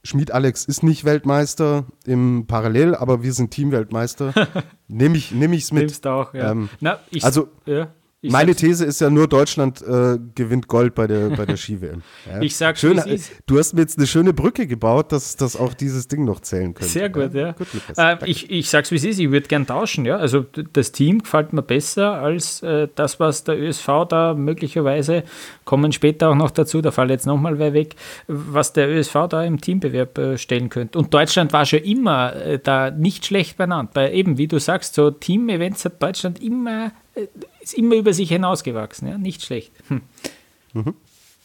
Schmied 0.02 0.30
Alex 0.30 0.64
ist 0.64 0.82
nicht 0.82 1.04
Weltmeister 1.04 1.84
im 2.06 2.46
Parallel, 2.46 2.94
aber 2.94 3.22
wir 3.22 3.32
sind 3.32 3.50
Teamweltmeister, 3.50 4.32
nehme 4.88 5.16
ich 5.16 5.32
es 5.32 5.72
mit. 5.72 5.82
Nimmst 5.82 6.06
auch, 6.06 6.32
ja. 6.32 6.52
Ähm, 6.52 6.70
Na, 6.80 7.00
ich, 7.10 7.24
also, 7.24 7.48
ja, 7.66 7.88
ich 8.22 8.30
Meine 8.30 8.54
These 8.54 8.84
ist 8.84 9.00
ja 9.00 9.08
nur, 9.08 9.28
Deutschland 9.28 9.80
äh, 9.80 10.18
gewinnt 10.34 10.68
Gold 10.68 10.94
bei 10.94 11.06
der, 11.06 11.30
bei 11.30 11.46
der 11.46 11.56
Ski-WM. 11.56 12.02
Ja. 12.30 12.42
Ich 12.42 12.54
sag's, 12.56 12.80
Schön. 12.80 13.00
Du 13.46 13.58
hast 13.58 13.72
mir 13.72 13.80
jetzt 13.80 13.96
eine 13.96 14.06
schöne 14.06 14.32
Brücke 14.34 14.66
gebaut, 14.66 15.10
dass, 15.10 15.36
dass 15.36 15.56
auch 15.56 15.72
dieses 15.72 16.06
Ding 16.06 16.24
noch 16.24 16.40
zählen 16.40 16.74
könnte. 16.74 16.92
Sehr 16.92 17.08
gut, 17.08 17.32
ja. 17.32 17.52
Gut, 17.52 17.68
Lukas. 17.72 17.96
äh, 17.96 18.16
ich, 18.26 18.50
ich 18.50 18.68
sag's 18.68 18.90
wie 18.90 18.96
es 18.96 19.04
ist, 19.04 19.18
ich 19.18 19.30
würde 19.30 19.48
gern 19.48 19.66
tauschen, 19.66 20.04
ja. 20.04 20.16
Also 20.16 20.44
das 20.72 20.92
Team 20.92 21.20
gefällt 21.20 21.52
mir 21.52 21.62
besser 21.62 22.12
als 22.20 22.62
äh, 22.62 22.88
das, 22.94 23.20
was 23.20 23.44
der 23.44 23.58
ÖSV 23.58 23.86
da 24.08 24.34
möglicherweise, 24.34 25.24
kommen 25.64 25.92
später 25.92 26.30
auch 26.30 26.34
noch 26.34 26.50
dazu, 26.50 26.82
da 26.82 26.90
fällt 26.90 27.10
jetzt 27.10 27.26
nochmal 27.26 27.58
wer 27.58 27.72
weg, 27.72 27.96
was 28.26 28.72
der 28.72 28.88
ÖSV 28.88 29.14
da 29.30 29.44
im 29.44 29.60
Teambewerb 29.60 30.18
äh, 30.18 30.36
stellen 30.36 30.68
könnte. 30.68 30.98
Und 30.98 31.14
Deutschland 31.14 31.52
war 31.52 31.64
schon 31.64 31.80
immer 31.80 32.34
äh, 32.36 32.58
da 32.58 32.90
nicht 32.90 33.24
schlecht 33.24 33.56
benannt. 33.56 33.92
Bei 33.94 34.12
eben, 34.12 34.36
wie 34.36 34.46
du 34.46 34.58
sagst, 34.58 34.94
so 34.94 35.10
Team-Events 35.10 35.84
hat 35.84 36.02
Deutschland 36.02 36.42
immer, 36.42 36.92
äh, 37.14 37.26
ist 37.72 37.78
immer 37.78 37.96
über 37.96 38.12
sich 38.12 38.28
hinausgewachsen, 38.28 39.08
ja. 39.08 39.18
Nicht 39.18 39.42
schlecht. 39.42 39.72
Hm. 39.88 40.02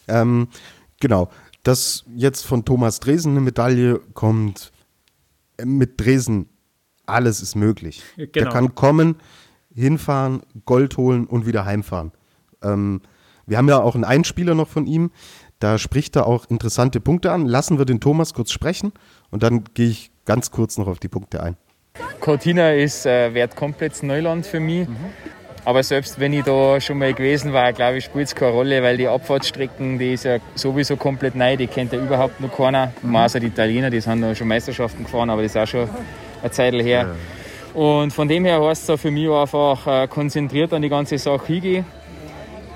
Ähm, 0.08 0.48
genau. 1.00 1.30
Dass 1.62 2.04
jetzt 2.14 2.46
von 2.46 2.64
Thomas 2.64 3.00
Dresen 3.00 3.32
eine 3.32 3.40
Medaille 3.40 4.00
kommt, 4.14 4.70
äh, 5.56 5.64
mit 5.64 6.00
Dresen, 6.00 6.48
alles 7.06 7.40
ist 7.42 7.54
möglich. 7.56 8.02
Der 8.16 8.26
Genau. 8.28 8.50
kann 8.52 8.74
kommen, 8.74 9.16
hinfahren, 9.74 10.42
Gold 10.64 10.96
holen 10.96 11.26
und 11.26 11.46
wieder 11.46 11.64
heimfahren. 11.64 12.12
Ähm, 12.62 13.00
wir 13.46 13.58
haben 13.58 13.68
ja 13.68 13.80
auch 13.80 13.94
einen 13.94 14.04
Einspieler 14.04 14.54
noch 14.54 14.68
von 14.68 14.86
ihm. 14.86 15.10
Da 15.58 15.78
spricht 15.78 16.16
er 16.16 16.26
auch 16.26 16.46
interessante 16.50 17.00
Punkte 17.00 17.32
an. 17.32 17.46
Lassen 17.46 17.78
wir 17.78 17.84
den 17.84 18.00
Thomas 18.00 18.34
kurz 18.34 18.50
sprechen 18.52 18.92
und 19.30 19.42
dann 19.42 19.64
gehe 19.74 19.88
ich 19.88 20.10
ganz 20.24 20.50
kurz 20.50 20.78
noch 20.78 20.86
auf 20.88 20.98
die 20.98 21.08
Punkte 21.08 21.42
ein. 21.42 21.56
Cortina 22.20 22.72
ist 22.72 23.06
äh, 23.06 23.32
wert 23.32 23.56
komplett 23.56 24.02
Neuland 24.02 24.44
für 24.46 24.60
mich. 24.60 24.86
Aber 25.66 25.82
selbst 25.82 26.20
wenn 26.20 26.32
ich 26.32 26.44
da 26.44 26.80
schon 26.80 26.98
mal 26.98 27.12
gewesen 27.12 27.52
war, 27.52 27.72
glaube 27.72 27.98
ich, 27.98 28.04
spielt 28.04 28.28
es 28.28 28.36
keine 28.36 28.52
Rolle, 28.52 28.84
weil 28.84 28.96
die 28.96 29.08
Abfahrtsstrecken, 29.08 29.98
die 29.98 30.12
ist 30.12 30.24
ja 30.24 30.36
sowieso 30.54 30.94
komplett 30.94 31.34
neu, 31.34 31.56
die 31.56 31.66
kennt 31.66 31.92
ja 31.92 31.98
überhaupt 31.98 32.40
noch 32.40 32.56
keiner. 32.56 32.92
Mhm. 33.02 33.16
Außer 33.16 33.40
die 33.40 33.48
Italiener, 33.48 33.90
die 33.90 34.00
sind 34.00 34.22
da 34.22 34.32
schon 34.32 34.46
Meisterschaften 34.46 35.02
gefahren, 35.02 35.28
aber 35.28 35.42
das 35.42 35.56
ist 35.56 35.60
auch 35.60 35.66
schon 35.66 35.88
eine 36.40 36.50
Zeit 36.52 36.72
her. 36.74 37.16
Und 37.74 38.12
von 38.12 38.28
dem 38.28 38.44
her 38.44 38.62
heißt 38.62 38.88
es 38.88 39.00
für 39.00 39.10
mich 39.10 39.28
einfach 39.28 40.04
äh, 40.04 40.06
konzentriert 40.06 40.72
an 40.72 40.82
die 40.82 40.88
ganze 40.88 41.18
Sache 41.18 41.44
hingehen. 41.46 41.84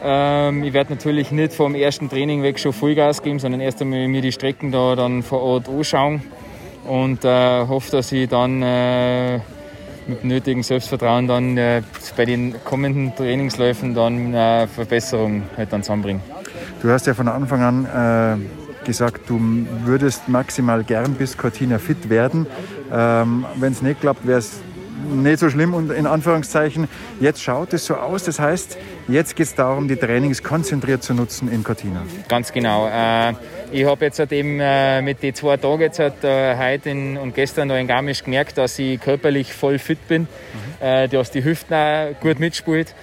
Ähm, 0.03 0.65
ich 0.65 0.73
werde 0.73 0.93
natürlich 0.93 1.31
nicht 1.31 1.53
vom 1.53 1.77
ersten 1.77 2.11
Training 2.11 2.43
weg 2.43 2.59
schon 2.59 2.73
Vollgas 2.73 3.23
geben, 3.23 3.39
sondern 3.39 3.61
erst 3.61 3.81
einmal 3.81 4.09
mir 4.09 4.21
die 4.21 4.33
Strecken 4.33 4.73
da 4.73 4.97
dann 4.97 5.23
vor 5.23 5.43
Ort 5.43 5.69
anschauen 5.69 6.23
und 6.89 7.25
äh, 7.25 7.69
hoffe, 7.69 7.93
dass 7.93 8.11
ich 8.11 8.29
dann 8.29 8.63
äh, 8.63 9.39
mit 10.11 10.25
nötigem 10.25 10.63
Selbstvertrauen 10.63 11.27
dann 11.27 11.57
äh, 11.57 11.83
bei 12.17 12.25
den 12.25 12.55
kommenden 12.65 13.15
Trainingsläufen 13.17 13.95
dann 13.95 14.35
äh, 14.35 14.67
Verbesserungen 14.67 15.45
halt 15.57 15.73
dann 15.73 15.83
zusammenbringen. 15.83 16.23
Du 16.83 16.91
hast 16.91 17.07
ja 17.07 17.15
von 17.15 17.29
Anfang 17.29 17.63
an 17.63 18.39
äh, 18.83 18.85
gesagt, 18.87 19.29
du 19.29 19.41
würdest 19.85 20.29
maximal 20.29 20.85
gern 20.85 21.15
bis 21.15 21.37
Cortina 21.37 21.79
fit 21.79 22.09
werden. 22.11 22.47
Ähm, 22.93 23.47
Wenn 23.57 23.73
es 23.73 23.83
nicht 23.83 24.01
klappt, 24.01 24.27
wäre 24.27 24.39
es 24.39 24.61
nicht 25.11 25.39
so 25.39 25.49
schlimm 25.49 25.75
und 25.75 25.91
in 25.91 26.07
Anführungszeichen. 26.07 26.89
Jetzt 27.21 27.43
schaut 27.43 27.73
es 27.73 27.87
so 27.87 27.95
aus. 27.97 28.25
Das 28.25 28.39
heißt, 28.39 28.77
jetzt 29.09 29.37
geht 29.37 29.47
es 29.47 29.55
darum, 29.55 29.89
die 29.89 29.97
Trainings 29.97 30.43
konzentriert 30.43 31.03
zu 31.03 31.15
nutzen 31.15 31.51
in 31.51 31.65
Cortina. 31.65 32.03
Ganz 32.29 32.53
genau. 32.53 32.87
Äh, 32.89 33.35
ich 33.73 33.85
habe 33.85 34.05
jetzt 34.05 34.19
halt 34.19 34.33
eben 34.33 34.59
äh, 34.61 35.01
mit 35.03 35.23
den 35.23 35.35
zwei 35.35 35.57
Tagen 35.57 35.83
jetzt 35.83 35.99
halt, 35.99 36.25
äh, 36.25 36.57
heute 36.57 36.91
in, 36.91 37.17
und 37.17 37.35
gestern 37.35 37.69
noch 37.69 37.77
in 37.77 37.87
Garmisch 37.87 38.25
gemerkt, 38.25 38.59
dass 38.59 38.79
ich 38.79 39.01
körperlich 39.01 39.53
voll 39.53 39.79
fit 39.79 40.07
bin, 40.09 40.27
äh, 40.81 41.09
dass 41.09 41.31
die 41.31 41.45
Hüften 41.45 41.75
auch 41.75 42.21
gut 42.21 42.41
mitspielt. 42.41 42.95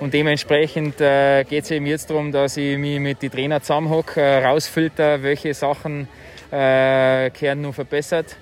Und 0.00 0.14
dementsprechend 0.14 1.00
äh, 1.00 1.44
geht 1.44 1.64
es 1.64 1.70
eben 1.70 1.86
jetzt 1.86 2.10
darum, 2.10 2.32
dass 2.32 2.56
ich 2.56 2.78
mich 2.78 2.98
mit 2.98 3.22
den 3.22 3.30
Trainern 3.30 3.60
zusammenhocke, 3.60 4.20
äh, 4.20 4.44
rausfilter, 4.44 5.22
welche 5.22 5.52
Sachen 5.54 6.08
äh, 6.50 7.30
kehren 7.30 7.60
noch 7.60 7.74
verbessert 7.74 8.36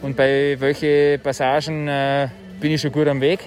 und 0.00 0.16
bei 0.16 0.56
welchen 0.58 1.20
Passagen 1.20 1.86
äh, 1.86 2.28
bin 2.60 2.72
ich 2.72 2.80
schon 2.80 2.90
gut 2.90 3.06
am 3.06 3.20
Weg. 3.20 3.40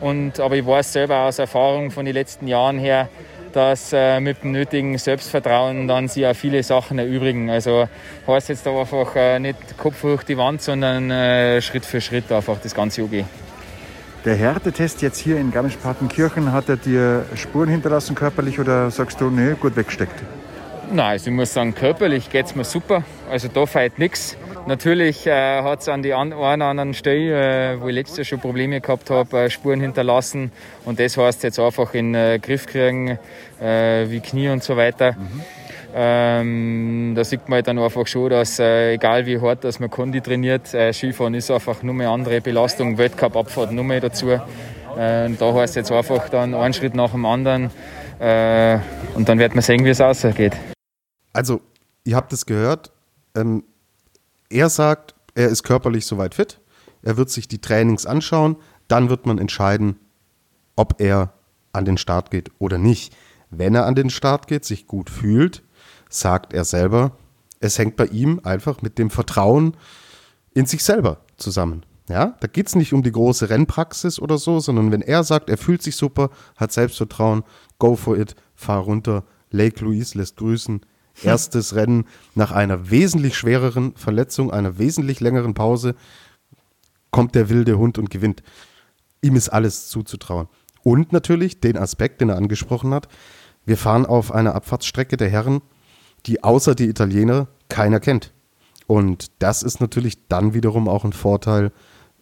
Und, 0.00 0.40
aber 0.40 0.56
ich 0.56 0.66
weiß 0.66 0.92
selber 0.92 1.24
aus 1.24 1.38
Erfahrung 1.38 1.90
von 1.90 2.04
den 2.04 2.14
letzten 2.14 2.46
Jahren 2.46 2.78
her, 2.78 3.08
dass 3.52 3.92
äh, 3.92 4.20
mit 4.20 4.42
dem 4.42 4.52
nötigen 4.52 4.96
Selbstvertrauen 4.98 5.88
dann 5.88 6.08
sich 6.08 6.26
auch 6.26 6.34
viele 6.34 6.62
Sachen 6.62 6.98
erübrigen. 6.98 7.50
Also 7.50 7.88
heißt 8.26 8.48
jetzt 8.48 8.66
aber 8.66 8.80
einfach 8.80 9.14
äh, 9.16 9.38
nicht 9.38 9.78
Kopf 9.78 10.00
durch 10.02 10.22
die 10.24 10.36
Wand, 10.36 10.62
sondern 10.62 11.10
äh, 11.10 11.60
Schritt 11.60 11.84
für 11.84 12.00
Schritt 12.00 12.30
einfach 12.30 12.58
das 12.62 12.74
Ganze 12.74 13.02
angehen. 13.02 13.26
Der 14.24 14.36
Härtetest 14.36 15.00
jetzt 15.00 15.18
hier 15.18 15.38
in 15.38 15.50
Garmisch-Partenkirchen, 15.50 16.52
hat 16.52 16.68
er 16.68 16.76
dir 16.76 17.24
Spuren 17.36 17.70
hinterlassen 17.70 18.14
körperlich 18.14 18.60
oder 18.60 18.90
sagst 18.90 19.20
du, 19.20 19.30
nee, 19.30 19.54
gut 19.58 19.76
weggesteckt? 19.76 20.14
Nein, 20.92 21.12
also 21.12 21.30
ich 21.30 21.36
muss 21.36 21.54
sagen, 21.54 21.74
körperlich 21.74 22.28
geht 22.30 22.46
es 22.46 22.54
mir 22.54 22.64
super. 22.64 23.02
Also 23.30 23.48
da 23.48 23.64
fehlt 23.64 23.98
nichts. 23.98 24.36
Natürlich 24.66 25.26
äh, 25.26 25.62
hat 25.62 25.80
es 25.80 25.88
an 25.88 26.02
die 26.02 26.14
einen 26.14 26.32
anderen 26.32 26.94
Stelle, 26.94 27.74
äh, 27.74 27.80
wo 27.80 27.88
ich 27.88 27.94
letztes 27.94 28.18
Jahr 28.18 28.24
schon 28.24 28.40
Probleme 28.40 28.80
gehabt 28.80 29.10
habe, 29.10 29.38
äh, 29.38 29.50
Spuren 29.50 29.80
hinterlassen. 29.80 30.52
Und 30.84 31.00
das 31.00 31.16
heißt 31.16 31.42
jetzt 31.42 31.58
einfach 31.58 31.94
in 31.94 32.14
äh, 32.14 32.38
Griff 32.40 32.66
kriegen, 32.66 33.18
äh, 33.60 34.08
wie 34.08 34.20
Knie 34.20 34.48
und 34.48 34.62
so 34.62 34.76
weiter. 34.76 35.12
Mhm. 35.12 35.40
Ähm, 35.92 37.12
da 37.16 37.24
sieht 37.24 37.48
man 37.48 37.56
halt 37.56 37.66
dann 37.66 37.78
einfach 37.78 38.06
schon, 38.06 38.30
dass 38.30 38.60
äh, 38.60 38.92
egal 38.94 39.26
wie 39.26 39.40
hart 39.40 39.64
dass 39.64 39.80
man 39.80 39.90
Kondi 39.90 40.20
trainiert, 40.20 40.72
äh, 40.72 40.92
Skifahren 40.92 41.34
ist 41.34 41.50
einfach 41.50 41.82
nur 41.82 41.94
eine 41.94 42.08
andere 42.08 42.40
Belastung, 42.40 42.96
Weltcup-Abfahrt 42.96 43.72
nur 43.72 43.82
mehr 43.82 44.00
dazu. 44.00 44.30
Äh, 44.30 45.26
und 45.26 45.40
da 45.40 45.52
heißt 45.52 45.74
jetzt 45.76 45.90
einfach 45.90 46.28
dann 46.28 46.54
einen 46.54 46.74
Schritt 46.74 46.94
nach 46.94 47.10
dem 47.10 47.26
anderen 47.26 47.70
äh, 48.20 48.78
und 49.14 49.28
dann 49.28 49.38
wird 49.40 49.54
man 49.54 49.62
sehen, 49.62 49.84
wie 49.84 49.88
es 49.88 50.00
ausgeht. 50.00 50.52
Also, 51.32 51.60
ihr 52.04 52.14
habt 52.14 52.32
es 52.32 52.46
gehört, 52.46 52.92
ähm, 53.36 53.64
er 54.50 54.68
sagt, 54.68 55.14
er 55.34 55.48
ist 55.48 55.62
körperlich 55.62 56.04
soweit 56.06 56.34
fit, 56.34 56.60
er 57.02 57.16
wird 57.16 57.30
sich 57.30 57.48
die 57.48 57.60
Trainings 57.60 58.04
anschauen, 58.04 58.56
dann 58.88 59.08
wird 59.08 59.24
man 59.24 59.38
entscheiden, 59.38 59.96
ob 60.76 61.00
er 61.00 61.32
an 61.72 61.84
den 61.84 61.96
Start 61.96 62.30
geht 62.30 62.50
oder 62.58 62.78
nicht. 62.78 63.16
Wenn 63.50 63.74
er 63.74 63.86
an 63.86 63.94
den 63.94 64.10
Start 64.10 64.48
geht, 64.48 64.64
sich 64.64 64.86
gut 64.86 65.08
fühlt, 65.08 65.62
sagt 66.08 66.52
er 66.52 66.64
selber, 66.64 67.12
es 67.60 67.78
hängt 67.78 67.96
bei 67.96 68.06
ihm 68.06 68.40
einfach 68.42 68.82
mit 68.82 68.98
dem 68.98 69.10
Vertrauen 69.10 69.76
in 70.52 70.66
sich 70.66 70.82
selber 70.82 71.18
zusammen. 71.36 71.84
Ja, 72.08 72.36
da 72.40 72.48
geht 72.48 72.66
es 72.66 72.74
nicht 72.74 72.92
um 72.92 73.04
die 73.04 73.12
große 73.12 73.50
Rennpraxis 73.50 74.18
oder 74.18 74.36
so, 74.36 74.58
sondern 74.58 74.90
wenn 74.90 75.02
er 75.02 75.22
sagt, 75.22 75.48
er 75.48 75.58
fühlt 75.58 75.80
sich 75.80 75.94
super, 75.94 76.30
hat 76.56 76.72
Selbstvertrauen, 76.72 77.44
go 77.78 77.94
for 77.94 78.18
it, 78.18 78.34
fahr 78.56 78.80
runter, 78.80 79.22
Lake 79.50 79.84
Louise 79.84 80.18
lässt 80.18 80.36
grüßen. 80.36 80.80
Erstes 81.24 81.74
Rennen 81.74 82.06
nach 82.34 82.52
einer 82.52 82.90
wesentlich 82.90 83.36
schwereren 83.36 83.94
Verletzung, 83.96 84.50
einer 84.50 84.78
wesentlich 84.78 85.20
längeren 85.20 85.54
Pause, 85.54 85.94
kommt 87.10 87.34
der 87.34 87.48
wilde 87.48 87.78
Hund 87.78 87.98
und 87.98 88.10
gewinnt. 88.10 88.42
Ihm 89.22 89.36
ist 89.36 89.48
alles 89.48 89.88
zuzutrauen. 89.88 90.48
Und 90.82 91.12
natürlich 91.12 91.60
den 91.60 91.76
Aspekt, 91.76 92.20
den 92.20 92.30
er 92.30 92.36
angesprochen 92.36 92.94
hat, 92.94 93.08
wir 93.66 93.76
fahren 93.76 94.06
auf 94.06 94.32
einer 94.32 94.54
Abfahrtsstrecke 94.54 95.16
der 95.16 95.28
Herren, 95.28 95.60
die 96.26 96.42
außer 96.42 96.74
die 96.74 96.88
Italiener 96.88 97.48
keiner 97.68 98.00
kennt. 98.00 98.32
Und 98.86 99.30
das 99.38 99.62
ist 99.62 99.80
natürlich 99.80 100.26
dann 100.28 100.54
wiederum 100.54 100.88
auch 100.88 101.04
ein 101.04 101.12
Vorteil 101.12 101.72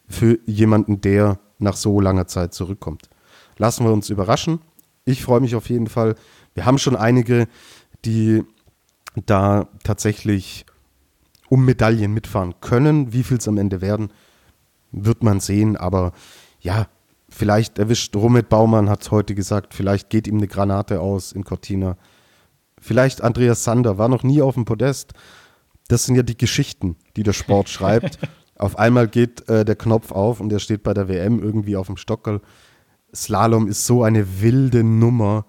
für 0.08 0.38
jemanden, 0.46 1.00
der 1.00 1.38
nach 1.58 1.76
so 1.76 2.00
langer 2.00 2.26
Zeit 2.26 2.54
zurückkommt. 2.54 3.08
Lassen 3.56 3.84
wir 3.84 3.92
uns 3.92 4.10
überraschen. 4.10 4.60
Ich 5.04 5.22
freue 5.22 5.40
mich 5.40 5.54
auf 5.54 5.68
jeden 5.68 5.86
Fall. 5.86 6.14
Wir 6.54 6.66
haben 6.66 6.78
schon 6.78 6.96
einige, 6.96 7.48
die 8.04 8.44
da 9.26 9.68
tatsächlich 9.84 10.66
um 11.48 11.64
Medaillen 11.64 12.12
mitfahren 12.12 12.54
können. 12.60 13.12
Wie 13.12 13.22
viel 13.22 13.38
es 13.38 13.48
am 13.48 13.58
Ende 13.58 13.80
werden, 13.80 14.12
wird 14.92 15.22
man 15.22 15.40
sehen. 15.40 15.76
Aber 15.76 16.12
ja, 16.60 16.86
vielleicht 17.28 17.78
erwischt 17.78 18.14
Romit 18.16 18.48
Baumann, 18.48 18.88
hat 18.88 19.02
es 19.02 19.10
heute 19.10 19.34
gesagt, 19.34 19.74
vielleicht 19.74 20.10
geht 20.10 20.26
ihm 20.26 20.36
eine 20.36 20.48
Granate 20.48 21.00
aus 21.00 21.32
in 21.32 21.44
Cortina. 21.44 21.96
Vielleicht 22.80 23.22
Andreas 23.22 23.64
Sander, 23.64 23.98
war 23.98 24.08
noch 24.08 24.22
nie 24.22 24.42
auf 24.42 24.54
dem 24.54 24.64
Podest. 24.64 25.12
Das 25.88 26.04
sind 26.04 26.16
ja 26.16 26.22
die 26.22 26.36
Geschichten, 26.36 26.96
die 27.16 27.22
der 27.22 27.32
Sport 27.32 27.68
schreibt. 27.68 28.18
Auf 28.56 28.78
einmal 28.78 29.08
geht 29.08 29.48
äh, 29.48 29.64
der 29.64 29.76
Knopf 29.76 30.10
auf 30.12 30.40
und 30.40 30.52
er 30.52 30.58
steht 30.58 30.82
bei 30.82 30.94
der 30.94 31.08
WM 31.08 31.40
irgendwie 31.40 31.76
auf 31.76 31.86
dem 31.86 31.96
Stockerl. 31.96 32.40
Slalom 33.14 33.68
ist 33.68 33.86
so 33.86 34.02
eine 34.02 34.42
wilde 34.42 34.84
Nummer, 34.84 35.46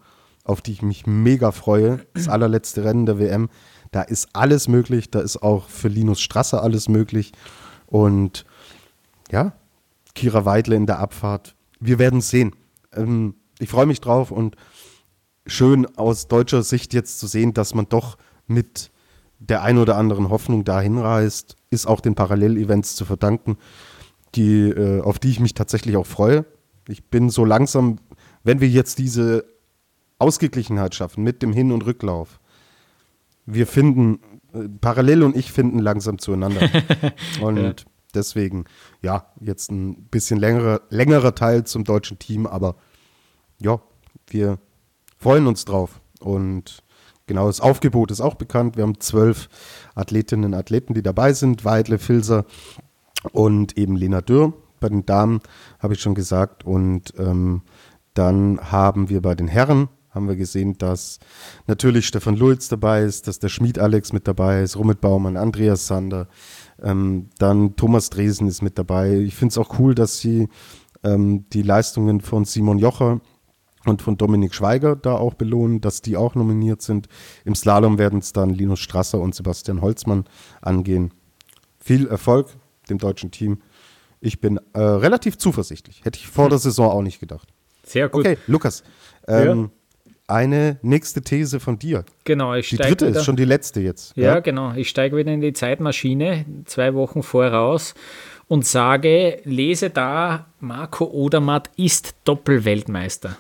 auf 0.50 0.62
die 0.62 0.72
ich 0.72 0.82
mich 0.82 1.06
mega 1.06 1.52
freue. 1.52 2.06
Das 2.14 2.28
allerletzte 2.28 2.84
Rennen 2.84 3.06
der 3.06 3.20
WM. 3.20 3.50
Da 3.92 4.02
ist 4.02 4.30
alles 4.34 4.68
möglich. 4.68 5.12
Da 5.12 5.20
ist 5.20 5.42
auch 5.42 5.70
für 5.70 5.88
Linus 5.88 6.20
Strasser 6.20 6.64
alles 6.64 6.90
möglich. 6.90 7.32
Und 7.86 8.46
ja, 9.32 9.54
Kira 10.16 10.46
Weidle 10.46 10.76
in 10.76 10.88
der 10.88 11.00
Abfahrt. 11.00 11.56
Wir 11.80 12.00
werden 12.00 12.20
es 12.20 12.30
sehen. 12.30 12.56
Ähm, 12.94 13.36
ich 13.60 13.70
freue 13.70 13.86
mich 13.86 14.02
drauf 14.02 14.32
und 14.32 14.56
schön 15.46 15.86
aus 15.98 16.28
deutscher 16.28 16.64
Sicht 16.64 16.94
jetzt 16.94 17.20
zu 17.20 17.28
sehen, 17.28 17.54
dass 17.54 17.76
man 17.76 17.88
doch 17.88 18.18
mit 18.48 18.92
der 19.40 19.64
ein 19.64 19.78
oder 19.78 19.98
anderen 19.98 20.30
Hoffnung 20.30 20.66
dahin 20.66 20.98
reist, 20.98 21.56
ist 21.70 21.86
auch 21.86 22.02
den 22.02 22.16
Parallelevents 22.16 22.96
zu 22.96 23.06
verdanken, 23.06 23.58
die, 24.36 24.70
äh, 24.70 25.02
auf 25.02 25.20
die 25.20 25.30
ich 25.30 25.40
mich 25.40 25.54
tatsächlich 25.54 25.96
auch 25.96 26.06
freue. 26.06 26.46
Ich 26.88 27.06
bin 27.06 27.30
so 27.30 27.46
langsam, 27.46 28.00
wenn 28.44 28.60
wir 28.60 28.68
jetzt 28.68 28.98
diese 28.98 29.46
Ausgeglichenheit 30.20 30.94
schaffen 30.96 31.24
mit 31.24 31.42
dem 31.42 31.54
Hin- 31.54 31.72
und 31.72 31.86
Rücklauf, 31.86 32.40
wir 33.46 33.68
finden, 33.68 34.20
äh, 34.54 34.68
Parallel 34.82 35.24
und 35.24 35.36
ich 35.36 35.52
finden 35.52 35.80
langsam 35.80 36.20
zueinander. 36.20 36.70
und 37.42 37.58
ja. 37.58 37.74
deswegen, 38.14 38.66
ja, 39.02 39.26
jetzt 39.40 39.72
ein 39.72 40.04
bisschen 40.06 40.40
längerer, 40.40 40.82
längerer 40.90 41.34
Teil 41.36 41.64
zum 41.64 41.84
deutschen 41.84 42.20
Team, 42.20 42.46
aber 42.46 42.76
ja, 43.60 43.82
wir 44.28 44.60
freuen 45.18 45.48
uns 45.48 45.66
drauf. 45.66 46.00
Und 46.20 46.84
genau, 47.28 47.48
das 47.48 47.62
Aufgebot 47.62 48.12
ist 48.12 48.22
auch 48.22 48.36
bekannt. 48.36 48.78
Wir 48.78 48.84
haben 48.84 49.00
zwölf 49.00 49.50
Athletinnen 49.96 50.46
und 50.46 50.54
Athleten, 50.54 50.94
die 50.94 51.04
dabei 51.04 51.34
sind. 51.34 51.66
Weidle, 51.66 51.98
Filser 51.98 52.46
und 53.32 53.78
eben 53.78 53.96
Lena 53.96 54.22
Dürr. 54.22 54.54
Bei 54.80 54.90
den 54.90 55.06
Damen 55.06 55.42
habe 55.80 55.94
ich 55.94 56.02
schon 56.02 56.16
gesagt. 56.16 56.66
Und 56.66 57.14
ähm, 57.18 57.64
dann 58.14 58.72
haben 58.72 59.10
wir 59.10 59.22
bei 59.22 59.36
den 59.36 59.48
Herren 59.48 59.90
haben 60.10 60.28
wir 60.28 60.36
gesehen, 60.36 60.78
dass 60.78 61.20
natürlich 61.68 62.08
Stefan 62.08 62.36
Lulz 62.36 62.68
dabei 62.68 63.04
ist, 63.04 63.28
dass 63.28 63.40
der 63.40 63.50
Schmied 63.50 63.80
Alex 63.80 64.12
mit 64.14 64.28
dabei 64.28 64.62
ist, 64.64 64.76
Rumit 64.76 65.02
Baumann, 65.02 65.38
Andreas 65.38 65.88
Sander, 65.88 66.28
ähm, 66.82 67.30
dann 67.38 67.76
Thomas 67.76 68.10
Dresen 68.10 68.48
ist 68.48 68.62
mit 68.62 68.78
dabei. 68.78 69.18
Ich 69.18 69.36
finde 69.36 69.54
es 69.54 69.58
auch 69.58 69.80
cool, 69.80 69.94
dass 69.94 70.20
sie 70.20 70.50
ähm, 71.04 71.46
die 71.52 71.62
Leistungen 71.62 72.22
von 72.22 72.46
Simon 72.46 72.80
Jocher 72.80 73.22
und 73.86 74.02
von 74.02 74.18
Dominik 74.18 74.54
Schweiger 74.54 74.96
da 74.96 75.14
auch 75.16 75.36
belohnen, 75.36 75.82
dass 75.82 76.02
die 76.02 76.18
auch 76.18 76.36
nominiert 76.36 76.82
sind. 76.82 77.08
Im 77.46 77.56
Slalom 77.56 77.98
werden 77.98 78.20
es 78.20 78.34
dann 78.34 78.50
Linus 78.50 78.80
Strasser 78.80 79.20
und 79.20 79.36
Sebastian 79.36 79.82
Holzmann 79.82 80.26
angehen. 80.62 81.14
Viel 81.80 82.08
Erfolg 82.08 82.48
dem 82.90 82.98
deutschen 82.98 83.32
Team. 83.32 83.62
Ich 84.20 84.42
bin 84.42 84.60
äh, 84.74 84.80
relativ 84.80 85.38
zuversichtlich. 85.38 86.02
Hätte 86.04 86.20
ich 86.20 86.28
vor 86.28 86.46
hm. 86.46 86.50
der 86.50 86.60
Saison 86.60 86.90
auch 86.92 87.02
nicht 87.02 87.20
gedacht. 87.20 87.48
Sehr 87.84 88.10
gut. 88.10 88.26
Okay, 88.26 88.38
Lukas. 88.48 88.84
Ähm, 89.28 89.62
ja. 89.62 89.70
Eine 90.30 90.78
nächste 90.84 91.22
These 91.22 91.60
von 91.60 91.80
dir. 91.80 92.06
Genau, 92.24 92.54
ich 92.54 92.70
Die 92.70 92.78
dritte 92.78 93.08
wieder, 93.08 93.20
ist 93.20 93.26
schon 93.26 93.36
die 93.36 93.46
letzte 93.46 93.82
jetzt. 93.82 94.16
Ja, 94.16 94.36
ja, 94.36 94.40
genau. 94.40 94.74
Ich 94.76 94.90
steige 94.90 95.18
wieder 95.18 95.32
in 95.32 95.42
die 95.42 95.54
Zeitmaschine, 95.54 96.46
zwei 96.66 96.94
Wochen 96.94 97.24
voraus 97.24 97.96
und 98.48 98.66
sage, 98.66 99.40
lese 99.44 99.90
da, 99.90 100.46
Marco 100.60 101.06
Odermatt 101.06 101.72
ist 101.78 102.14
Doppelweltmeister. 102.26 103.38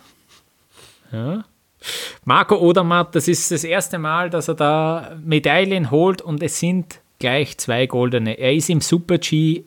Ja. 1.12 1.46
Marco 2.26 2.58
Odermatt, 2.58 3.16
das 3.16 3.28
ist 3.28 3.52
das 3.52 3.64
erste 3.64 4.00
Mal, 4.00 4.30
dass 4.30 4.48
er 4.48 4.56
da 4.56 5.18
Medaillen 5.24 5.92
holt 5.92 6.22
und 6.22 6.42
es 6.42 6.60
sind 6.60 7.02
gleich 7.20 7.58
zwei 7.58 7.86
goldene. 7.86 8.40
Er 8.40 8.54
ist 8.54 8.70
im 8.70 8.82
Super 8.82 9.18
G 9.18 9.58
äh, 9.58 9.64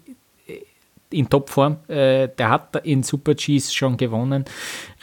in 1.13 1.29
Topform. 1.29 1.77
Äh, 1.89 2.29
der 2.29 2.51
hat 2.51 2.85
in 2.85 3.03
Super 3.03 3.35
Gs 3.35 3.73
schon 3.73 3.97
gewonnen. 3.97 4.45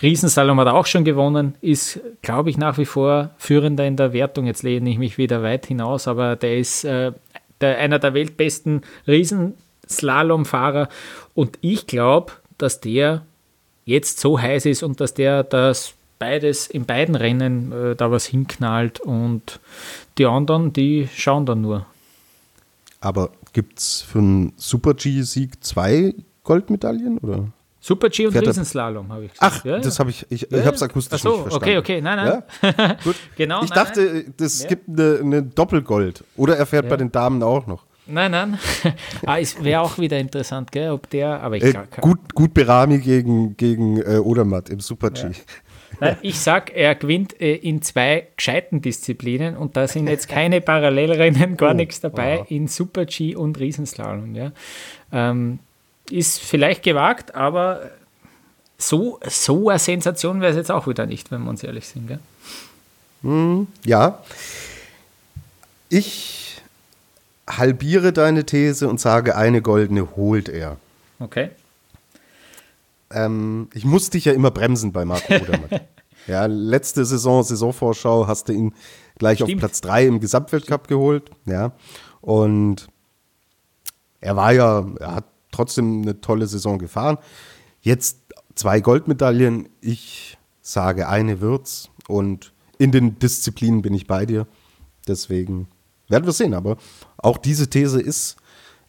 Riesensalom 0.02 0.60
hat 0.60 0.68
auch 0.68 0.86
schon 0.86 1.04
gewonnen. 1.04 1.56
Ist, 1.62 2.00
glaube 2.22 2.50
ich, 2.50 2.58
nach 2.58 2.78
wie 2.78 2.86
vor 2.86 3.32
führender 3.38 3.86
in 3.86 3.98
der 3.98 4.14
Wertung. 4.14 4.46
Jetzt 4.46 4.64
lehne 4.64 4.90
ich 4.90 4.98
mich 4.98 5.18
wieder 5.18 5.44
weit 5.44 5.66
hinaus, 5.66 6.08
aber 6.08 6.36
der 6.36 6.58
ist 6.58 6.84
äh, 6.84 7.12
der, 7.62 7.78
einer 7.78 8.00
der 8.00 8.14
weltbesten 8.14 8.82
Riesenslalomfahrer. 9.08 10.90
Und 11.36 11.58
ich 11.62 11.88
glaube, 11.88 12.34
dass 12.58 12.82
der 12.82 13.24
jetzt 13.86 14.20
so 14.20 14.40
heiß 14.40 14.66
ist 14.66 14.84
und 14.84 15.02
dass 15.02 15.14
der 15.14 15.44
das 15.44 15.94
beides 16.20 16.68
in 16.68 16.86
beiden 16.86 17.16
Rennen 17.16 17.72
äh, 17.72 17.96
da 17.96 18.12
was 18.12 18.26
hinknallt 18.26 19.00
und 19.00 19.60
die 20.18 20.26
anderen, 20.26 20.74
die 20.74 21.10
schauen 21.16 21.46
dann 21.46 21.62
nur. 21.62 21.86
Aber 23.02 23.32
gibt 23.54 23.80
es 23.80 24.02
für 24.02 24.20
einen 24.20 24.54
Super-G-Sieg 24.58 25.64
zwei 25.64 26.14
Goldmedaillen 26.44 27.18
oder? 27.20 27.52
Super 27.82 28.10
G 28.10 28.26
und 28.26 28.34
Fährt 28.34 28.48
Riesenslalom, 28.48 29.12
habe 29.12 29.26
ich 29.26 29.32
gesagt. 29.32 29.54
Ach, 29.60 29.66
ja, 29.66 29.80
das 29.80 30.00
habe 30.00 30.10
ich, 30.10 30.26
ich, 30.30 30.42
ja. 30.42 30.60
ich 30.60 30.66
habe 30.66 30.76
es 30.76 30.84
akustisch 30.84 31.22
so, 31.22 31.30
nicht 31.30 31.42
verstanden. 31.44 31.64
okay, 31.64 31.78
okay, 31.78 32.02
nein, 32.02 32.44
nein. 32.62 32.98
Gut. 33.04 33.16
genau, 33.38 33.64
ich 33.64 33.70
nein, 33.70 33.80
dachte, 33.80 34.02
nein. 34.02 34.34
es 34.38 34.68
gibt 34.68 34.90
eine, 34.90 35.20
eine, 35.22 35.44
Doppelgold. 35.44 36.24
Oder 36.36 36.58
er 36.58 36.66
fährt 36.66 36.90
bei 36.90 36.98
den 36.98 37.12
Damen 37.12 37.42
auch 37.42 37.68
noch. 37.68 37.86
Nein, 38.06 38.32
nein. 38.32 38.60
ah, 39.26 39.40
es 39.40 39.64
wäre 39.64 39.82
auch 39.82 39.98
wieder 39.98 40.18
interessant, 40.18 40.72
gell, 40.72 40.92
ob 40.92 41.10
der, 41.10 41.42
aber 41.42 41.56
ich 41.56 41.64
äh, 41.64 41.76
Gut, 42.02 42.34
gut 42.34 42.54
Berami 42.54 43.00
gegen, 43.00 43.56
gegen 43.56 44.02
äh, 44.02 44.18
Odermatt 44.18 44.70
im 44.70 44.82
Super 44.82 45.12
G. 45.12 45.28
Nein, 46.00 46.18
ich 46.22 46.40
sag, 46.40 46.76
er 46.76 46.96
gewinnt 46.96 47.40
äh, 47.42 47.56
in 47.56 47.82
zwei 47.82 48.28
gescheiten 48.36 48.82
Disziplinen 48.82 49.58
und 49.58 49.76
da 49.76 49.88
sind 49.88 50.08
jetzt 50.08 50.28
keine 50.28 50.62
Parallelrennen, 50.62 51.58
gar 51.58 51.72
oh, 51.72 51.76
nichts 51.76 52.00
dabei, 52.00 52.40
wow. 52.40 52.52
in 52.52 52.68
Super 52.68 53.06
G 53.06 53.36
und 53.36 53.60
Riesenslalom. 53.60 54.36
Ja. 54.36 54.52
Ähm, 55.12 55.60
ist 56.10 56.40
vielleicht 56.40 56.84
gewagt, 56.84 57.36
aber 57.36 57.92
so, 58.78 59.20
so 59.28 59.70
eine 59.70 59.80
Sensation 59.80 60.42
wäre 60.42 60.52
es 60.52 60.58
jetzt 60.58 60.72
auch 60.72 60.88
wieder 60.88 61.06
nicht, 61.06 61.32
wenn 61.32 61.44
wir 61.44 61.50
uns 61.50 61.64
ehrlich 61.64 61.88
sind. 61.88 62.08
Gell? 62.08 62.20
Hm, 63.24 63.68
ja. 63.86 64.24
Ich 65.90 66.62
halbiere 67.48 68.14
deine 68.14 68.46
These 68.46 68.88
und 68.88 69.00
sage, 69.00 69.36
eine 69.36 69.62
goldene 69.62 70.16
holt 70.16 70.50
er. 70.50 70.78
Okay. 71.20 71.50
Ähm, 73.12 73.70
ich 73.74 73.86
muss 73.86 74.10
dich 74.10 74.26
ja 74.26 74.34
immer 74.34 74.52
bremsen 74.52 74.92
bei 74.92 75.06
Marco 75.06 75.34
Odermatt. 75.34 75.88
ja, 76.28 76.46
letzte 76.46 77.06
Saison, 77.06 77.44
Saisonvorschau, 77.44 78.28
hast 78.28 78.50
du 78.50 78.54
ihn 78.54 78.74
gleich 79.18 79.40
Stimmt. 79.40 79.56
auf 79.56 79.60
Platz 79.60 79.82
3 79.82 80.06
im 80.08 80.20
Gesamtweltcup 80.20 80.88
geholt. 80.88 81.30
Ja. 81.46 81.74
Und 82.22 82.88
er 84.22 84.36
war 84.36 84.52
ja, 84.54 84.86
er 85.00 85.16
hat 85.16 85.26
trotzdem 85.52 86.02
eine 86.02 86.22
tolle 86.22 86.48
Saison 86.48 86.78
gefahren. 86.78 87.18
Jetzt 87.82 88.20
zwei 88.56 88.82
Goldmedaillen. 88.82 89.70
Ich 89.82 90.38
sage 90.62 91.08
eine 91.08 91.42
wird's. 91.42 91.90
Und 92.08 92.54
in 92.78 92.92
den 92.92 93.20
Disziplinen 93.20 93.82
bin 93.82 93.94
ich 93.94 94.08
bei 94.08 94.26
dir. 94.26 94.48
Deswegen 95.08 95.68
werden 96.08 96.26
wir 96.26 96.34
sehen. 96.34 96.54
Aber 96.54 96.78
auch 97.18 97.38
diese 97.38 97.70
These 97.70 98.02
ist 98.02 98.38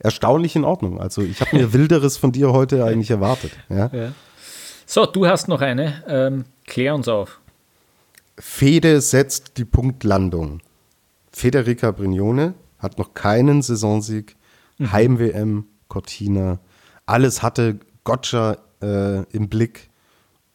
erstaunlich 0.00 0.56
in 0.56 0.64
Ordnung. 0.64 1.00
Also 1.00 1.22
ich 1.22 1.40
habe 1.40 1.56
mir 1.56 1.72
Wilderes 1.72 2.16
von 2.16 2.32
dir 2.32 2.52
heute 2.52 2.84
eigentlich 2.84 3.10
erwartet. 3.10 3.52
Ja? 3.68 3.90
ja. 3.92 4.12
So, 4.86 5.06
du 5.06 5.26
hast 5.26 5.46
noch 5.46 5.60
eine. 5.60 6.02
Ähm, 6.08 6.44
klär 6.66 6.94
uns 6.94 7.06
auf. 7.06 7.38
Fede 8.38 9.00
setzt 9.00 9.58
die 9.58 9.64
Punktlandung. 9.64 10.60
Federica 11.30 11.92
Brignone 11.92 12.54
hat 12.78 12.98
noch 12.98 13.14
keinen 13.14 13.62
Saisonsieg. 13.62 14.36
Mhm. 14.78 14.92
Heim-WM, 14.92 15.66
Cortina. 15.88 16.58
Alles 17.06 17.42
hatte 17.42 17.78
Gotcha 18.04 18.56
äh, 18.82 19.22
im 19.32 19.48
Blick 19.48 19.90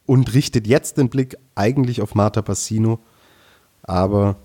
und 0.06 0.34
richtet 0.34 0.68
jetzt 0.68 0.98
den 0.98 1.10
Blick 1.10 1.38
eigentlich 1.54 2.02
auf 2.02 2.16
Marta 2.16 2.42
Passino. 2.42 3.00
Aber 3.84 4.36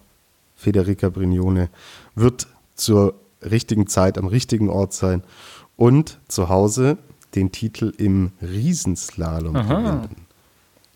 Federica 0.54 1.08
Brignone 1.08 1.70
wird 2.14 2.46
zur 2.74 3.14
richtigen 3.42 3.86
Zeit 3.86 4.18
am 4.18 4.26
richtigen 4.26 4.68
Ort 4.68 4.92
sein 4.92 5.22
und 5.76 6.20
zu 6.28 6.48
Hause 6.48 6.98
den 7.34 7.52
Titel 7.52 7.92
im 7.96 8.32
Riesenslalom 8.42 9.54
gewinnen. 9.54 10.26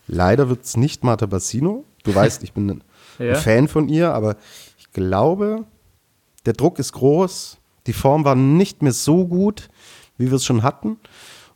Leider 0.07 0.49
wird 0.49 0.65
es 0.65 0.77
nicht 0.77 1.05
Marta 1.05 1.27
Bassino. 1.27 1.85
Du 2.03 2.15
weißt, 2.15 2.43
ich 2.43 2.53
bin 2.53 2.71
ein 2.71 2.83
ja. 3.19 3.35
Fan 3.37 3.69
von 3.69 3.89
ihr, 3.89 4.13
aber 4.13 4.37
ich 4.79 4.93
glaube, 4.93 5.65
der 6.45 6.53
Druck 6.53 6.79
ist 6.79 6.93
groß. 6.93 7.59
Die 7.87 7.93
Form 7.93 8.25
war 8.25 8.35
nicht 8.35 8.83
mehr 8.83 8.93
so 8.93 9.27
gut, 9.27 9.71
wie 10.19 10.31
wir 10.31 10.37
es 10.37 10.45
schon 10.45 10.63
hatten. 10.63 10.99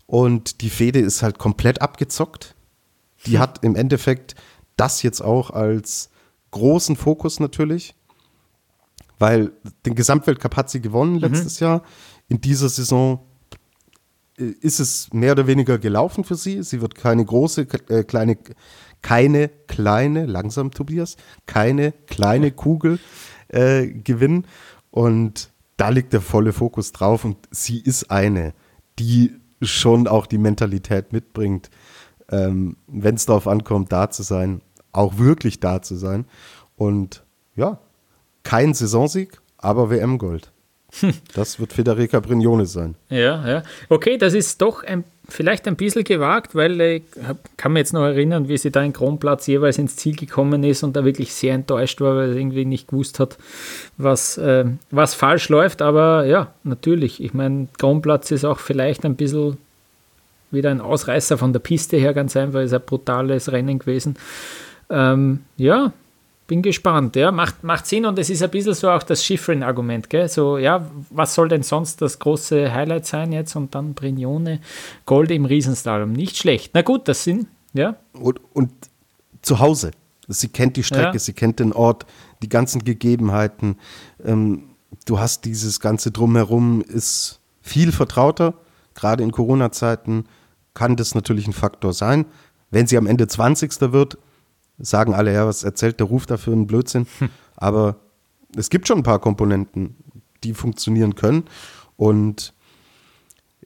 Und 0.07 0.63
die 0.63 0.71
Fede 0.71 1.01
ist 1.01 1.23
halt 1.23 1.39
komplett 1.39 1.83
abgezockt. 1.83 2.55
Die 3.27 3.35
hm. 3.35 3.39
hat 3.41 3.65
im 3.65 3.77
Endeffekt 3.77 4.35
das 4.77 5.03
jetzt 5.03 5.21
auch 5.21 5.51
als 5.51 6.11
großen 6.51 6.97
Fokus 6.97 7.41
natürlich 7.41 7.95
weil 9.19 9.53
den 9.85 9.95
Gesamtweltcup 9.95 10.57
hat 10.57 10.71
sie 10.71 10.81
gewonnen 10.81 11.15
mhm. 11.15 11.21
letztes 11.21 11.61
mhm. 11.61 11.65
Jahr. 11.65 11.83
In 12.29 12.41
dieser 12.41 12.69
Saison 12.69 13.21
äh, 14.39 14.45
ist 14.61 14.81
es 14.81 15.13
mehr 15.13 15.33
oder 15.33 15.47
weniger 15.47 15.79
gelaufen 15.79 16.25
für 16.25 16.37
sie. 16.37 16.63
Sie 16.63 16.81
wird 16.81 16.95
keine 16.95 17.25
große, 17.25 17.67
äh, 17.89 18.05
kleine, 18.05 18.39
keine 19.03 19.49
kleine, 19.67 20.27
langsam 20.27 20.71
Tobias, 20.71 21.17
keine 21.47 21.93
kleine 22.07 22.53
Kugel 22.53 22.99
äh, 23.49 23.87
gewinnen. 23.87 24.47
Und 24.91 25.51
da 25.77 25.91
liegt 25.91 26.13
der 26.13 26.21
volle 26.21 26.53
Fokus 26.53 26.93
drauf. 26.93 27.25
Und 27.25 27.37
sie 27.51 27.81
ist 27.81 28.11
eine, 28.11 28.55
die 28.99 29.33
schon 29.61 30.07
auch 30.07 30.27
die 30.27 30.39
Mentalität 30.39 31.13
mitbringt, 31.13 31.71
ähm, 32.31 32.77
wenn 32.87 33.17
es 33.17 33.27
darauf 33.27 33.49
ankommt, 33.49 33.93
da 33.93 34.11
zu 34.11 34.23
sein, 34.23 34.61
auch 34.93 35.19
wirklich 35.19 35.61
da 35.61 35.83
zu 35.83 35.97
sein. 35.97 36.27
Und 36.77 37.25
ja, 37.57 37.81
kein 38.49 38.73
Saisonsieg, 38.73 39.41
aber 39.59 39.91
WM-Gold. 39.91 40.51
Das 41.35 41.61
wird 41.61 41.75
Federica 41.75 42.19
Brignone 42.19 42.65
sein. 42.65 42.95
Ja, 43.11 43.47
ja. 43.47 43.63
Okay, 43.91 44.17
das 44.17 44.33
ist 44.33 44.63
doch 44.63 44.83
ein, 44.83 45.05
vielleicht 45.29 45.69
ein 45.69 45.77
bisschen 45.77 46.03
gewagt, 46.03 46.55
weil 46.55 46.81
ich 46.81 47.03
kann 47.59 47.75
mich 47.75 47.81
jetzt 47.81 47.93
noch 47.93 48.05
erinnern, 48.05 48.49
wie 48.49 48.57
sie 48.57 48.71
da 48.71 48.83
in 48.83 48.95
Kronplatz 48.95 49.47
jeweils 49.49 49.77
ins 49.77 49.97
Ziel 49.97 50.17
gekommen 50.17 50.65
ist 50.65 50.83
und 50.83 50.97
da 50.97 51.05
wirklich 51.05 51.35
sehr 51.35 51.53
enttäuscht 51.53 52.01
war, 52.01 52.17
weil 52.17 52.31
er 52.31 52.37
irgendwie 52.37 52.65
nicht 52.65 52.89
gewusst 52.89 53.21
hat, 53.21 53.37
was, 53.99 54.39
äh, 54.39 54.65
was 54.91 55.13
falsch 55.13 55.51
läuft. 55.51 55.83
Aber 55.83 56.25
ja, 56.25 56.55
natürlich. 56.65 57.23
Ich 57.23 57.35
meine, 57.35 57.69
Kronplatz 57.77 58.31
ist 58.31 58.47
auch 58.47 58.61
vielleicht 58.61 59.05
ein 59.05 59.17
bisschen 59.17 59.59
wieder 60.51 60.71
ein 60.71 60.81
Ausreißer 60.81 61.37
von 61.37 61.53
der 61.53 61.61
Piste 61.61 61.99
her, 61.99 62.15
ganz 62.15 62.35
einfach. 62.35 62.63
Ist 62.63 62.73
ein 62.73 62.81
brutales 62.81 63.53
Rennen 63.53 63.79
gewesen. 63.79 64.17
Ähm, 64.89 65.41
ja, 65.59 65.93
bin 66.49 66.63
gespannt, 66.63 67.15
ja, 67.15 67.31
macht, 67.31 67.63
macht 67.63 67.87
Sinn 67.87 68.07
und 68.07 68.19
es 68.19 68.31
ist 68.31 68.43
ein 68.43 68.51
bisschen 68.51 68.73
so 68.73 68.91
auch 68.91 69.03
das 69.03 69.23
Schiffrin-Argument, 69.23 70.09
gell, 70.09 70.29
so, 70.29 70.57
ja, 70.57 70.91
was 71.11 71.35
soll 71.35 71.49
denn 71.49 71.63
sonst 71.63 72.01
das 72.01 72.19
große 72.19 72.73
Highlight 72.75 73.07
sein 73.07 73.33
jetzt? 73.33 73.55
Und 73.55 73.75
dann 73.75 73.93
Brignone, 73.93 74.61
Gold 75.05 75.31
im 75.31 75.45
Riesenslalom, 75.45 76.13
nicht 76.13 76.39
schlecht, 76.39 76.71
na 76.73 76.81
gut, 76.81 77.07
das 77.07 77.23
sind, 77.23 77.49
ja. 77.75 77.97
Und, 78.15 78.41
und 78.55 78.73
zu 79.43 79.59
Hause, 79.59 79.91
sie 80.27 80.49
kennt 80.49 80.79
die 80.79 80.83
Strecke, 80.83 81.13
ja. 81.13 81.19
sie 81.19 81.35
kennt 81.35 81.61
den 81.61 81.75
Ort, 81.75 82.07
die 82.43 82.49
ganzen 82.49 82.83
Gegebenheiten, 82.83 83.77
ähm, 84.25 84.71
du 85.05 85.19
hast 85.19 85.45
dieses 85.45 85.81
ganze 85.81 86.11
Drumherum, 86.11 86.81
ist 86.81 87.41
viel 87.61 87.93
vertrauter, 87.93 88.55
gerade 88.95 89.23
in 89.23 89.33
Corona-Zeiten 89.33 90.25
kann 90.73 90.97
das 90.97 91.15
natürlich 91.15 91.47
ein 91.47 91.53
Faktor 91.53 91.93
sein, 91.93 92.25
wenn 92.71 92.87
sie 92.87 92.97
am 92.97 93.07
Ende 93.07 93.29
20. 93.29 93.93
wird, 93.93 94.17
sagen 94.79 95.15
alle, 95.15 95.33
ja, 95.33 95.47
was 95.47 95.65
erzählt 95.65 96.01
der 96.01 96.07
Ruf 96.07 96.27
da 96.27 96.37
für 96.37 96.53
einen 96.53 96.67
Blödsinn? 96.67 97.07
Hm. 97.19 97.31
Aber 97.57 97.97
es 98.57 98.71
gibt 98.71 98.89
schon 98.89 98.99
ein 98.99 99.05
paar 99.05 99.19
Komponenten, 99.19 99.97
die 100.45 100.55
funktionieren 100.55 101.15
können. 101.15 101.45
Und 101.97 102.55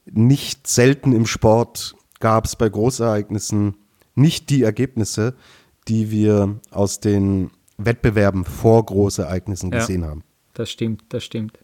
nicht 0.05 0.67
selten 0.67 1.13
im 1.13 1.25
Sport 1.25 1.95
gab 2.19 2.45
es 2.45 2.55
bei 2.55 2.69
Großereignissen 2.69 3.75
nicht 4.15 4.49
die 4.49 4.63
Ergebnisse, 4.63 5.35
die 5.87 6.11
wir 6.11 6.59
aus 6.71 6.99
den 6.99 7.51
Wettbewerben 7.77 8.45
vor 8.45 8.85
Großereignissen 8.85 9.71
ja, 9.71 9.79
gesehen 9.79 10.05
haben. 10.05 10.23
Das 10.53 10.69
stimmt, 10.69 11.03
das 11.09 11.23
stimmt. 11.23 11.59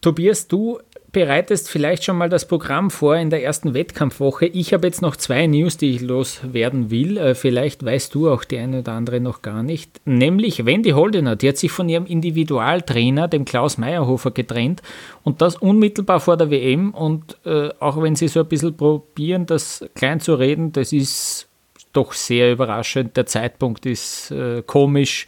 Tobias, 0.00 0.46
du 0.46 0.78
bereitest 1.12 1.68
vielleicht 1.68 2.04
schon 2.04 2.16
mal 2.16 2.28
das 2.28 2.46
Programm 2.46 2.90
vor 2.90 3.16
in 3.16 3.30
der 3.30 3.42
ersten 3.42 3.74
Wettkampfwoche. 3.74 4.46
Ich 4.46 4.72
habe 4.72 4.86
jetzt 4.86 5.02
noch 5.02 5.16
zwei 5.16 5.46
News, 5.46 5.76
die 5.76 5.90
ich 5.90 6.00
loswerden 6.00 6.90
will. 6.90 7.18
Äh, 7.18 7.34
vielleicht 7.34 7.84
weißt 7.84 8.14
du 8.14 8.30
auch 8.30 8.44
die 8.44 8.58
eine 8.58 8.80
oder 8.80 8.92
andere 8.92 9.20
noch 9.20 9.42
gar 9.42 9.62
nicht. 9.62 10.00
Nämlich 10.04 10.64
Wendy 10.64 10.90
Holdener, 10.90 11.36
die 11.36 11.48
hat 11.48 11.56
sich 11.56 11.72
von 11.72 11.88
ihrem 11.88 12.06
Individualtrainer, 12.06 13.28
dem 13.28 13.44
Klaus 13.44 13.78
Meyerhofer, 13.78 14.30
getrennt 14.30 14.82
und 15.22 15.42
das 15.42 15.56
unmittelbar 15.56 16.20
vor 16.20 16.36
der 16.36 16.50
WM. 16.50 16.92
Und 16.94 17.38
äh, 17.44 17.70
auch 17.80 18.00
wenn 18.00 18.16
sie 18.16 18.28
so 18.28 18.40
ein 18.40 18.48
bisschen 18.48 18.76
probieren, 18.76 19.46
das 19.46 19.84
klein 19.94 20.20
zu 20.20 20.34
reden, 20.34 20.72
das 20.72 20.92
ist 20.92 21.49
doch 21.92 22.12
sehr 22.12 22.52
überraschend. 22.52 23.16
Der 23.16 23.26
Zeitpunkt 23.26 23.86
ist 23.86 24.30
äh, 24.30 24.62
komisch. 24.64 25.26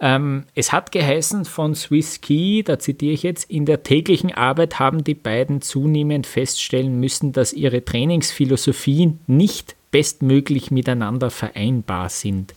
Ähm, 0.00 0.44
es 0.54 0.72
hat 0.72 0.92
geheißen 0.92 1.44
von 1.44 1.74
Swiss 1.74 2.20
Key, 2.20 2.62
da 2.62 2.78
zitiere 2.78 3.14
ich 3.14 3.22
jetzt, 3.22 3.50
in 3.50 3.66
der 3.66 3.82
täglichen 3.82 4.32
Arbeit 4.34 4.78
haben 4.78 5.04
die 5.04 5.14
beiden 5.14 5.62
zunehmend 5.62 6.26
feststellen 6.26 6.98
müssen, 7.00 7.32
dass 7.32 7.52
ihre 7.52 7.84
Trainingsphilosophien 7.84 9.20
nicht 9.26 9.76
bestmöglich 9.90 10.70
miteinander 10.70 11.30
vereinbar 11.30 12.08
sind. 12.08 12.54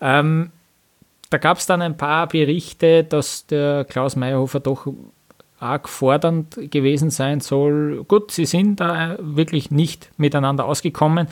Ähm, 0.00 0.50
da 1.30 1.38
gab 1.38 1.58
es 1.58 1.66
dann 1.66 1.80
ein 1.80 1.96
paar 1.96 2.26
Berichte, 2.26 3.04
dass 3.04 3.46
der 3.46 3.84
Klaus 3.84 4.16
Meyerhofer 4.16 4.60
doch 4.60 4.86
arg 5.60 5.88
fordernd 5.88 6.70
gewesen 6.70 7.10
sein 7.10 7.40
soll. 7.40 8.04
Gut, 8.04 8.32
sie 8.32 8.44
sind 8.46 8.80
da 8.80 9.16
wirklich 9.20 9.70
nicht 9.70 10.10
miteinander 10.18 10.64
ausgekommen 10.64 11.28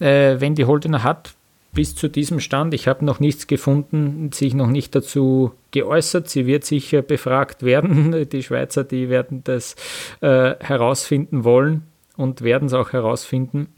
äh, 0.00 0.40
Wendy 0.40 0.62
Holdener 0.62 1.02
hat 1.02 1.34
bis 1.72 1.94
zu 1.94 2.08
diesem 2.08 2.40
Stand, 2.40 2.74
ich 2.74 2.88
habe 2.88 3.04
noch 3.04 3.20
nichts 3.20 3.46
gefunden, 3.46 4.32
sich 4.32 4.54
noch 4.54 4.66
nicht 4.66 4.94
dazu 4.94 5.52
geäußert. 5.70 6.28
Sie 6.28 6.46
wird 6.46 6.64
sicher 6.64 7.02
befragt 7.02 7.62
werden. 7.62 8.28
Die 8.32 8.42
Schweizer, 8.42 8.84
die 8.84 9.08
werden 9.08 9.42
das 9.44 9.76
äh, 10.20 10.54
herausfinden 10.60 11.44
wollen 11.44 11.82
und 12.16 12.42
werden 12.42 12.66
es 12.66 12.72
auch 12.72 12.92
herausfinden. 12.92 13.68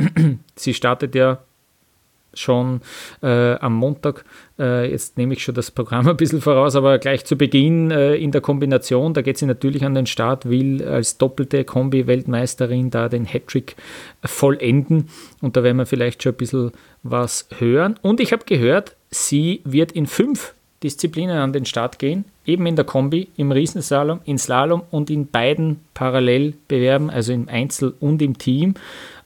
Sie 0.56 0.72
startet 0.72 1.14
ja 1.14 1.40
schon 2.34 2.80
äh, 3.22 3.54
am 3.54 3.74
Montag. 3.74 4.24
Äh, 4.58 4.90
jetzt 4.90 5.16
nehme 5.18 5.34
ich 5.34 5.42
schon 5.42 5.54
das 5.54 5.70
Programm 5.70 6.08
ein 6.08 6.16
bisschen 6.16 6.40
voraus, 6.40 6.76
aber 6.76 6.98
gleich 6.98 7.24
zu 7.24 7.36
Beginn 7.36 7.90
äh, 7.90 8.14
in 8.14 8.32
der 8.32 8.40
Kombination, 8.40 9.14
da 9.14 9.22
geht 9.22 9.38
sie 9.38 9.46
natürlich 9.46 9.84
an 9.84 9.94
den 9.94 10.06
Start, 10.06 10.48
will 10.48 10.86
als 10.86 11.18
doppelte 11.18 11.64
Kombi-Weltmeisterin 11.64 12.90
da 12.90 13.08
den 13.08 13.24
Hattrick 13.24 13.76
vollenden 14.24 15.08
und 15.40 15.56
da 15.56 15.62
werden 15.62 15.78
wir 15.78 15.86
vielleicht 15.86 16.22
schon 16.22 16.32
ein 16.32 16.38
bisschen 16.38 16.72
was 17.02 17.48
hören. 17.58 17.98
Und 18.02 18.20
ich 18.20 18.32
habe 18.32 18.44
gehört, 18.44 18.96
sie 19.10 19.60
wird 19.64 19.92
in 19.92 20.06
fünf 20.06 20.54
Disziplinen 20.82 21.36
an 21.36 21.52
den 21.52 21.66
Start 21.66 21.98
gehen 21.98 22.24
eben 22.50 22.66
in 22.66 22.76
der 22.76 22.84
Kombi, 22.84 23.28
im 23.36 23.52
Riesenslalom, 23.52 24.20
in 24.24 24.38
Slalom 24.38 24.82
und 24.90 25.10
in 25.10 25.28
beiden 25.28 25.80
Parallelbewerben, 25.94 27.10
also 27.10 27.32
im 27.32 27.48
Einzel 27.48 27.94
und 28.00 28.20
im 28.20 28.38
Team. 28.38 28.74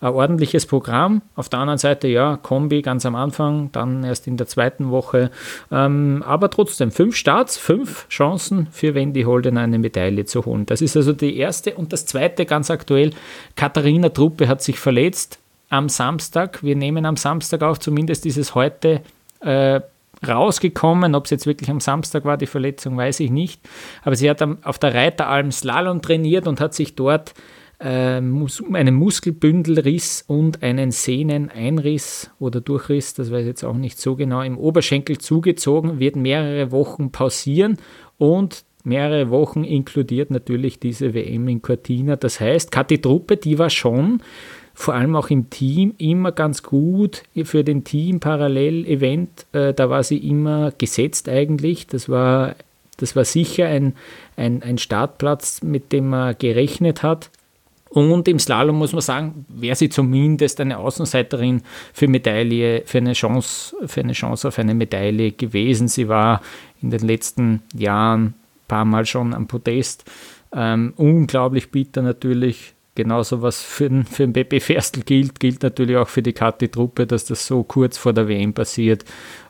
Ein 0.00 0.12
ordentliches 0.12 0.66
Programm. 0.66 1.22
Auf 1.34 1.48
der 1.48 1.60
anderen 1.60 1.78
Seite, 1.78 2.08
ja, 2.08 2.36
Kombi 2.36 2.82
ganz 2.82 3.06
am 3.06 3.14
Anfang, 3.14 3.70
dann 3.72 4.04
erst 4.04 4.26
in 4.26 4.36
der 4.36 4.46
zweiten 4.46 4.90
Woche. 4.90 5.30
Ähm, 5.72 6.22
aber 6.26 6.50
trotzdem, 6.50 6.90
fünf 6.90 7.16
Starts, 7.16 7.56
fünf 7.56 8.06
Chancen 8.08 8.68
für 8.70 8.94
Wendy 8.94 9.22
Holden 9.22 9.56
eine 9.56 9.78
Medaille 9.78 10.26
zu 10.26 10.44
holen. 10.44 10.66
Das 10.66 10.82
ist 10.82 10.96
also 10.96 11.12
die 11.12 11.36
erste. 11.36 11.74
Und 11.74 11.92
das 11.92 12.06
zweite, 12.06 12.44
ganz 12.44 12.70
aktuell, 12.70 13.12
Katharina 13.56 14.10
Truppe 14.10 14.48
hat 14.48 14.62
sich 14.62 14.78
verletzt 14.78 15.38
am 15.70 15.88
Samstag. 15.88 16.62
Wir 16.62 16.76
nehmen 16.76 17.06
am 17.06 17.16
Samstag 17.16 17.62
auf, 17.62 17.80
zumindest 17.80 18.26
ist 18.26 18.36
es 18.36 18.54
heute 18.54 19.00
äh, 19.40 19.80
rausgekommen. 20.28 21.14
Ob 21.14 21.24
es 21.24 21.30
jetzt 21.30 21.46
wirklich 21.46 21.70
am 21.70 21.80
Samstag 21.80 22.24
war, 22.24 22.36
die 22.36 22.46
Verletzung, 22.46 22.96
weiß 22.96 23.20
ich 23.20 23.30
nicht. 23.30 23.60
Aber 24.02 24.16
sie 24.16 24.28
hat 24.28 24.42
auf 24.64 24.78
der 24.78 24.94
Reiteralm 24.94 25.50
Slalom 25.52 26.02
trainiert 26.02 26.46
und 26.46 26.60
hat 26.60 26.74
sich 26.74 26.94
dort 26.94 27.34
äh, 27.78 27.88
einen 27.88 28.94
Muskelbündelriss 28.94 30.24
und 30.26 30.62
einen 30.62 30.90
Sehneneinriss 30.90 32.30
oder 32.38 32.60
Durchriss, 32.60 33.14
das 33.14 33.30
weiß 33.30 33.42
ich 33.42 33.48
jetzt 33.48 33.64
auch 33.64 33.76
nicht 33.76 33.98
so 33.98 34.16
genau, 34.16 34.42
im 34.42 34.58
Oberschenkel 34.58 35.18
zugezogen, 35.18 35.98
wird 35.98 36.16
mehrere 36.16 36.72
Wochen 36.72 37.10
pausieren 37.10 37.78
und 38.16 38.64
mehrere 38.84 39.30
Wochen 39.30 39.64
inkludiert 39.64 40.30
natürlich 40.30 40.78
diese 40.78 41.14
WM 41.14 41.48
in 41.48 41.62
Cortina. 41.62 42.16
Das 42.16 42.38
heißt, 42.38 42.70
Kathi 42.70 43.00
Truppe, 43.00 43.36
die 43.36 43.58
war 43.58 43.70
schon 43.70 44.22
vor 44.74 44.94
allem 44.94 45.14
auch 45.14 45.30
im 45.30 45.50
Team 45.50 45.94
immer 45.98 46.32
ganz 46.32 46.62
gut 46.62 47.22
für 47.44 47.62
den 47.62 47.84
Team-Parallel-Event. 47.84 49.46
Äh, 49.52 49.72
da 49.72 49.88
war 49.88 50.02
sie 50.02 50.18
immer 50.18 50.72
gesetzt 50.72 51.28
eigentlich. 51.28 51.86
Das 51.86 52.08
war, 52.08 52.56
das 52.96 53.14
war 53.14 53.24
sicher 53.24 53.68
ein, 53.68 53.94
ein, 54.36 54.62
ein 54.62 54.78
Startplatz, 54.78 55.62
mit 55.62 55.92
dem 55.92 56.10
man 56.10 56.36
gerechnet 56.36 57.02
hat. 57.02 57.30
Und 57.94 58.26
im 58.26 58.40
Slalom 58.40 58.76
muss 58.76 58.92
man 58.92 59.02
sagen, 59.02 59.46
wäre 59.48 59.76
sie 59.76 59.88
zumindest 59.88 60.60
eine 60.60 60.78
Außenseiterin 60.78 61.62
für 61.92 62.08
Medaille, 62.08 62.82
für 62.84 62.98
eine 62.98 63.12
Chance, 63.12 63.76
für 63.86 64.00
eine 64.00 64.14
Chance 64.14 64.48
auf 64.48 64.58
eine 64.58 64.74
Medaille 64.74 65.30
gewesen. 65.30 65.86
Sie 65.86 66.08
war 66.08 66.42
in 66.82 66.90
den 66.90 67.06
letzten 67.06 67.62
Jahren 67.72 68.24
ein 68.24 68.34
paar 68.66 68.84
Mal 68.84 69.06
schon 69.06 69.32
am 69.32 69.46
Podest. 69.46 70.10
Ähm, 70.52 70.92
unglaublich 70.96 71.70
bitter 71.70 72.02
natürlich, 72.02 72.73
genauso 72.94 73.42
was 73.42 73.62
für 73.62 73.88
den, 73.88 74.04
für 74.04 74.24
den 74.24 74.32
Pepe 74.32 74.60
Ferstl 74.60 75.02
gilt, 75.02 75.40
gilt 75.40 75.62
natürlich 75.62 75.96
auch 75.96 76.08
für 76.08 76.22
die 76.22 76.32
Kati-Truppe, 76.32 77.06
dass 77.06 77.24
das 77.24 77.46
so 77.46 77.62
kurz 77.62 77.98
vor 77.98 78.12
der 78.12 78.28
WM 78.28 78.52
passiert. 78.52 79.04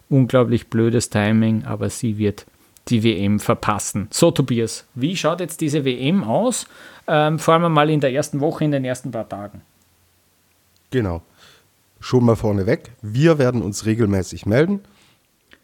Unglaublich 0.09 0.68
blödes 0.68 1.11
Timing, 1.11 1.64
aber 1.64 1.90
sie 1.90 2.18
wird 2.18 2.47
die 2.88 3.03
WM 3.03 3.40
verpassen. 3.40 4.09
So, 4.11 4.30
Tobias, 4.30 4.86
wie 4.95 5.16
schaut 5.16 5.40
jetzt 5.40 5.61
diese 5.61 5.84
WM 5.84 6.22
aus? 6.24 6.66
Ähm, 7.07 7.38
vor 7.38 7.55
allem 7.55 7.72
mal 7.72 7.88
in 7.90 8.01
der 8.01 8.12
ersten 8.12 8.40
Woche, 8.40 8.64
in 8.64 8.70
den 8.70 8.84
ersten 8.84 9.11
paar 9.11 9.28
Tagen. 9.28 9.62
Genau. 10.90 11.22
Schon 12.01 12.24
mal 12.24 12.36
vorneweg. 12.36 12.92
Wir 13.01 13.38
werden 13.38 13.62
uns 13.62 13.86
regelmäßig 13.86 14.45
melden. 14.45 14.80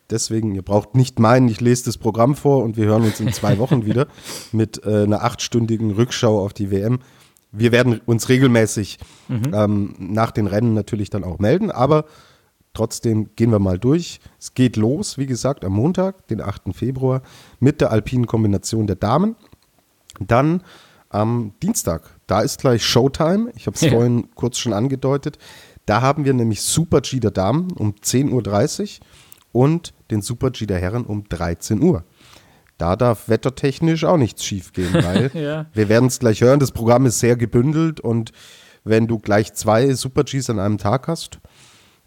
Deswegen, 0.09 0.55
ihr 0.55 0.63
braucht 0.63 0.97
nicht 0.97 1.19
meinen, 1.19 1.49
ich 1.49 1.61
lese 1.61 1.85
das 1.85 1.99
Programm 1.99 2.35
vor 2.35 2.65
und 2.65 2.77
wir 2.77 2.87
hören 2.87 3.05
uns 3.05 3.21
in 3.21 3.33
zwei 3.33 3.59
Wochen 3.59 3.85
wieder 3.85 4.09
mit 4.51 4.85
äh, 4.85 5.05
einer 5.05 5.23
achtstündigen 5.23 5.93
Rückschau 5.93 6.43
auf 6.43 6.53
die 6.53 6.71
WM 6.71 7.01
wir 7.53 7.73
werden 7.73 8.01
uns 8.07 8.29
regelmäßig 8.29 8.99
mhm. 9.29 9.53
ähm, 9.53 9.95
nach 9.99 10.31
den 10.31 10.47
Rennen 10.47 10.75
natürlich 10.75 11.11
dann 11.11 11.25
auch 11.25 11.39
melden, 11.39 11.71
aber 11.71 12.05
trotzdem 12.75 13.31
gehen 13.37 13.51
wir 13.51 13.59
mal 13.59 13.79
durch. 13.79 14.21
Es 14.39 14.55
geht 14.55 14.77
los, 14.77 15.19
wie 15.19 15.27
gesagt, 15.27 15.65
am 15.65 15.73
Montag, 15.73 16.27
den 16.29 16.41
8. 16.41 16.73
Februar, 16.73 17.23
mit 17.59 17.81
der 17.81 17.91
alpinen 17.91 18.27
Kombination 18.27 18.87
der 18.87 18.97
Damen. 18.97 19.37
Dann 20.21 20.63
am 21.09 21.53
Dienstag, 21.63 22.21
da 22.27 22.41
ist 22.41 22.61
gleich 22.61 22.85
Showtime. 22.85 23.51
Ich 23.57 23.67
habe 23.67 23.75
es 23.75 23.81
ja. 23.81 23.91
vorhin 23.91 24.29
kurz 24.35 24.59
schon 24.59 24.73
angedeutet. 24.73 25.39
Da 25.87 26.03
haben 26.03 26.25
wir 26.25 26.35
nämlich 26.35 26.63
Super 26.63 27.01
G 27.01 27.19
der 27.19 27.33
Damen 27.33 27.73
um 27.73 27.95
10.30 27.95 29.01
Uhr 29.01 29.07
und 29.53 29.93
den 30.13 30.23
Super 30.23 30.51
G 30.51 30.67
der 30.67 30.79
Herren 30.79 31.05
um 31.05 31.29
13 31.29 31.83
Uhr 31.83 32.05
da 32.81 32.97
darf 32.97 33.29
wettertechnisch 33.29 34.05
auch 34.05 34.17
nichts 34.17 34.45
schiefgehen, 34.45 34.95
weil 35.05 35.31
ja. 35.35 35.67
wir 35.73 35.89
werden 35.89 36.07
es 36.07 36.19
gleich 36.19 36.41
hören, 36.41 36.61
das 36.61 36.73
Programm 36.73 37.07
ist 37.07 37.21
sehr 37.21 37.37
gebündelt 37.37 38.01
und 38.01 38.33
wenn 38.85 39.07
du 39.07 39.19
gleich 39.19 39.53
zwei 39.53 39.93
Super-Gs 39.93 40.49
an 40.51 40.59
einem 40.59 40.79
Tag 40.79 41.07
hast, 41.07 41.41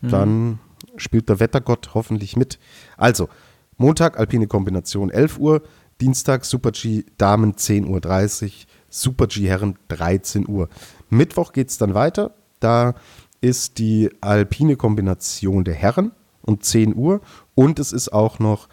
mhm. 0.02 0.10
dann 0.10 0.60
spielt 0.98 1.30
der 1.30 1.40
Wettergott 1.40 1.92
hoffentlich 1.94 2.36
mit. 2.36 2.60
Also, 2.98 3.30
Montag 3.78 4.20
Alpine 4.20 4.48
Kombination 4.48 5.10
11 5.10 5.40
Uhr, 5.40 5.62
Dienstag 6.02 6.46
Super-G 6.46 7.06
Damen 7.18 7.54
10.30 7.54 8.44
Uhr, 8.44 8.52
Super-G 8.90 9.48
Herren 9.48 9.78
13 9.90 10.48
Uhr. 10.48 10.70
Mittwoch 11.10 11.54
geht 11.54 11.70
es 11.70 11.78
dann 11.78 11.94
weiter, 11.94 12.34
da 12.60 12.96
ist 13.42 13.78
die 13.78 14.10
Alpine 14.22 14.76
Kombination 14.76 15.64
der 15.64 15.76
Herren 15.76 16.12
um 16.42 16.62
10 16.62 16.96
Uhr 16.96 17.22
und 17.56 17.78
es 17.80 17.92
ist 17.92 18.12
auch 18.12 18.40
noch 18.40 18.68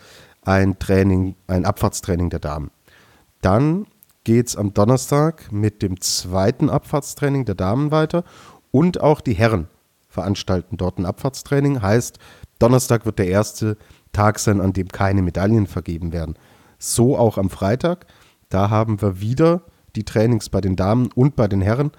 ein 0.51 0.81
Training, 0.81 1.37
ein 1.47 1.65
Abfahrtstraining 1.65 2.29
der 2.29 2.41
Damen. 2.41 2.73
Dann 3.41 3.87
geht 4.25 4.49
es 4.49 4.57
am 4.57 4.75
Donnerstag 4.75 5.53
mit 5.53 5.81
dem 5.81 6.01
zweiten 6.01 6.69
Abfahrtstraining 6.69 7.45
der 7.45 7.55
Damen 7.55 7.93
weiter 7.93 8.25
und 8.73 9.01
auch 9.01 9.21
die 9.21 9.35
Herren 9.35 9.69
veranstalten 10.09 10.77
dort 10.77 10.99
ein 10.99 11.07
Abfahrtstraining. 11.07 11.83
Heißt, 11.83 12.19
Donnerstag 12.59 13.07
wird 13.07 13.21
der 13.21 13.29
erste 13.29 13.77
Tag 14.13 14.41
sein, 14.41 14.61
an 14.61 14.73
dem 14.73 14.89
keine 14.89 15.23
Medaillen 15.23 15.69
vergeben 15.69 16.13
werden. 16.13 16.35
So 16.81 17.17
auch 17.17 17.39
am 17.39 17.49
Freitag. 17.49 18.07
Da 18.49 18.71
haben 18.71 19.01
wir 19.01 19.21
wieder 19.21 19.63
die 19.95 20.05
Trainings 20.05 20.49
bei 20.49 20.61
den 20.61 20.75
Damen 20.75 21.11
und 21.15 21.37
bei 21.37 21.47
den 21.47 21.61
Herren 21.61 21.93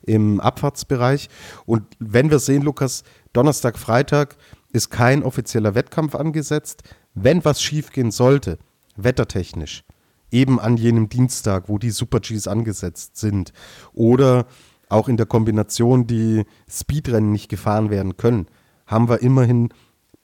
im 0.00 0.40
Abfahrtsbereich. 0.40 1.28
Und 1.66 1.84
wenn 1.98 2.30
wir 2.30 2.38
sehen, 2.38 2.62
Lukas, 2.62 3.04
Donnerstag, 3.34 3.78
Freitag 3.78 4.38
ist 4.72 4.88
kein 4.88 5.22
offizieller 5.22 5.74
Wettkampf 5.74 6.14
angesetzt 6.14 6.84
wenn 7.14 7.44
was 7.44 7.62
schiefgehen 7.62 8.10
sollte, 8.10 8.58
wettertechnisch, 8.96 9.84
eben 10.30 10.60
an 10.60 10.76
jenem 10.76 11.08
Dienstag, 11.08 11.68
wo 11.68 11.78
die 11.78 11.90
Super-Gs 11.90 12.46
angesetzt 12.46 13.16
sind, 13.16 13.52
oder 13.92 14.46
auch 14.88 15.08
in 15.08 15.16
der 15.16 15.26
Kombination, 15.26 16.06
die 16.06 16.44
Speedrennen 16.68 17.32
nicht 17.32 17.48
gefahren 17.48 17.90
werden 17.90 18.16
können, 18.16 18.46
haben 18.86 19.08
wir 19.08 19.20
immerhin 19.22 19.68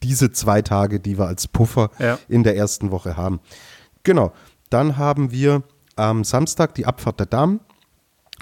diese 0.02 0.32
zwei 0.32 0.62
Tage, 0.62 1.00
die 1.00 1.18
wir 1.18 1.26
als 1.26 1.48
Puffer 1.48 1.90
ja. 1.98 2.18
in 2.28 2.42
der 2.42 2.56
ersten 2.56 2.90
Woche 2.90 3.16
haben. 3.16 3.40
Genau, 4.02 4.32
dann 4.70 4.96
haben 4.96 5.30
wir 5.30 5.62
am 5.96 6.24
Samstag 6.24 6.74
die 6.74 6.86
Abfahrt 6.86 7.20
der 7.20 7.26
Damen 7.26 7.60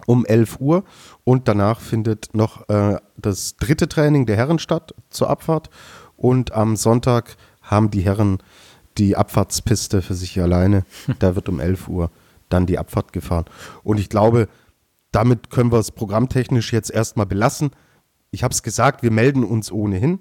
um 0.07 0.25
11 0.25 0.59
Uhr 0.61 0.85
und 1.25 1.49
danach 1.49 1.81
findet 1.81 2.35
noch 2.35 2.69
äh, 2.69 2.97
das 3.17 3.57
dritte 3.57 3.89
Training 3.89 4.27
der 4.27 4.37
Herren 4.37 4.59
statt 4.59 4.95
zur 5.11 5.31
Abfahrt 5.31 5.71
und 6.17 6.53
am 6.53 6.77
Sonntag 6.77 7.37
haben 7.63 7.91
die 7.91 8.03
Herren 8.03 8.39
die 8.99 9.17
Abfahrtspiste 9.17 10.03
für 10.03 10.15
sich 10.15 10.41
alleine. 10.41 10.85
Da 11.19 11.35
wird 11.35 11.49
um 11.49 11.61
11 11.61 11.89
Uhr 11.89 12.11
dann 12.49 12.67
die 12.67 12.79
Abfahrt 12.79 13.13
gefahren. 13.13 13.47
Und 13.83 13.99
ich 13.99 14.09
glaube, 14.09 14.49
damit 15.11 15.51
können 15.51 15.73
wir 15.73 15.79
es 15.79 15.91
programmtechnisch 15.91 16.73
jetzt 16.73 16.91
erstmal 16.91 17.27
belassen. 17.27 17.71
Ich 18.31 18.43
habe 18.43 18.53
es 18.53 18.63
gesagt, 18.63 19.03
wir 19.03 19.11
melden 19.11 19.45
uns 19.45 19.71
ohnehin 19.73 20.21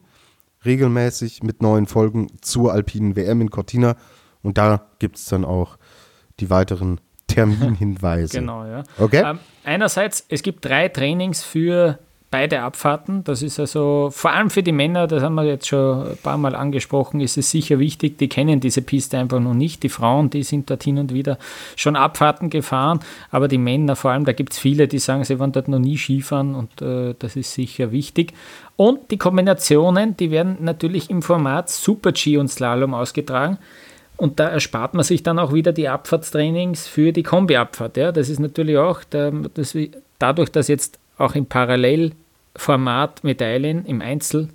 regelmäßig 0.66 1.44
mit 1.44 1.62
neuen 1.62 1.88
Folgen 1.88 2.28
zur 2.42 2.72
alpinen 2.72 3.16
WM 3.16 3.42
in 3.42 3.50
Cortina. 3.50 3.96
Und 4.44 4.58
da 4.58 4.88
gibt 5.00 5.18
es 5.18 5.26
dann 5.26 5.46
auch 5.46 5.78
die 6.40 6.50
weiteren 6.50 7.00
Terminhinweise. 7.28 8.40
genau, 8.40 8.66
ja. 8.66 8.84
Okay. 8.98 9.24
Ähm, 9.26 9.40
einerseits, 9.64 10.26
es 10.28 10.44
gibt 10.44 10.66
drei 10.66 10.90
Trainings 10.90 11.44
für 11.44 12.00
beide 12.32 12.62
Abfahrten. 12.62 13.24
Das 13.26 13.42
ist 13.44 13.60
also 13.60 14.10
vor 14.12 14.32
allem 14.32 14.50
für 14.50 14.64
die 14.64 14.72
Männer, 14.72 15.06
das 15.06 15.22
haben 15.22 15.36
wir 15.36 15.44
jetzt 15.44 15.68
schon 15.68 16.08
ein 16.08 16.18
paar 16.24 16.38
Mal 16.38 16.56
angesprochen, 16.56 17.20
ist 17.20 17.38
es 17.38 17.52
sicher 17.52 17.78
wichtig. 17.78 18.18
Die 18.18 18.30
kennen 18.30 18.62
diese 18.62 18.82
Piste 18.82 19.18
einfach 19.18 19.42
noch 19.42 19.54
nicht. 19.54 19.84
Die 19.84 19.90
Frauen, 19.90 20.30
die 20.30 20.44
sind 20.44 20.70
dort 20.70 20.84
hin 20.84 20.98
und 20.98 21.14
wieder 21.14 21.38
schon 21.76 21.96
Abfahrten 21.96 22.50
gefahren, 22.50 23.02
aber 23.30 23.50
die 23.50 23.58
Männer 23.58 23.96
vor 23.98 24.12
allem, 24.12 24.26
da 24.26 24.32
gibt 24.32 24.54
es 24.54 24.60
viele, 24.60 24.88
die 24.88 25.00
sagen, 25.00 25.26
sie 25.26 25.40
waren 25.40 25.52
dort 25.52 25.68
noch 25.68 25.80
nie 25.80 25.98
Skifahren 25.98 26.56
und 26.56 26.82
äh, 26.82 27.14
das 27.20 27.36
ist 27.36 27.54
sicher 27.54 27.92
wichtig. 27.92 28.34
Und 28.78 29.12
die 29.12 29.18
Kombinationen, 29.18 30.16
die 30.18 30.32
werden 30.32 30.58
natürlich 30.62 31.10
im 31.10 31.22
Format 31.22 31.70
Super 31.70 32.14
G 32.14 32.38
und 32.38 32.48
Slalom 32.48 32.94
ausgetragen. 32.94 33.58
Und 34.16 34.40
da 34.40 34.50
erspart 34.50 34.94
man 34.94 35.04
sich 35.04 35.24
dann 35.24 35.40
auch 35.40 35.52
wieder 35.52 35.74
die 35.74 35.90
Abfahrtstrainings 35.90 36.88
für 36.88 37.12
die 37.12 37.24
Kombi-Abfahrt. 37.24 37.98
Ja, 37.98 38.12
das 38.12 38.30
ist 38.30 38.40
natürlich 38.40 38.78
auch, 38.78 39.04
der, 39.04 39.32
das, 39.32 39.76
dadurch, 40.20 40.52
dass 40.52 40.68
jetzt 40.68 41.00
auch 41.18 41.36
im 41.36 41.46
Parallelformat 42.54 43.24
Medaillen 43.24 43.86
im 43.86 44.02
Einzel 44.02 44.50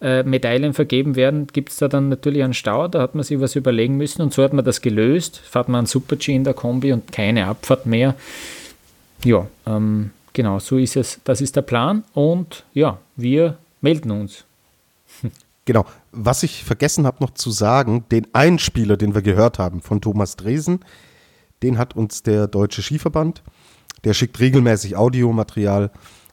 äh, 0.00 0.22
Medaillen 0.22 0.74
vergeben 0.74 1.16
werden, 1.16 1.46
gibt 1.46 1.70
es 1.70 1.76
da 1.76 1.88
dann 1.88 2.08
natürlich 2.08 2.42
einen 2.42 2.54
Stau, 2.54 2.88
da 2.88 3.00
hat 3.00 3.14
man 3.14 3.24
sich 3.24 3.40
was 3.40 3.56
überlegen 3.56 3.96
müssen 3.96 4.22
und 4.22 4.32
so 4.32 4.42
hat 4.42 4.52
man 4.52 4.64
das 4.64 4.82
gelöst, 4.82 5.38
fährt 5.38 5.68
man 5.68 5.80
einen 5.80 5.86
Super-G 5.86 6.34
in 6.34 6.44
der 6.44 6.54
Kombi 6.54 6.92
und 6.92 7.12
keine 7.12 7.46
Abfahrt 7.46 7.86
mehr. 7.86 8.14
Ja, 9.24 9.46
ähm, 9.66 10.10
genau, 10.34 10.58
so 10.58 10.76
ist 10.76 10.96
es, 10.96 11.20
das 11.24 11.40
ist 11.40 11.56
der 11.56 11.62
Plan 11.62 12.04
und 12.12 12.64
ja, 12.74 12.98
wir 13.16 13.56
melden 13.80 14.10
uns. 14.10 14.44
Genau. 15.64 15.84
Was 16.12 16.44
ich 16.44 16.62
vergessen 16.62 17.06
habe 17.06 17.16
noch 17.20 17.34
zu 17.34 17.50
sagen, 17.50 18.04
den 18.12 18.28
Einspieler, 18.32 18.96
den 18.96 19.16
wir 19.16 19.22
gehört 19.22 19.58
haben 19.58 19.80
von 19.80 20.00
Thomas 20.00 20.36
Dresen, 20.36 20.84
den 21.64 21.76
hat 21.76 21.96
uns 21.96 22.22
der 22.22 22.46
Deutsche 22.46 22.82
Skiverband. 22.82 23.42
Der 24.04 24.14
schickt 24.14 24.38
regelmäßig 24.38 24.96
Audiomaterial 24.96 25.90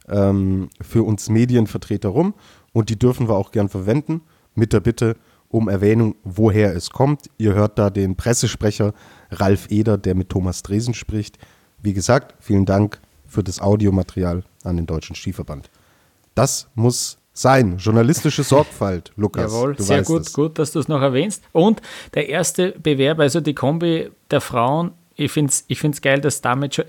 ähm, 0.09 0.69
für 0.81 1.03
uns 1.03 1.29
Medienvertreter 1.29 2.09
rum 2.09 2.33
und 2.73 2.89
die 2.89 2.97
dürfen 2.97 3.27
wir 3.27 3.35
auch 3.35 3.51
gern 3.51 3.69
verwenden, 3.69 4.21
mit 4.55 4.73
der 4.73 4.79
Bitte 4.79 5.15
um 5.49 5.69
Erwähnung, 5.69 6.15
woher 6.23 6.75
es 6.75 6.89
kommt. 6.89 7.29
Ihr 7.37 7.53
hört 7.53 7.77
da 7.77 7.89
den 7.89 8.15
Pressesprecher 8.15 8.93
Ralf 9.29 9.67
Eder, 9.69 9.97
der 9.97 10.15
mit 10.15 10.29
Thomas 10.29 10.63
Dresen 10.63 10.95
spricht. 10.95 11.37
Wie 11.81 11.93
gesagt, 11.93 12.35
vielen 12.39 12.65
Dank 12.65 12.99
für 13.27 13.43
das 13.43 13.61
Audiomaterial 13.61 14.43
an 14.63 14.77
den 14.77 14.85
Deutschen 14.87 15.15
Skiverband. 15.15 15.69
Das 16.33 16.69
muss 16.73 17.19
sein. 17.33 17.77
Journalistische 17.77 18.43
Sorgfalt, 18.43 19.11
Lukas. 19.15 19.51
Jawohl, 19.51 19.79
sehr 19.79 20.03
gut, 20.03 20.21
es. 20.21 20.33
gut, 20.33 20.59
dass 20.59 20.71
du 20.71 20.79
es 20.79 20.87
noch 20.87 21.01
erwähnst. 21.01 21.43
Und 21.51 21.81
der 22.13 22.29
erste 22.29 22.71
Bewerb, 22.71 23.19
also 23.19 23.41
die 23.41 23.53
Kombi 23.53 24.09
der 24.31 24.41
Frauen, 24.41 24.91
ich 25.15 25.31
finde 25.31 25.51
es 25.51 25.65
ich 25.67 25.79
find's 25.79 26.01
geil, 26.01 26.21
dass 26.21 26.41
damit 26.41 26.75
schon 26.75 26.85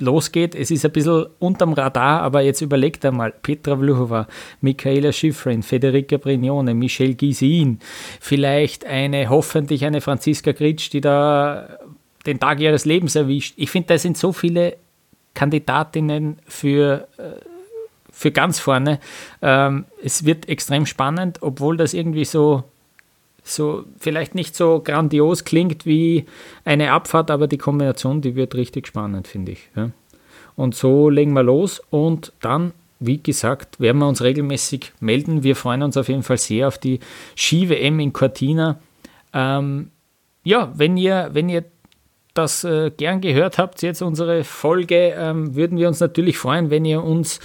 losgeht. 0.00 0.54
Es 0.54 0.70
ist 0.70 0.84
ein 0.84 0.92
bisschen 0.92 1.26
unterm 1.38 1.72
Radar, 1.72 2.22
aber 2.22 2.42
jetzt 2.42 2.60
überlegt 2.60 3.04
einmal. 3.04 3.32
Petra 3.32 3.76
Vluhova, 3.76 4.26
Michaela 4.60 5.12
Schifrin, 5.12 5.62
Federica 5.62 6.16
Brignone, 6.16 6.74
Michelle 6.74 7.14
Gisin, 7.14 7.80
vielleicht 8.20 8.84
eine, 8.84 9.28
hoffentlich 9.28 9.84
eine 9.84 10.00
Franziska 10.00 10.52
Gritsch, 10.52 10.92
die 10.92 11.00
da 11.00 11.78
den 12.26 12.40
Tag 12.40 12.60
ihres 12.60 12.84
Lebens 12.84 13.14
erwischt. 13.14 13.54
Ich 13.56 13.70
finde, 13.70 13.88
da 13.88 13.98
sind 13.98 14.18
so 14.18 14.32
viele 14.32 14.76
Kandidatinnen 15.34 16.38
für, 16.46 17.06
äh, 17.18 17.40
für 18.10 18.32
ganz 18.32 18.58
vorne. 18.58 18.98
Ähm, 19.42 19.84
es 20.02 20.24
wird 20.24 20.48
extrem 20.48 20.86
spannend, 20.86 21.38
obwohl 21.42 21.76
das 21.76 21.94
irgendwie 21.94 22.24
so 22.24 22.64
so 23.48 23.84
vielleicht 23.98 24.34
nicht 24.34 24.56
so 24.56 24.80
grandios 24.80 25.44
klingt 25.44 25.86
wie 25.86 26.26
eine 26.64 26.92
Abfahrt, 26.92 27.30
aber 27.30 27.46
die 27.46 27.58
Kombination, 27.58 28.20
die 28.20 28.34
wird 28.34 28.54
richtig 28.54 28.86
spannend, 28.86 29.28
finde 29.28 29.52
ich. 29.52 29.68
Ja. 29.76 29.90
Und 30.56 30.74
so 30.74 31.10
legen 31.10 31.32
wir 31.34 31.42
los 31.42 31.82
und 31.90 32.32
dann, 32.40 32.72
wie 32.98 33.22
gesagt, 33.22 33.78
werden 33.78 33.98
wir 33.98 34.08
uns 34.08 34.22
regelmäßig 34.22 34.92
melden. 35.00 35.42
Wir 35.42 35.54
freuen 35.54 35.82
uns 35.82 35.96
auf 35.96 36.08
jeden 36.08 36.22
Fall 36.22 36.38
sehr 36.38 36.68
auf 36.68 36.78
die 36.78 37.00
Ski-WM 37.36 38.00
in 38.00 38.12
Cortina. 38.12 38.78
Ähm, 39.32 39.90
ja, 40.44 40.72
wenn 40.74 40.96
ihr, 40.96 41.30
wenn 41.32 41.48
ihr 41.48 41.64
das 42.32 42.64
äh, 42.64 42.90
gern 42.90 43.20
gehört 43.20 43.58
habt, 43.58 43.82
jetzt 43.82 44.02
unsere 44.02 44.44
Folge, 44.44 45.14
ähm, 45.16 45.54
würden 45.54 45.78
wir 45.78 45.88
uns 45.88 46.00
natürlich 46.00 46.38
freuen, 46.38 46.70
wenn 46.70 46.84
ihr 46.84 47.02
uns 47.02 47.40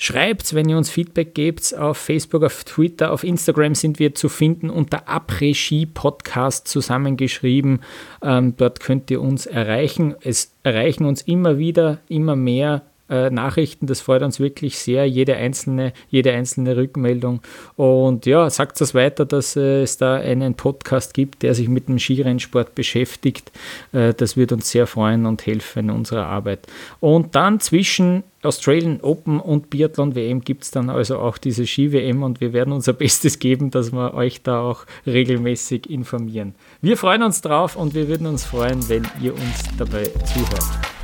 Schreibt, 0.00 0.54
wenn 0.54 0.68
ihr 0.68 0.78
uns 0.78 0.90
Feedback 0.90 1.34
gebt, 1.34 1.76
auf 1.76 1.98
Facebook, 1.98 2.44
auf 2.44 2.62
Twitter, 2.62 3.10
auf 3.10 3.24
Instagram 3.24 3.74
sind 3.74 3.98
wir 3.98 4.14
zu 4.14 4.28
finden 4.28 4.70
unter 4.70 5.08
Après-Ski 5.08 5.86
Podcast 5.86 6.68
zusammengeschrieben. 6.68 7.80
Ähm, 8.22 8.54
dort 8.56 8.78
könnt 8.78 9.10
ihr 9.10 9.20
uns 9.20 9.46
erreichen. 9.46 10.14
Es 10.20 10.54
erreichen 10.62 11.04
uns 11.04 11.22
immer 11.22 11.58
wieder, 11.58 11.98
immer 12.08 12.36
mehr 12.36 12.82
äh, 13.08 13.30
Nachrichten. 13.30 13.86
Das 13.86 14.00
freut 14.00 14.22
uns 14.22 14.40
wirklich 14.40 14.78
sehr, 14.78 15.06
jede 15.06 15.36
einzelne, 15.36 15.92
jede 16.10 16.32
einzelne 16.32 16.76
Rückmeldung. 16.76 17.40
Und 17.76 18.26
ja, 18.26 18.48
sagt 18.50 18.80
es 18.80 18.94
weiter, 18.94 19.24
dass 19.24 19.56
äh, 19.56 19.82
es 19.82 19.96
da 19.96 20.16
einen 20.16 20.54
Podcast 20.54 21.14
gibt, 21.14 21.42
der 21.42 21.54
sich 21.54 21.68
mit 21.68 21.88
dem 21.88 21.98
Skirennsport 21.98 22.74
beschäftigt. 22.74 23.52
Äh, 23.92 24.14
das 24.14 24.36
wird 24.36 24.52
uns 24.52 24.70
sehr 24.70 24.86
freuen 24.86 25.26
und 25.26 25.46
helfen 25.46 25.88
in 25.88 25.90
unserer 25.90 26.26
Arbeit. 26.26 26.66
Und 27.00 27.34
dann 27.34 27.60
zwischen 27.60 28.24
Australian 28.42 29.00
Open 29.00 29.40
und 29.40 29.68
Biathlon 29.68 30.14
WM 30.14 30.42
gibt 30.42 30.62
es 30.62 30.70
dann 30.70 30.90
also 30.90 31.18
auch 31.18 31.38
diese 31.38 31.66
Ski-WM 31.66 32.22
und 32.22 32.40
wir 32.40 32.52
werden 32.52 32.72
unser 32.72 32.92
Bestes 32.98 33.38
geben, 33.38 33.70
dass 33.70 33.92
wir 33.92 34.14
euch 34.14 34.42
da 34.42 34.60
auch 34.60 34.84
regelmäßig 35.06 35.90
informieren. 35.90 36.54
Wir 36.80 36.96
freuen 36.96 37.22
uns 37.22 37.40
drauf 37.40 37.76
und 37.76 37.94
wir 37.94 38.08
würden 38.08 38.26
uns 38.26 38.44
freuen, 38.44 38.88
wenn 38.88 39.06
ihr 39.20 39.34
uns 39.34 39.64
dabei 39.76 40.04
zuhört. 40.04 40.97